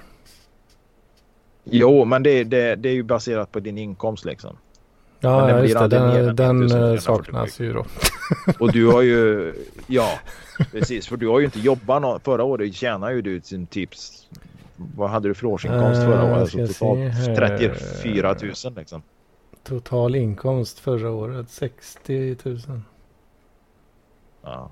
[1.64, 4.56] Jo, men det, det, det är ju baserat på din inkomst liksom.
[5.20, 5.88] Ja, ja just det.
[5.88, 7.84] Den, den eh, saknas ju då.
[8.58, 9.54] Och du har ju,
[9.86, 10.18] ja,
[10.72, 11.08] precis.
[11.08, 14.28] För du har ju inte jobbat någon, förra året tjänade ju du sin tips.
[14.76, 16.40] Vad hade du för årsinkomst förra året?
[16.40, 19.02] Alltså totalt 34 000 liksom.
[19.64, 22.58] Total inkomst förra året 60 000.
[24.42, 24.70] Ja.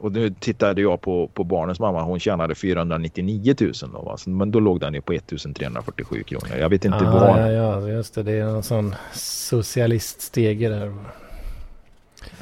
[0.00, 2.02] Och nu tittade jag på, på barnens mamma.
[2.02, 4.10] Hon tjänade 499 000 då.
[4.10, 6.56] Alltså, men då låg den ju på 1347 kronor.
[6.60, 7.40] Jag vet inte ah, vad.
[7.40, 8.22] Ja, ja, just det.
[8.22, 10.94] Det är en sån socialiststege där.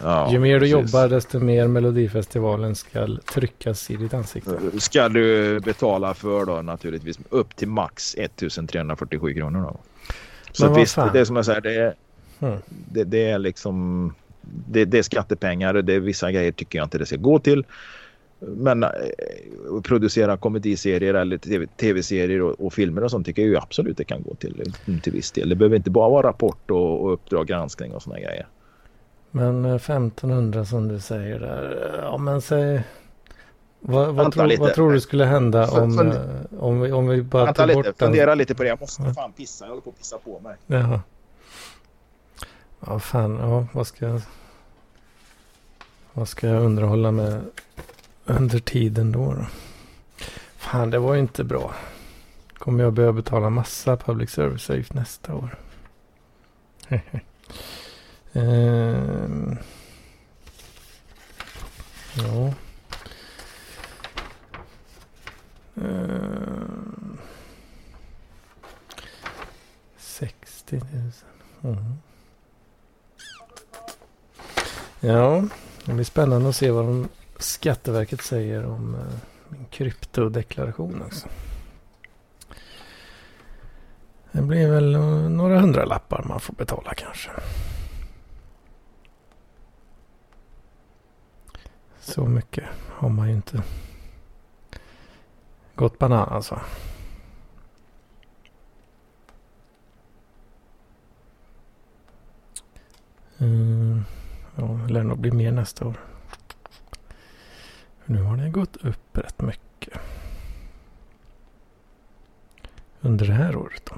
[0.02, 0.72] Ja, Ju mer du precis.
[0.72, 4.81] jobbar desto mer Melodifestivalen ska tryckas i ditt ansikte.
[4.81, 9.81] Ska du betala för då naturligtvis upp till max 1347 kronor då.
[10.52, 11.94] Så visst, det är som jag säger, det är,
[12.39, 12.59] hmm.
[12.68, 14.12] det, det är liksom
[14.68, 15.74] det, det, är skattepengar.
[15.74, 17.64] Det är vissa grejer tycker jag inte det ska gå till.
[18.38, 18.90] Men äh,
[19.82, 24.22] producera komediserier eller tv-serier och, och, filmer och sånt tycker jag ju absolut det kan
[24.22, 24.72] gå till
[25.02, 25.48] till viss del.
[25.48, 28.46] Det behöver inte bara vara rapport och, och uppdrag granskning och såna grejer.
[29.30, 32.00] Men 1500 eh, som du säger där.
[32.02, 32.82] Ja men säg.
[33.80, 36.12] Vad, vad, tro, vad tror du skulle hända om, Fund,
[36.58, 38.68] om, vi, om vi bara tog bort lite, Fundera lite på det.
[38.68, 39.64] Jag måste fan pissa.
[39.64, 40.56] Jag håller på att pissa på mig.
[40.66, 41.00] Jaha.
[42.86, 43.39] Ja, fan.
[43.40, 44.20] Ja, vad ska jag...
[46.12, 47.44] Vad ska jag underhålla med
[48.24, 49.32] under tiden då?
[49.32, 49.47] då?
[50.56, 51.74] Fan, det var ju inte bra.
[52.55, 55.59] Kommer jag behöva betala massa public service avgift nästa år?
[58.32, 59.59] ehm.
[62.16, 62.55] Ja.
[65.82, 67.19] Ehm.
[69.97, 71.12] 60 000.
[71.62, 71.98] Mm.
[75.06, 75.44] Ja,
[75.85, 77.09] det blir spännande att se vad de
[77.39, 79.01] Skatteverket säger om eh,
[79.48, 81.02] min kryptodeklaration.
[81.02, 81.28] Alltså.
[84.32, 87.31] Det blir väl eh, några hundralappar man får betala kanske.
[92.01, 93.62] Så mycket har man ju inte
[95.74, 96.60] gått banan alltså.
[103.39, 104.23] Mm, eh
[104.56, 105.97] ja, det lär nog bli mer nästa år.
[108.05, 110.01] Nu har det gått upp rätt mycket.
[113.01, 113.97] Under det här året då.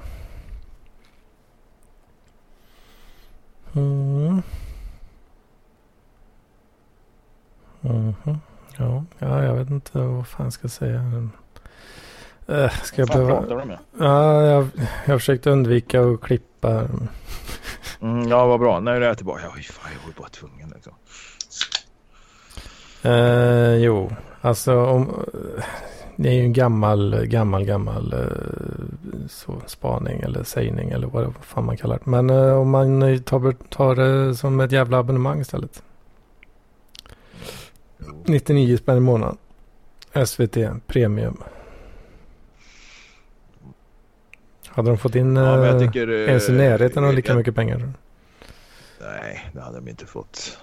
[3.81, 4.43] Mm.
[7.81, 8.39] Mhm.
[8.77, 11.29] Ja, ja, jag vet inte vad fan jag ska säga.
[12.49, 13.41] Äh, ska jag behöva...
[13.41, 13.79] pratar du med?
[13.99, 14.69] Ja, jag,
[15.07, 16.89] jag försökte undvika att klippa.
[18.01, 18.81] Mm, ja, vad bra.
[18.81, 19.43] Nu är jag tillbaka.
[19.57, 20.73] Oj, fan, jag var ju bara tvungen.
[20.75, 20.93] Liksom.
[23.03, 24.11] Eh, jo,
[24.41, 25.25] alltså om...
[26.19, 31.65] Det är ju en gammal, gammal, gammal eh, så, spaning eller sägning eller vad fan
[31.65, 32.11] man kallar det.
[32.11, 35.83] Men om man tar, tar det som ett jävla abonnemang istället.
[38.25, 39.37] 99 spänn i månaden.
[40.27, 40.57] SVT
[40.87, 41.43] Premium.
[44.77, 46.09] Hade de fått in Ja, jag eh, tycker...
[46.09, 47.93] eh, ens i närheten av lika jag- mycket pengar?
[49.01, 50.59] Nej, det hade de inte fått.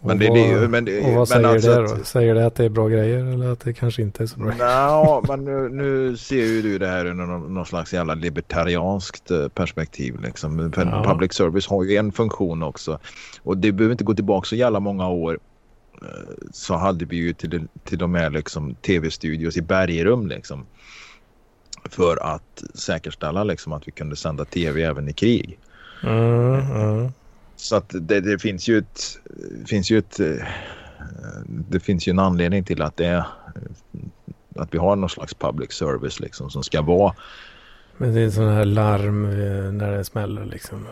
[0.00, 0.68] Och Men det, vad, det.
[0.68, 2.04] Men det, och vad säger alltså det att- då?
[2.04, 4.52] Säger det att det är bra grejer eller att det kanske inte är så bra?
[4.58, 9.30] Nja, men nu, nu ser ju du det här ur någon, någon slags jävla libertarianskt
[9.30, 10.20] eh, perspektiv.
[10.22, 10.72] Liksom.
[10.76, 11.04] Ja.
[11.06, 12.98] Public service har ju en funktion också.
[13.42, 15.38] Och det behöver inte gå tillbaka så jävla många år.
[16.52, 20.66] Så hade vi ju till, till och med liksom tv-studios i bergrum liksom.
[21.90, 25.58] För att säkerställa liksom att vi kunde sända tv även i krig.
[26.02, 27.12] Mm, mm.
[27.56, 29.18] Så att det, det finns ju ett,
[29.66, 30.46] finns ju ett, eh,
[31.46, 33.24] det finns ju en anledning till att det är
[34.56, 37.14] att vi har någon slags public service liksom som ska vara.
[37.96, 40.86] Men det är sådana här larm eh, när det smäller liksom.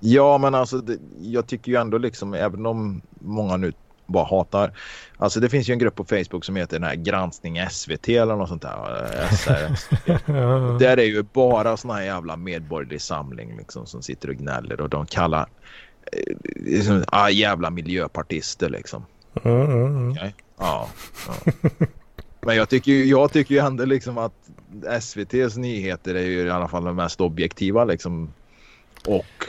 [0.00, 3.72] Ja, men alltså det, jag tycker ju ändå liksom även om många nu
[4.12, 4.72] bara hatar.
[5.16, 8.36] Alltså det finns ju en grupp på Facebook som heter den här granskning SVT eller
[8.36, 9.04] något sånt där.
[9.22, 9.78] eh, SR.
[10.32, 14.80] ja, Där är ju bara såna här jävla medborgerlig samling liksom som sitter och gnäller
[14.80, 15.46] och de kallar
[16.12, 19.04] eh, liksom, ah, jävla miljöpartister liksom.
[19.34, 20.34] Okej.
[20.58, 20.88] Ja.
[21.26, 21.52] ja.
[22.40, 24.32] Men jag tycker, ju- jag tycker ju ändå liksom att
[24.98, 28.32] SVTs nyheter är ju i alla fall de mest objektiva liksom.
[29.06, 29.44] Och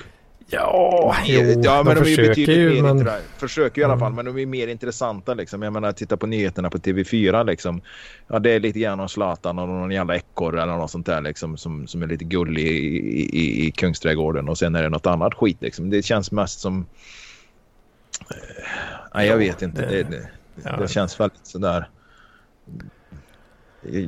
[0.52, 3.08] Ja, jo, ja, men de, de, är ju betydligt ju mer men...
[3.38, 5.62] försöker i alla fall, men de är mer intressanta liksom.
[5.62, 7.82] Jag menar, titta på nyheterna på TV4 liksom.
[8.28, 11.22] Ja, det är lite grann om Zlatan och någon jävla ekorre eller något sånt där
[11.22, 15.06] liksom som, som är lite gullig i, i, i Kungsträdgården och sen är det något
[15.06, 15.90] annat skit liksom.
[15.90, 16.86] Det känns mest som...
[18.32, 18.36] Eh,
[19.14, 19.82] Nej, jag Ja, vet inte.
[19.86, 21.90] det- Det, det, det känns väldigt sådär...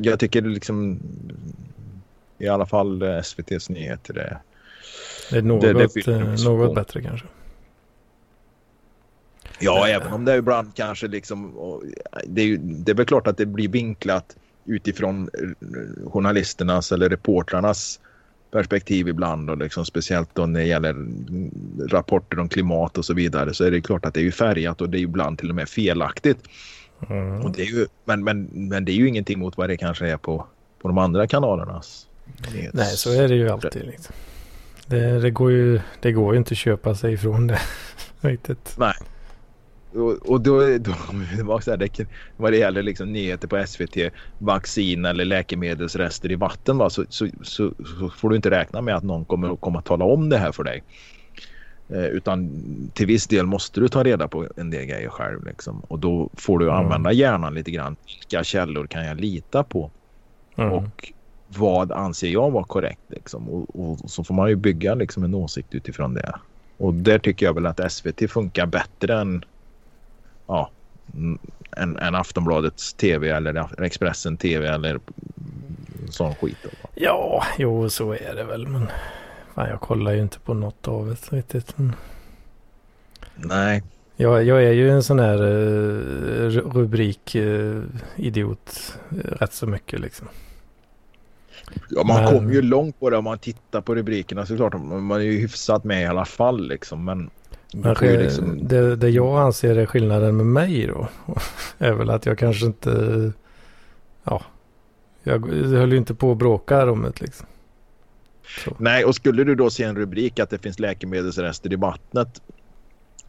[0.02, 0.99] Jag tycker liksom...
[2.38, 4.41] I alla fall eh, SVTs nyheter är...
[5.34, 6.74] Det är något, det- det eh, något funktion.
[6.76, 7.28] bättre kanske.
[9.60, 9.96] Ja, Eh.
[9.96, 11.54] även om det ibland kanske liksom...
[12.28, 14.36] Det är, ju, det är väl klart att det blir vinklat
[14.66, 18.00] utifrån eh, journalisternas eller reportrarnas
[18.52, 20.96] perspektiv ibland och liksom speciellt då när det gäller
[21.90, 24.82] rapporter om klimat och så vidare så är det klart att det är ju färgat
[24.82, 26.38] och det är ibland till och med felaktigt.
[27.10, 27.42] Mm.
[27.42, 30.08] Och det är ju, men, men, men det är ju ingenting mot vad det kanske
[30.10, 30.48] är på,
[30.82, 32.08] på de andra kanalernas.
[32.74, 33.86] Nej, så är det ju alltid.
[33.86, 34.16] Liksom.
[34.94, 37.60] Det, det, går ju, det går ju inte att köpa sig ifrån det.
[38.22, 38.76] Riktigt.
[38.78, 38.94] Nej.
[39.94, 42.07] Och, och då, då kommer vi tillbaka till det här,
[42.38, 46.90] vad det gäller liksom nyheter på SVT, vaccin eller läkemedelsrester i vatten va?
[46.90, 49.86] Så, så, så, så får du inte räkna med att någon kommer att komma att
[49.86, 50.84] tala om det här för dig.
[51.90, 52.49] Eh, utan
[52.94, 55.45] till viss del måste du ta reda på en del grejer själv.
[55.45, 55.80] Liksom.
[55.80, 56.78] Och då får du Mm.
[56.78, 57.95] använda hjärnan lite grann.
[58.06, 59.91] Vilka källor kan jag lita på?
[60.56, 60.72] Mm.
[60.74, 61.14] Och
[61.58, 63.02] vad anser jag vara korrekt?
[63.08, 63.50] Liksom?
[63.50, 66.36] Och, och så får man ju bygga liksom, en åsikt utifrån det.
[66.78, 69.46] Och där tycker jag väl att SVT funkar bättre än,
[70.48, 70.70] ja,
[71.78, 75.00] än, än Aftonbladets TV eller Expressen TV eller
[76.10, 76.58] sån skit.
[76.64, 76.70] Då.
[76.96, 78.68] Ja, jo så är det väl.
[78.68, 78.88] Men
[79.56, 81.78] fan, jag kollar ju inte på något av det riktigt.
[81.78, 81.96] Men
[83.36, 83.84] Nej,
[84.16, 90.28] Jag, jag är ju en sån här uh, rubrik-idiot rätt så mycket liksom.
[91.90, 94.73] Ja, man Men- kommer ju långt på det om man tittar på rubrikerna såklart.
[94.73, 97.06] Man är ju hyfsat med i alla fall liksom.
[97.06, 97.30] Men,
[97.73, 101.07] Men eh, liksom, det, det jag anser är skillnaden med mig då.
[101.77, 103.31] är väl att jag kanske inte...
[104.23, 104.41] Ja.
[105.23, 107.48] Jag, jag höll ju inte på att bråka om det liksom.
[108.64, 108.76] Så.
[108.77, 112.41] Nej, och skulle du då se en rubrik att det finns läkemedelsrester i vattnet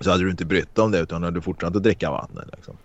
[0.01, 2.49] så hade du inte brytt dig om det utan hade du fortsatt att dricka vattnet.
[2.53, 2.77] Liksom.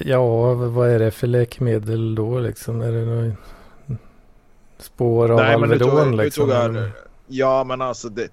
[0.00, 2.80] Ja, vad är det för läkemedel då liksom?
[2.80, 3.36] Är det någon
[4.78, 6.50] spår av Nej, Alvedon tog, liksom?
[6.50, 6.90] här,
[7.26, 8.28] ja, men alltså det,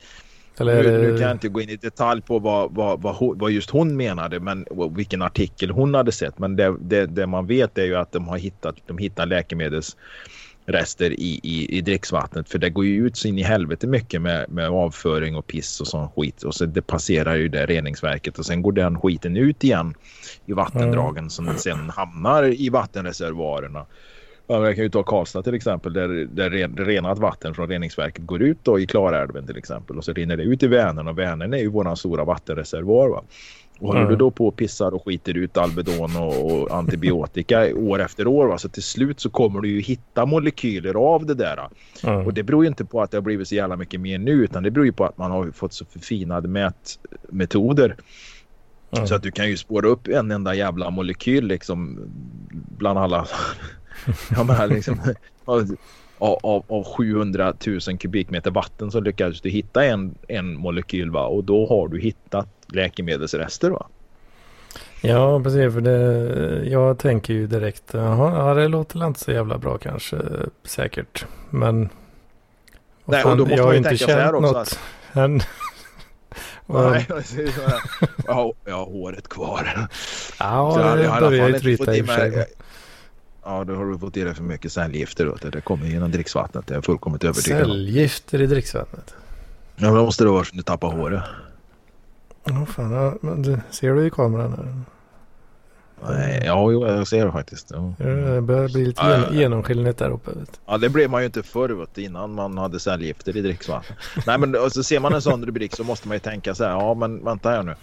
[0.59, 3.51] Eller Nu, nu kan jag inte gå in i detalj på vad, vad, vad, vad
[3.51, 4.65] just hon menade men
[4.95, 6.39] vilken artikel hon hade sett.
[6.39, 11.11] Men det, det, det man vet är ju att de har hittat de hittar läkemedelsrester
[11.11, 12.49] i, i, i dricksvattnet.
[12.49, 15.81] För det går ju ut så in i helvete mycket med, med avföring och piss
[15.81, 16.43] och sån skit.
[16.43, 19.93] Och så det passerar ju det reningsverket och sen går den skiten ut igen
[20.45, 23.85] i vattendragen som sen hamnar i vattenreservoarerna.
[24.47, 28.41] Jag kan ju ta Karlstad till exempel där, där ren, renat vatten från reningsverket går
[28.41, 31.53] ut då i Klarälven till exempel och så rinner det ut i Vänern och Vänern
[31.53, 33.09] är ju våran stora vattenreservoar.
[33.09, 33.23] Va?
[33.79, 34.11] Och håller Mm.
[34.11, 38.47] du då på och pissar och skiter ut Alvedon och, och antibiotika år efter år
[38.47, 38.57] va?
[38.57, 41.59] så till slut så kommer du ju hitta molekyler av det där.
[42.03, 42.25] Mm.
[42.25, 44.31] Och det beror ju inte på att det har blivit så jävla mycket mer nu
[44.31, 47.95] utan det beror ju på att man har fått så förfinade mätmetoder
[48.97, 49.07] Mm.
[49.07, 51.99] så att du kan ju spåra upp en enda jävla molekyl liksom
[52.77, 53.27] bland alla.
[54.35, 54.99] jag menar liksom
[55.45, 55.75] av,
[56.19, 57.53] av, av 700
[57.87, 61.25] 000 kubikmeter vatten så lyckades du hitta en, en molekyl va?
[61.25, 63.87] och då har du hittat läkemedelsrester va?
[65.01, 65.73] Ja, precis.
[65.73, 70.17] För det, jag tänker ju direkt, ja, det låter inte så jävla bra kanske,
[70.63, 71.25] säkert.
[71.49, 71.89] Men
[73.05, 74.79] Nej, och då måste jag man har ju inte tänka så här känt också något
[75.13, 75.41] än.
[76.65, 77.07] Nej,
[78.25, 79.87] jag har, jag har håret kvar.
[80.39, 82.45] Ja, Så det börjar ju tryta i och för sig.
[83.45, 85.25] Ja, då har du fått i dig för mycket cellgifter.
[85.25, 85.49] då.
[85.49, 86.67] Det kommer genom dricksvattnet.
[86.67, 87.59] Det är jag fullkomligt övertygad.
[87.59, 89.15] Cellgifter i dricksvattnet.
[89.75, 91.23] Ja, men det måste det vara som du tappar håret.
[92.43, 94.51] Ja, fan, ja, men det, ser du i kameran?
[94.53, 94.83] Här?
[96.13, 97.71] Nej, ja, jo, jag ser det faktiskt.
[97.71, 97.93] Ja.
[97.97, 99.33] Det börjar bli lite gen- ja.
[99.33, 100.31] genomskinligt där uppe.
[100.31, 100.45] Du.
[100.65, 103.95] Ja, det blev man ju inte förr vet du, innan man hade cellgifter i dricksvatten.
[104.27, 106.71] Nej, men så ser man en sån rubrik så måste man ju tänka så här.
[106.71, 107.75] Ja, men vänta här nu.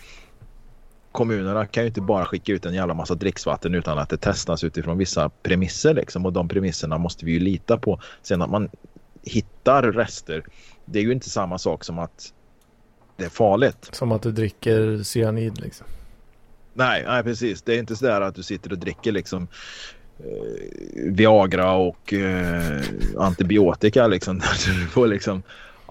[1.13, 4.65] Kommunerna kan ju inte bara skicka ut en jävla massa dricksvatten utan att det testas
[4.65, 6.27] utifrån vissa premisser liksom.
[6.27, 8.01] Och de premisserna måste vi ju lita på.
[8.23, 8.69] Sen att man
[9.23, 10.45] hittar rester.
[10.85, 12.33] Det är ju inte samma sak som att
[13.17, 13.89] det är farligt.
[13.93, 15.87] Som att du dricker cyanid liksom.
[16.75, 17.63] Nej, nej precis.
[17.63, 19.49] Det är inte så där att du sitter och dricker liksom
[20.19, 22.83] eh, Viagra och eh,
[23.19, 24.41] antibiotika liksom.
[24.67, 25.43] Du får liksom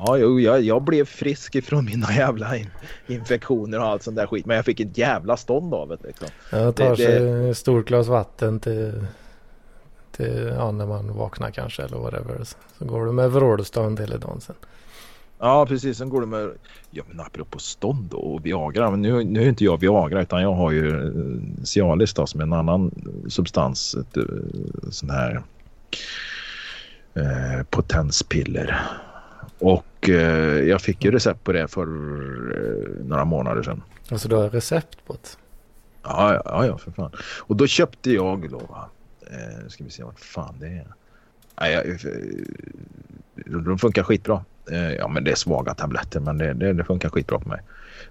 [0.05, 2.69] Ja, jo, jag, jag blev frisk ifrån mina jävla in,
[3.07, 4.45] infektioner och allt sånt där skit.
[4.45, 6.27] Men jag fick ett jävla stånd av det liksom.
[6.51, 9.05] Jag tar Det- sig ett stort glas vatten till,
[10.11, 12.43] till ja, när man vaknar kanske eller whatever.
[12.43, 14.55] Så, så går du med vrålstånd hela dagen sen.
[15.39, 15.97] Ja, precis.
[15.97, 16.49] Sen går det med...
[16.91, 18.91] Ja, men apropå stånd och Viagra.
[18.91, 22.39] Men nu, nu är inte jag Viagra utan jag har ju eh, Cialis då, som
[22.39, 22.91] är en annan
[23.27, 23.95] substans.
[23.95, 24.23] Ett eh,
[24.89, 25.43] sån här
[27.13, 28.81] eh, potenspiller.
[29.59, 33.83] Och eh, jag fick ju recept på det för eh, några månader sedan.
[34.11, 35.29] Alltså du har recept på det.
[36.03, 37.11] Ja, ja, ja, för fan.
[37.39, 38.89] Och då köpte jag då, va.
[39.31, 40.87] Eh, nu ska vi se vart fan det är.
[41.61, 44.45] Nej, jag, eh, de funkar skitbra.
[44.71, 47.61] Eh, ja, men det är svaga tabletter, men det, det, det funkar skitbra på mig.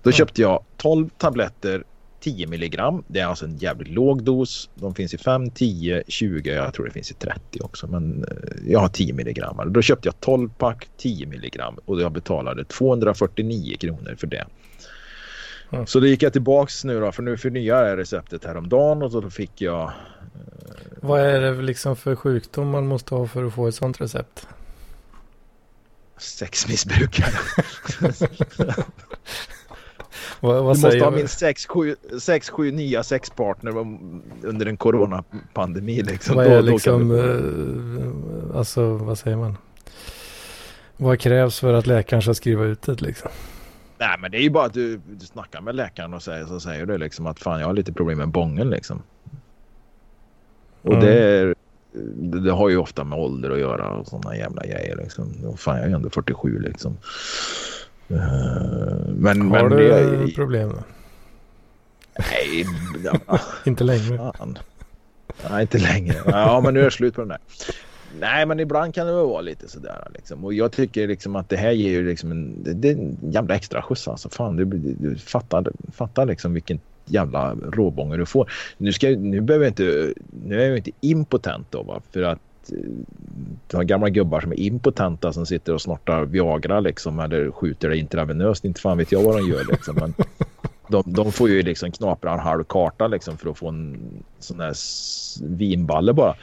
[0.02, 0.12] Då Ja.
[0.12, 1.84] köpte jag 12 tabletter
[2.20, 3.04] 10 milligram.
[3.06, 4.70] Det är alltså en jävligt låg dos.
[4.74, 6.50] De finns i 5, 10, 20.
[6.50, 7.86] Jag tror det finns i 30 också.
[7.86, 9.72] Men eh, jag har 10 milligram.
[9.72, 14.46] Då köpte jag 12 pack 10 milligram och jag betalade 249 kronor för det.
[15.70, 15.86] Mm.
[15.86, 17.12] Så då gick jag tillbaks nu då.
[17.12, 19.92] För nu förnyade jag receptet häromdagen och så då fick jag
[21.00, 24.48] Vad är det liksom för sjukdom man måste ha för att få ett sånt recept?
[26.18, 27.32] sexmissbrukare.
[30.40, 33.70] Vad, Du vad måste säger ha minst 6-7 nya sexpartner
[34.42, 36.02] under en coronapandemi.
[36.02, 36.36] Liksom.
[36.36, 39.56] Vad Då- är då kan liksom, du- eh, alltså vad säger man?
[40.96, 43.30] Vad krävs för att läkaren ska skriva ut det liksom?
[43.98, 46.60] Nej men det är ju bara att du, du snackar med läkaren och säger, så
[46.60, 49.02] säger du liksom att fan jag har lite problem med bången liksom.
[50.82, 51.04] Och Mm.
[51.04, 51.54] det, är,
[52.14, 55.32] det, det har ju ofta med ålder att göra och sådana jävla grejer liksom.
[55.46, 56.96] Och Fan jag är ju ändå 47 liksom.
[58.10, 58.16] Eh,
[59.16, 59.88] Men, Har men du
[60.26, 60.82] det, problem då?
[62.18, 62.66] Nej,
[63.04, 64.16] ja, Inte längre.
[64.16, 64.58] fan.
[65.50, 66.14] Nej, inte längre.
[66.26, 67.38] Ja, men nu är det slut på den där.
[68.20, 70.44] Nej, men ibland kan det väl vara lite sådär liksom.
[70.44, 73.54] Och jag tycker liksom att det här ger ju liksom en, det, är en jävla
[73.54, 74.28] extra skjuts alltså.
[74.28, 74.64] Fan, du,
[75.00, 78.50] du fattar, fattar liksom vilken jävla råbånge du får.
[78.78, 80.12] Nu, ska, jag- nu behöver jag inte,
[80.44, 82.00] nu är jag inte impotent då va.
[82.12, 82.38] För att
[82.72, 82.78] eh,
[83.66, 87.88] du har gamla gubbar som är impotenta som sitter och snortar Viagra liksom eller skjuter
[87.88, 88.64] det intravenöst.
[88.64, 89.96] Inte fan vet jag vad de gör liksom.
[89.96, 90.14] Men
[90.88, 93.98] de, de får ju liksom knapra en halv karta liksom för att få en
[94.38, 94.74] sån här
[95.42, 96.34] vinballe bara.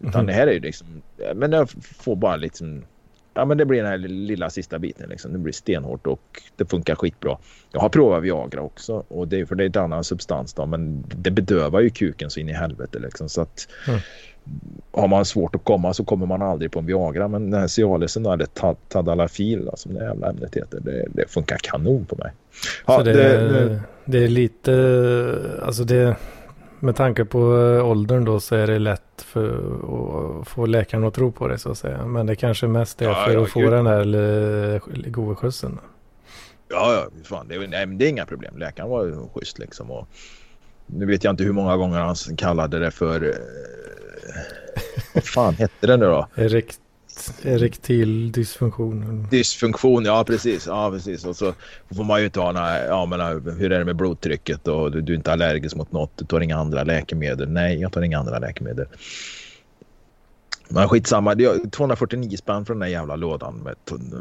[0.00, 0.86] Utan det här är ju liksom,
[1.34, 2.82] men jag får bara liksom,
[3.34, 5.32] ja men det blir den här lilla sista biten liksom.
[5.32, 7.38] Det blir stenhårt och det funkar skitbra.
[7.72, 10.66] Jag har provat Viagra också och det är för det är en annan substans då
[10.66, 14.00] men det bedövar ju kuken så in i helvete liksom så att Mm
[14.92, 17.28] har man svårt att komma så kommer man aldrig på en Viagra.
[17.28, 18.46] Men den här Cialisen eller
[18.88, 20.80] Tadalafil som det jävla ämnet heter.
[20.80, 22.32] Det, det funkar kanon på mig.
[22.86, 26.16] Ja, så det, det, det, är lite, alltså det,
[26.80, 27.38] med tanke på
[27.84, 29.48] åldern då så är det lätt för
[30.40, 32.06] att få läkaren att tro på det så att säga.
[32.06, 35.78] Men det kanske mest är ja, för ja, att få den här goda skjutsen.
[36.68, 38.58] Ja, ja, fan, det, nej, det är inga problem.
[38.58, 39.90] Läkaren var schysst liksom.
[39.90, 40.08] Och
[40.86, 43.34] nu vet jag inte hur många gånger han kallade det för...
[45.14, 46.26] Vad fan hette det nu då?
[46.34, 46.78] Erekt,
[47.42, 49.26] erektil dysfunktion.
[49.30, 50.66] Dysfunktion, ja precis.
[50.66, 51.24] Ja, precis.
[51.24, 51.52] Och så
[51.96, 53.20] får man ju inte ha några, ja men
[53.58, 56.40] hur är det med blodtrycket och du, du är inte allergisk mot något, du tar
[56.40, 57.50] inga andra läkemedel.
[57.50, 58.86] Nej, jag tar inga andra läkemedel.
[60.68, 63.74] Men skitsamma, det är 249 spänn för den där jävla lådan med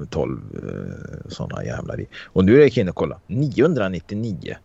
[0.09, 2.07] 12 eh, sådana jävlar i.
[2.25, 4.55] Och nu är jag inne och kolla, 999.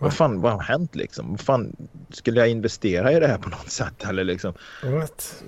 [0.00, 1.30] Vad fan, vad har hänt liksom?
[1.30, 1.76] Vad fan,
[2.10, 4.54] skulle jag investera i det här på något sätt eller liksom?
[4.84, 5.44] What?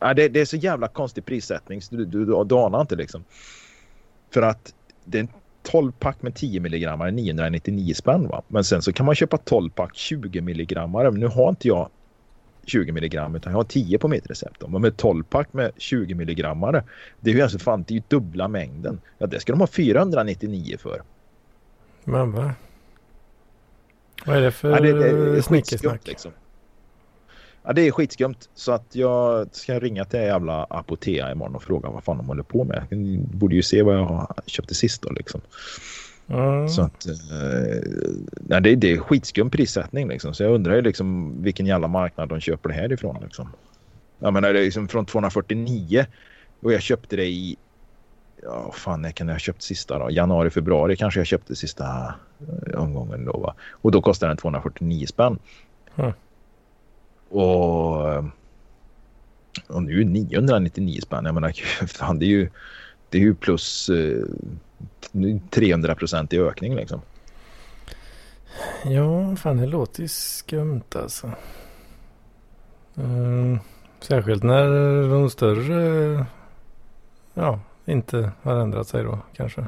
[0.00, 2.96] Ja, det, det är så jävla konstig prissättning så du, du, du, du anar inte
[2.96, 3.24] liksom.
[4.30, 5.28] För att det är en
[5.70, 8.42] 12-pack med 10 milligram 999 spänn va.
[8.48, 10.92] Men sen så kan man köpa 12-pack 20 milligram.
[11.14, 11.88] Nu har inte jag
[12.66, 14.68] 20 milligram utan jag har 10 på mitt recept.
[14.68, 16.60] Men med 12-pack med 20 milligram
[17.20, 19.00] det är ju alltså fan det är ju dubbla mängden.
[19.18, 21.02] Ja, det ska de ha 499 för.
[22.04, 22.54] Men va?
[24.26, 26.06] Vad är det för ja, det, det, snickesnack?
[26.06, 26.32] Liksom.
[27.62, 28.34] Ja, det är skitskumt.
[28.54, 32.42] Så att jag ska ringa till jävla Apotea imorgon och fråga vad fan de håller
[32.42, 32.86] på med.
[32.90, 35.40] Jag borde ju se vad jag köpte sist då liksom.
[36.28, 36.68] Mm.
[36.68, 37.12] Så att, eh,
[38.40, 40.34] nej, det, det är skitskum prissättning liksom.
[40.34, 43.48] Så jag undrar ju liksom vilken jävla marknad de köper det här ifrån liksom.
[44.18, 46.06] Jag menar det är liksom från 249
[46.60, 47.56] och jag köpte det i
[48.44, 50.10] ja fan när kan jag ha köpt sista då?
[50.10, 52.14] Januari, februari kanske jag köpte sista
[52.66, 53.54] eh, omgången då va.
[53.70, 55.38] Och då kostade den 249 spänn.
[55.96, 56.12] Mm.
[57.28, 58.06] Och,
[59.66, 61.24] och nu 999 spänn.
[61.24, 61.52] Jag menar
[61.86, 62.50] fan det är ju
[63.08, 64.24] det är ju plus eh,
[65.50, 67.00] 300 procent i ökning liksom.
[68.84, 71.30] Ja, fan det låter ju skumt alltså.
[72.96, 73.58] Mm,
[74.00, 74.68] särskilt när
[75.10, 76.26] de större
[77.34, 79.66] ja, inte har ändrat sig då kanske.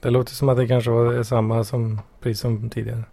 [0.00, 3.04] Det låter som att det kanske var samma som pris som tidigare.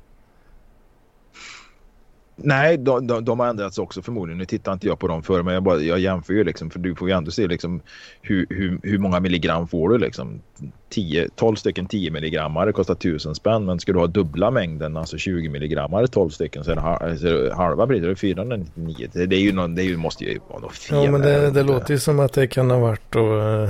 [2.39, 4.37] Nej, de, de, de, har ändrats också förmodligen.
[4.37, 6.69] Nu tittar inte jag på dem för men jag, bara, jag jämför ju liksom.
[6.69, 7.81] För du får ju ändå se liksom
[8.21, 10.41] hur, hur, hur många milligram får du liksom.
[10.89, 13.65] 10, 12 stycken 10 milligrammare kostar 1000 spänn.
[13.65, 16.75] Men ska du ha dubbla mängden, alltså 20 milligrammare 12 stycken så är
[17.09, 19.09] det, så är det halva priset, 499.
[19.13, 21.03] Det, det, är ju någon, det är ju, måste ju vara något fel.
[21.05, 23.69] Ja, men det, det låter ju som att det kan ha varit då, eh,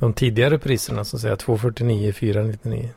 [0.00, 2.88] de tidigare priserna, så att säga 249, 499.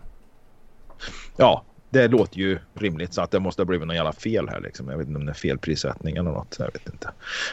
[1.38, 1.64] Ja,
[1.94, 4.90] det låter ju rimligt så att det måste ha blivit någon jävla fel här liksom.
[4.90, 6.56] Jag vet inte om det är fel prissättning eller något.
[6.60, 7.10] Jag vet inte.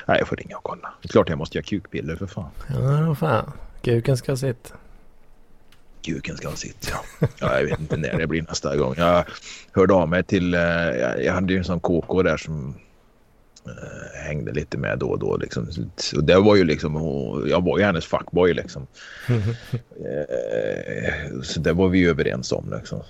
[0.07, 0.93] Nej, jag får ringa och kolla.
[1.03, 2.51] Det är klart jag måste göra kukpiller för fan.
[2.69, 3.53] Ja, fan.
[3.83, 4.75] Kuken ska sitta.
[6.03, 7.29] Kuken ska sitta, ja.
[7.41, 7.59] ja.
[7.59, 8.95] Jag vet inte när det blir nästa gång.
[8.97, 9.25] Jag
[9.73, 10.55] hörde av mig till...
[10.55, 10.61] Eh,
[11.25, 12.75] jag hade ju en sån KK där som
[14.15, 15.37] hängde lite med då och då.
[15.37, 15.67] Liksom.
[15.97, 16.95] Så det var ju liksom,
[17.47, 18.87] jag var ju hennes fuckboy liksom.
[19.29, 19.35] eh,
[21.43, 22.75] så det var vi ju överens om.
[22.77, 23.01] Liksom.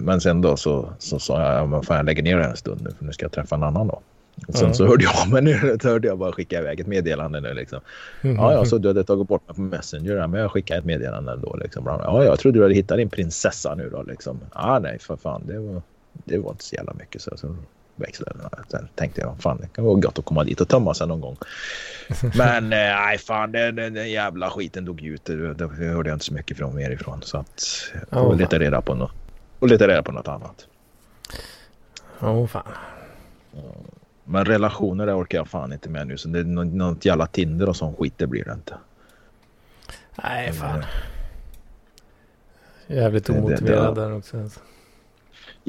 [0.00, 2.90] Men, sen då så sa jag, men fan jag lägger ner det en stund nu
[2.98, 4.02] för nu ska jag träffa en annan då.
[4.48, 4.74] Och sen mm.
[4.74, 7.80] så hörde jag men nu hörde jag bara skicka iväg ett meddelande nu liksom.
[8.22, 8.36] Mm.
[8.36, 11.36] Ja, ja, så du hade tagit bort mig på Messenger, men jag skickade ett meddelande
[11.36, 11.86] då liksom.
[11.86, 14.40] Ja, jag trodde du hade hittat din prinsessa nu då liksom.
[14.54, 17.36] Ja, nej, för fan, det var, det var inte så jävla mycket så.
[17.36, 17.56] så
[18.00, 18.40] växeln.
[18.68, 21.20] Sen tänkte jag, fan det kan vara gott att komma dit och tömma sig någon
[21.20, 21.36] gång.
[22.34, 25.24] Men eh, nej, fan den, den, jävla skiten dog ut.
[25.24, 27.22] Det, det hörde jag inte så mycket från mer ifrån.
[27.22, 27.64] Så att
[28.10, 29.12] jag får oh, leta reda på något.
[29.58, 30.66] Och leta reda på något annat.
[32.20, 32.62] Ja, oh, fan.
[34.24, 36.16] Men relationer det orkar jag fan inte med nu.
[36.16, 38.74] Så det är något, något jävla Tinder och sån skit det blir det inte.
[40.22, 40.84] Nej, fan.
[42.86, 44.40] Jävligt omotiverad där också.
[44.40, 44.60] Alltså.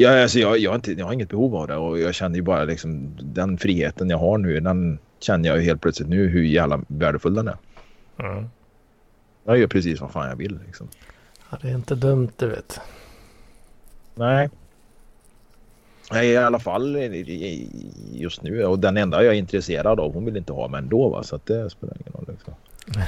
[0.02, 2.36] Ja, alltså jag, jag, har inte, jag har inget behov av det och jag känner
[2.36, 4.60] ju bara liksom den friheten jag har nu.
[4.60, 7.58] Den känner jag ju helt plötsligt nu hur jävla värdefull den är.
[8.20, 8.50] Mm.
[9.44, 10.88] Jag gör precis vad fan jag vill liksom.
[11.50, 12.80] Ja, det är inte dumt du vet.
[14.16, 14.50] Nej.
[16.12, 16.98] Nej, i alla fall
[18.12, 18.66] just nu.
[18.66, 21.24] Och den enda jag är intresserad av, hon vill inte ha mig ändå va.
[21.24, 22.54] Så att det spelar ingen roll liksom.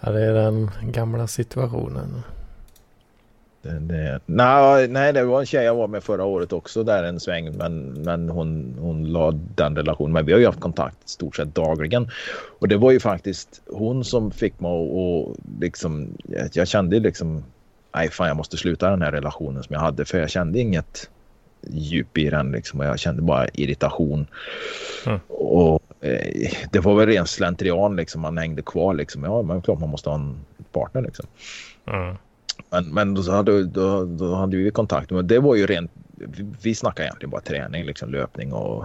[0.00, 2.22] ja, det är den gamla situationen.
[3.62, 7.04] Det, det, nej, nej, det var en tjej jag var med förra året också där
[7.04, 7.56] en sväng.
[7.56, 10.12] Men, men hon, hon la den relationen.
[10.12, 12.10] Men vi har ju haft kontakt stort sett dagligen.
[12.58, 16.08] Och det var ju faktiskt hon som fick mig att liksom.
[16.28, 17.44] Jag, jag kände liksom.
[17.94, 20.04] Nej fan jag måste sluta den här relationen som jag hade.
[20.04, 21.10] För jag kände inget.
[21.62, 24.26] djup i den liksom och jag kände bara irritation.
[25.06, 25.20] Mm.
[25.28, 28.20] Och eh, det var väl ren slentrian liksom.
[28.20, 29.24] Man hängde kvar liksom.
[29.24, 30.40] Ja, men klart man måste ha en
[30.72, 31.26] partner liksom.
[31.86, 32.16] Mm.
[32.70, 35.10] Men, men då, hade, då, då hade vi kontakt.
[35.10, 38.84] Men det var ju rent vi, vi egentligen bara träning, liksom löpning och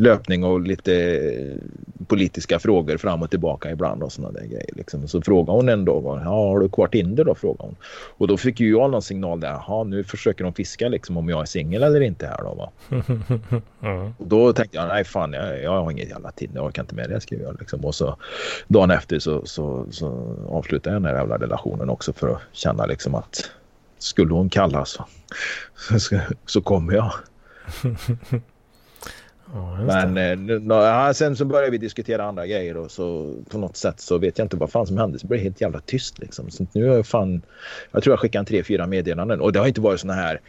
[0.00, 1.20] löpning och lite
[2.06, 4.70] politiska frågor fram och tillbaka ibland och sådana där grejer.
[4.76, 5.08] Liksom.
[5.08, 7.34] Så frågade hon en dag, ja, har du kvar Tinder då?
[7.34, 7.76] Frågade hon.
[8.18, 11.28] Och då fick ju jag någon signal där, jaha nu försöker de fiska liksom om
[11.28, 12.70] jag är singel eller inte här då va.
[13.82, 14.14] Mm.
[14.18, 16.94] Och då tänkte jag, nej fan jag, jag har inget jävla Tinder, jag orkar inte
[16.94, 17.84] med det skrev jag liksom.
[17.84, 18.16] Och så
[18.68, 22.86] dagen efter så, så, så avslutade jag den här jävla relationen också för att känna
[22.86, 23.50] liksom att
[23.98, 25.04] skulle hon kalla så,
[25.98, 27.12] så, så kommer jag.
[29.54, 33.76] Ja, Men eh, nu- sen så började vi diskutera andra grejer och så på något
[33.76, 35.18] sätt så vet jag inte vad fan som hände.
[35.18, 36.50] Så blev det helt jävla tyst liksom.
[36.50, 37.42] Så nu har jag fan,
[37.92, 40.40] jag tror jag skickade en tre, fyra meddelanden och det har inte varit såna här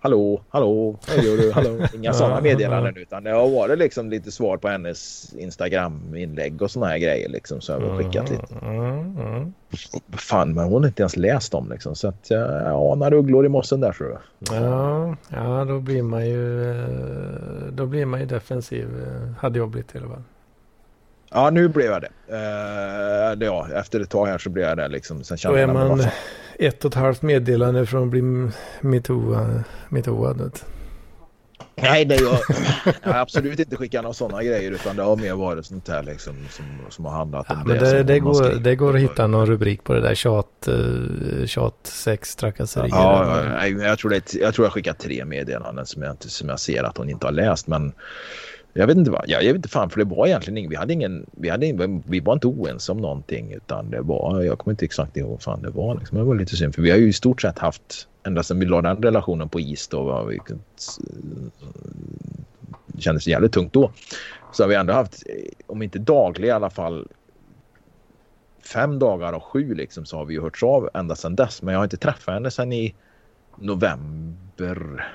[0.00, 1.52] Hallå, hallå, vad gör du?
[1.52, 1.78] Hallå.
[1.94, 6.86] Inga sådana meddelanden utan det har varit liksom lite svar på hennes Instagram-inlägg och såna
[6.86, 7.60] här grejer liksom.
[7.60, 8.54] Så jag har skickat lite.
[8.62, 9.52] Mm, mm.
[10.12, 11.94] Fan, men hon har inte ens läst dem liksom.
[11.94, 14.20] Så att jag anar ugglor i mossen där tror jag.
[14.62, 18.86] Ja, ja, då blir man ju eh, då blir man ju defensiv.
[19.06, 20.22] eh, Hade jag blivit i alla fall.
[21.30, 22.10] Ja, nu blev jag det.
[22.32, 25.24] Uh, ja, efter ett tag här så blev jag det liksom.
[25.24, 26.10] Sen kände är jag, man fan.
[26.58, 28.20] Ett och ett halvt meddelande från att bli
[28.80, 30.50] metoo- metooad.
[31.82, 32.38] Nej, det är jag,
[33.02, 36.02] jag har absolut inte skickat några sådana grejer utan det har mer varit sånt här
[36.02, 39.00] liksom som, som har handlat om Ja, men det, det, man går, det går att
[39.02, 40.14] hitta någon rubrik på det där.
[40.14, 42.88] Tjat, uh, tjat sex, trakasserier.
[42.90, 46.28] Ja, ja, nej, jag, tror det, jag tror jag skickat tre meddelanden som jag, inte-
[46.30, 47.66] som jag ser att hon inte har läst.
[47.66, 47.92] Men
[48.78, 49.24] jag vet inte vad.
[49.26, 50.70] Jag, jag vet inte fan för det var egentligen ingen.
[50.70, 51.26] Vi hade ingen.
[51.32, 54.42] Vi, hade ingen, vi var inte oense om någonting utan det var.
[54.42, 55.98] Jag kommer inte exakt ihåg vad fan det var.
[55.98, 56.18] Liksom.
[56.18, 58.66] Det var lite synd för vi har ju i stort sett haft ända sedan vi
[58.66, 60.02] la den relationen på is då.
[60.02, 60.40] Var vi,
[62.86, 63.90] det kändes jävligt tungt då.
[64.52, 65.34] Så har vi ändå haft, eh,
[65.66, 67.08] om inte dagligen i alla fall
[68.72, 71.62] fem dagar av sju liksom så har vi ju hörts av ända sedan dess.
[71.62, 72.94] Men jag har inte träffat henne sedan i
[73.56, 75.08] november.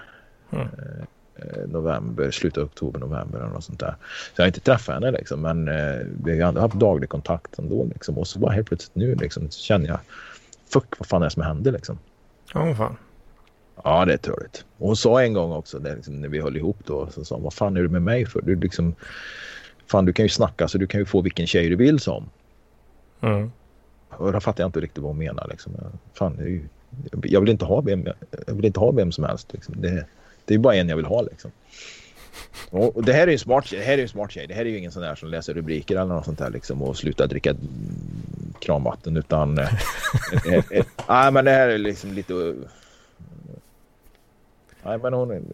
[0.52, 0.68] Mm.
[1.36, 3.96] Eh, november, slutet av oktober, november eller något sånt där.
[4.36, 5.42] Så jag har inte träffat henne liksom.
[5.42, 8.18] Men eh, vi har ändå haft daglig kontakt ändå liksom.
[8.18, 10.00] Och så bara helt plötsligt nu liksom så känner jag
[10.74, 12.00] fuck vad fan är det som händer liksom.
[12.54, 12.98] Ja, fan.
[13.84, 14.66] Ja, det är törligt.
[14.78, 17.10] Och hon sa en gång också det, liksom, när vi höll ihop då.
[17.12, 18.42] Så sa hon, vad fan är du med mig för?
[18.42, 18.96] Du liksom,
[19.88, 22.30] fan du kan ju snacka så du kan ju få vilken tjej du vill som.
[23.22, 23.52] Mm.
[24.10, 25.48] Och då fattar jag inte riktigt vad hon menar.
[25.50, 25.74] Liksom.
[26.14, 26.68] Fan, ju,
[27.24, 28.08] jag, vill inte ha vem,
[28.48, 29.54] jag vill inte ha vem som helst.
[29.54, 29.76] Liksom.
[29.78, 30.06] Det,
[30.46, 31.22] det är bara en jag vill ha.
[31.22, 31.52] Liksom.
[32.70, 33.66] Och det här är ju en smart.
[33.72, 34.48] Det här är ju smart tjej.
[34.48, 36.82] Det här är ju ingen sån där som läser rubriker eller något sånt där liksom,
[36.84, 37.56] och slutar dricka
[38.60, 39.18] kranvatten.
[39.18, 39.58] Utan...
[39.58, 39.70] eh,
[41.10, 42.34] Nej, men det här är liksom lite...
[44.84, 45.46] Nej, men hon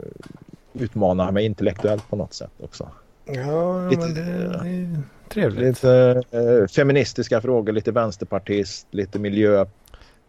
[0.73, 2.89] utmanar mig intellektuellt på något sätt också.
[3.25, 5.59] Ja, Lite- men det är trevligt.
[5.67, 9.65] Lite eh, feministiska frågor, lite vänsterpartist, lite miljö.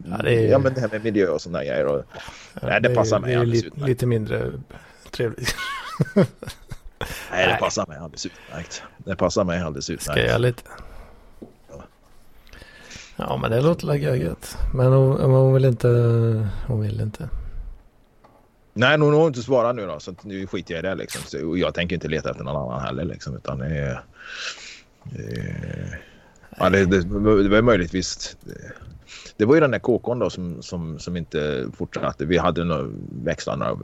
[0.04, 1.86] Ja, det är- ja men det här med miljö och sådana grejer.
[1.86, 2.04] Och,
[2.62, 3.88] nej, det passar mig Det är alldeles lite, utmärkt.
[3.88, 4.52] lite mindre
[5.10, 5.54] trevligt.
[6.14, 6.26] nej,
[7.30, 7.56] det nej.
[7.60, 8.82] passar mig alldeles utmärkt.
[8.98, 10.20] Det passar mig alldeles utmärkt.
[10.20, 10.62] Ska jag lite?
[13.16, 14.56] Ja, men det låter väl gött.
[14.74, 15.88] Men hon, hon vill inte.
[16.66, 17.28] Hon vill inte.
[18.72, 21.22] Nej, hon har inte svarat nu då, så nu skiter jag i det liksom.
[21.26, 24.02] Så, jag tänker inte leta efter någon annan heller liksom, utan det är...
[25.18, 25.92] Eh,
[26.58, 26.98] ja, det, det,
[27.42, 28.36] det var möjligtvis...
[28.40, 28.72] Det,
[29.36, 32.24] det var ju den där KKn då som, som, som inte fortsatte.
[32.24, 32.86] Vi hade några
[33.24, 33.76] växlar några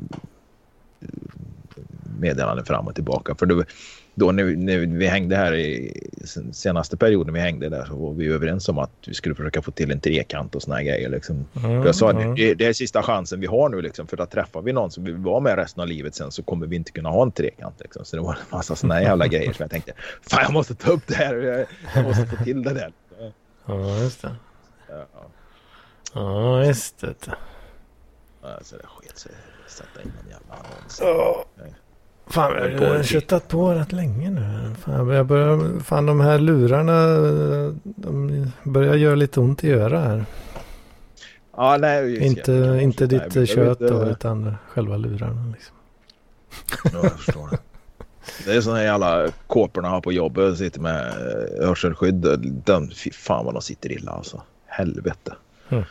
[2.20, 3.34] meddelanden fram och tillbaka.
[3.34, 3.64] För då,
[4.14, 7.96] då när, vi, när vi hängde här i sen- senaste perioden vi hängde där så
[7.96, 10.82] var vi överens om att vi skulle försöka få till en trekant och såna här
[10.82, 11.08] grejer.
[11.08, 11.44] Liksom.
[11.56, 12.34] Mm, jag sa mm.
[12.34, 15.04] det, det är sista chansen vi har nu liksom, för att träffar vi någon som
[15.04, 17.32] vi vill vara med resten av livet sen så kommer vi inte kunna ha en
[17.32, 17.80] trekant.
[17.80, 18.04] Liksom.
[18.04, 19.92] Så det var en massa såna här jävla grejer som jag tänkte
[20.30, 21.34] fan jag måste ta upp det här.
[21.34, 22.92] Jag, jag måste få till det där.
[23.66, 24.30] Ja, just det.
[24.88, 25.06] Ja,
[26.14, 27.14] Ja, just det.
[28.42, 29.32] alltså det sket sig.
[29.68, 30.98] Sätta in en jävla annons.
[31.00, 31.44] Ja.
[32.26, 34.74] Fan, Jag jag har köttat på rätt länge nu.
[34.80, 37.06] Fan, jag börjar, fan de här lurarna
[37.84, 40.24] de börjar göra lite ont i öra här.
[41.56, 42.82] Ja, nej, Inte, det.
[42.82, 45.52] inte ditt jag kött då, utan själva lurarna.
[45.52, 45.76] Liksom.
[46.84, 47.58] Ja, jag förstår det.
[48.44, 50.58] Det är här jävla kåporna har på jobbet.
[50.58, 52.26] Sitter med eh, hörselskydd.
[52.64, 54.42] Den, fy fan vad de sitter illa alltså.
[54.66, 55.34] Helvete.
[55.68, 55.84] Mm.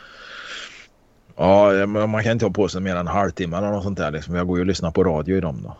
[1.36, 4.10] Ja, man kan inte ha på sig mer än en halvtimme eller något sånt där.
[4.10, 4.34] Liksom.
[4.34, 5.76] Jag går ju och lyssnar på radio i dem då.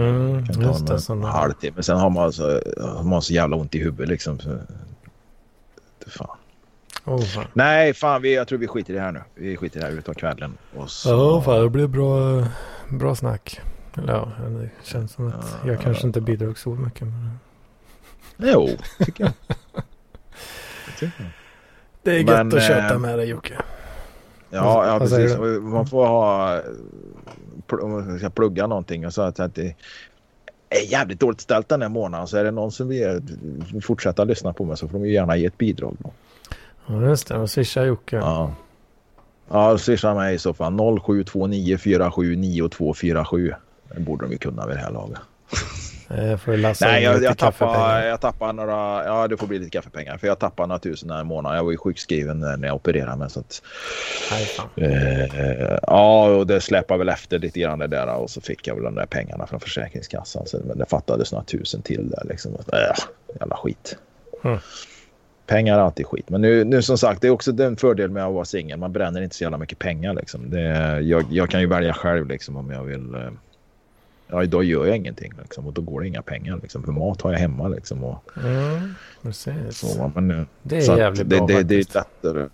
[0.00, 1.82] Mm, Kan ta en halvtimme.
[1.82, 4.38] Sen har man, alltså, har man så jävla ont i huvudet liksom.
[4.38, 4.58] Så,
[6.06, 6.36] fan.
[7.04, 7.44] Oh, fan.
[7.52, 9.22] Nej, fan vi, jag tror vi skiter i det här nu.
[9.34, 10.58] Vi skiter i det här utav kvällen.
[10.76, 11.08] Och så...
[11.08, 12.44] Ja, fan det blev bra,
[12.88, 13.60] bra snack.
[13.96, 17.02] Eller ja, det känns som att Ja, jag kanske ja, inte bidrog så mycket.
[17.02, 17.38] Men
[18.36, 18.68] Jo,
[18.98, 19.32] tycker jag.
[20.86, 21.30] Det tycker jag.
[22.02, 23.54] Det är Men, gött att köta eh, med dig Jocke.
[24.50, 25.38] Ja, ja precis.
[25.60, 26.60] Man får ha...
[27.70, 29.74] Om man ska plugga någonting och så att det
[30.68, 33.22] är jävligt dåligt ställt den här månaden så är det någon som vill
[33.82, 35.96] fortsätta lyssna på mig så får de gärna ge ett bidrag.
[35.98, 36.10] Då.
[36.86, 38.16] Ja just det, och swisha Jocke.
[38.16, 38.52] Ja.
[39.48, 43.54] Ja, swisha mig i så fall 0729479247.
[43.94, 45.18] Det borde de ju kunna vid det här laget.
[46.10, 48.06] Eh, får du lassa Nej, jag, jag, tappar, kaffepengar.
[48.06, 49.04] jag tappar några...
[49.04, 50.16] Ja, det får bli lite kaffepengar.
[50.18, 51.56] För jag tappar några tusen här månaden.
[51.56, 53.30] Jag var ju sjukskriven när jag opererade mig.
[53.30, 53.62] Så att,
[54.76, 58.14] eh, ja, och det släpar väl efter lite grann det där.
[58.14, 60.46] Och så fick jag väl de där pengarna från Försäkringskassan.
[60.46, 62.24] Så, men det fattades några tusen till där.
[62.28, 62.54] Liksom.
[62.54, 62.78] Äh,
[63.40, 63.96] jävla skit.
[64.44, 64.58] Mm.
[65.46, 66.30] Pengar är alltid skit.
[66.30, 68.78] Men nu, nu som sagt, det är också den fördel med att vara singel.
[68.78, 70.14] Man bränner inte så jävla mycket pengar.
[70.14, 70.50] Liksom.
[70.50, 73.16] Det, jag, jag kan ju välja själv liksom, om jag vill.
[74.28, 76.58] Eh, Ja, idag gör jag ingenting liksom, och då går det inga pengar.
[76.62, 77.68] Liksom, för mat har jag hemma.
[77.68, 79.78] Liksom, och, Mm, precis.
[79.78, 81.94] så, men, nu- Det är så jävligt det, bra det, det är faktiskt.
[81.94, 82.48] lättare.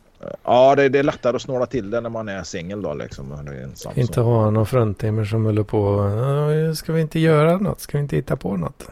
[0.45, 3.45] Ja, det, det är lättare att snåla till det när man är singel då liksom.
[3.45, 4.23] det är ensam, Inte så.
[4.23, 6.11] ha någon fruntimmer som håller på.
[6.69, 7.81] "Ja, Ska vi inte göra något?
[7.81, 8.89] Ska vi inte hitta på något?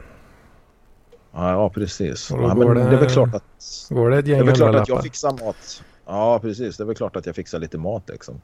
[1.32, 2.30] Ja, ja, precis.
[2.30, 3.42] Ja, men det- det är väl klart att,
[3.90, 5.82] Går det ett det gäng är väl klart att jag fixar mat.
[6.06, 6.76] Ja, precis.
[6.76, 8.40] Det är väl klart att jag fixar lite mat liksom.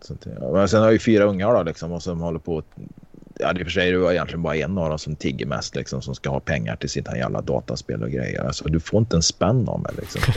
[0.00, 0.52] Så att, ja.
[0.52, 2.62] Men sen har jag ju fyra ungar då liksom och som håller på.
[3.38, 5.76] Ja, det är för sig det var egentligen bara en av dem som tigger mest
[5.76, 8.44] liksom som ska ha pengar till sina jävla dataspel och grejer.
[8.44, 10.20] Alltså du får inte en spänn av mig liksom.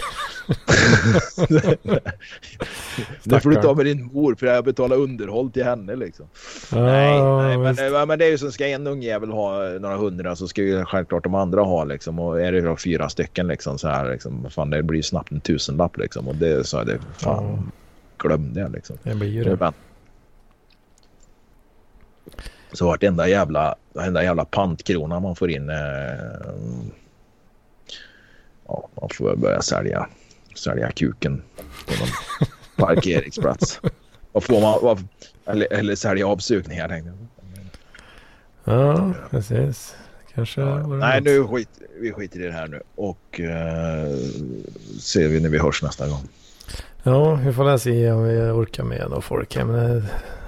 [3.23, 6.26] det får du ta med din mor för jag betalar underhåll till henne liksom.
[6.72, 7.57] Ja, nej, nej
[7.91, 10.86] men, men det är ju så ska en ungjävel ha några hundra så ska ju
[10.86, 12.19] självklart de andra ha liksom.
[12.19, 14.49] Och är det då fyra stycken liksom så här liksom.
[14.49, 16.27] Fan det blir ju snabbt en tusenlapp liksom.
[16.27, 17.72] Och det så är det fan
[18.19, 18.97] glöm det liksom.
[19.03, 19.73] det blir ju Det
[22.71, 25.69] Så vartenda jävla, varenda jävla pantkrona man får in.
[25.69, 25.75] Eh,
[28.67, 30.07] ja, man får börja sälja,
[30.55, 31.41] sälja kuken
[31.87, 32.09] på någon
[32.87, 33.81] parkeringsplats.
[34.31, 34.79] Vad får man?
[34.81, 35.07] Vad,
[35.45, 37.29] eller, eller sälja avsugningar tänkte jag.
[38.63, 39.95] Ja, precis.
[40.35, 41.69] Kanske Ja, nej, nu skit,
[41.99, 44.15] vi skiter i det här nu och eh,
[44.99, 46.27] ser vi när vi hörs nästa gång.
[47.10, 49.56] Ja, vi får se om vi orkar med och folk.
[49.56, 49.69] Men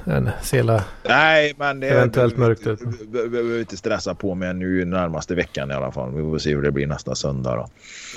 [0.06, 0.84] är en sela.
[1.08, 2.80] Nej, men det Eventuellt mörkt vi ut.
[3.12, 6.12] be- Behöver vi inte stressa på med nu närmaste veckan i alla fall.
[6.16, 7.68] Vi får se hur det blir nästa söndag då.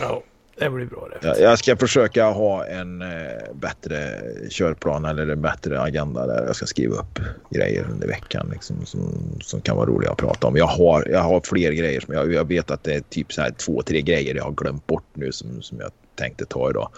[0.00, 0.22] Ja,
[0.58, 1.28] det blir bra det.
[1.28, 3.08] Jag, jag ska försöka ha en eh,
[3.54, 7.18] bättre körplan eller en bättre agenda där jag ska skriva upp
[7.50, 9.00] grejer under veckan liksom, som,
[9.42, 10.56] som kan vara roliga att prata om.
[10.56, 13.40] Jag har, jag har fler grejer som jag, jag vet att det är typ så
[13.42, 16.88] här två, tre grejer jag har glömt bort nu som, som jag tänkte ta idag.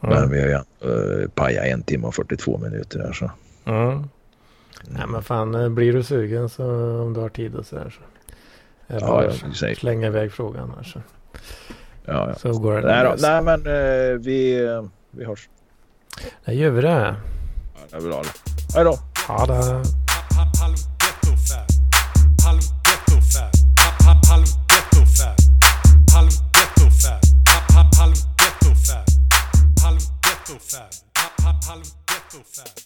[0.00, 3.30] Men vi har ju uh, pajat en timme och 42 minuter där så.
[3.64, 4.04] Ja.
[4.88, 6.64] Nej men fan, eh, blir du sugen så
[7.02, 8.02] om du har tid och sådär så.
[8.94, 9.74] Eller Ja, ja, jag säger.
[9.74, 11.02] slänga iväg frågan här så.
[12.04, 12.34] Ja, ja.
[12.34, 12.86] Så går det.
[12.86, 15.48] Nej, då, nej men eh, vi, eh, vi hörs.
[16.44, 16.88] Nej, gör vi det.
[16.88, 17.16] Ja,
[17.90, 18.22] det är bra.
[18.74, 18.98] Hej då.
[19.28, 19.82] Ha det.
[32.30, 32.79] so fast.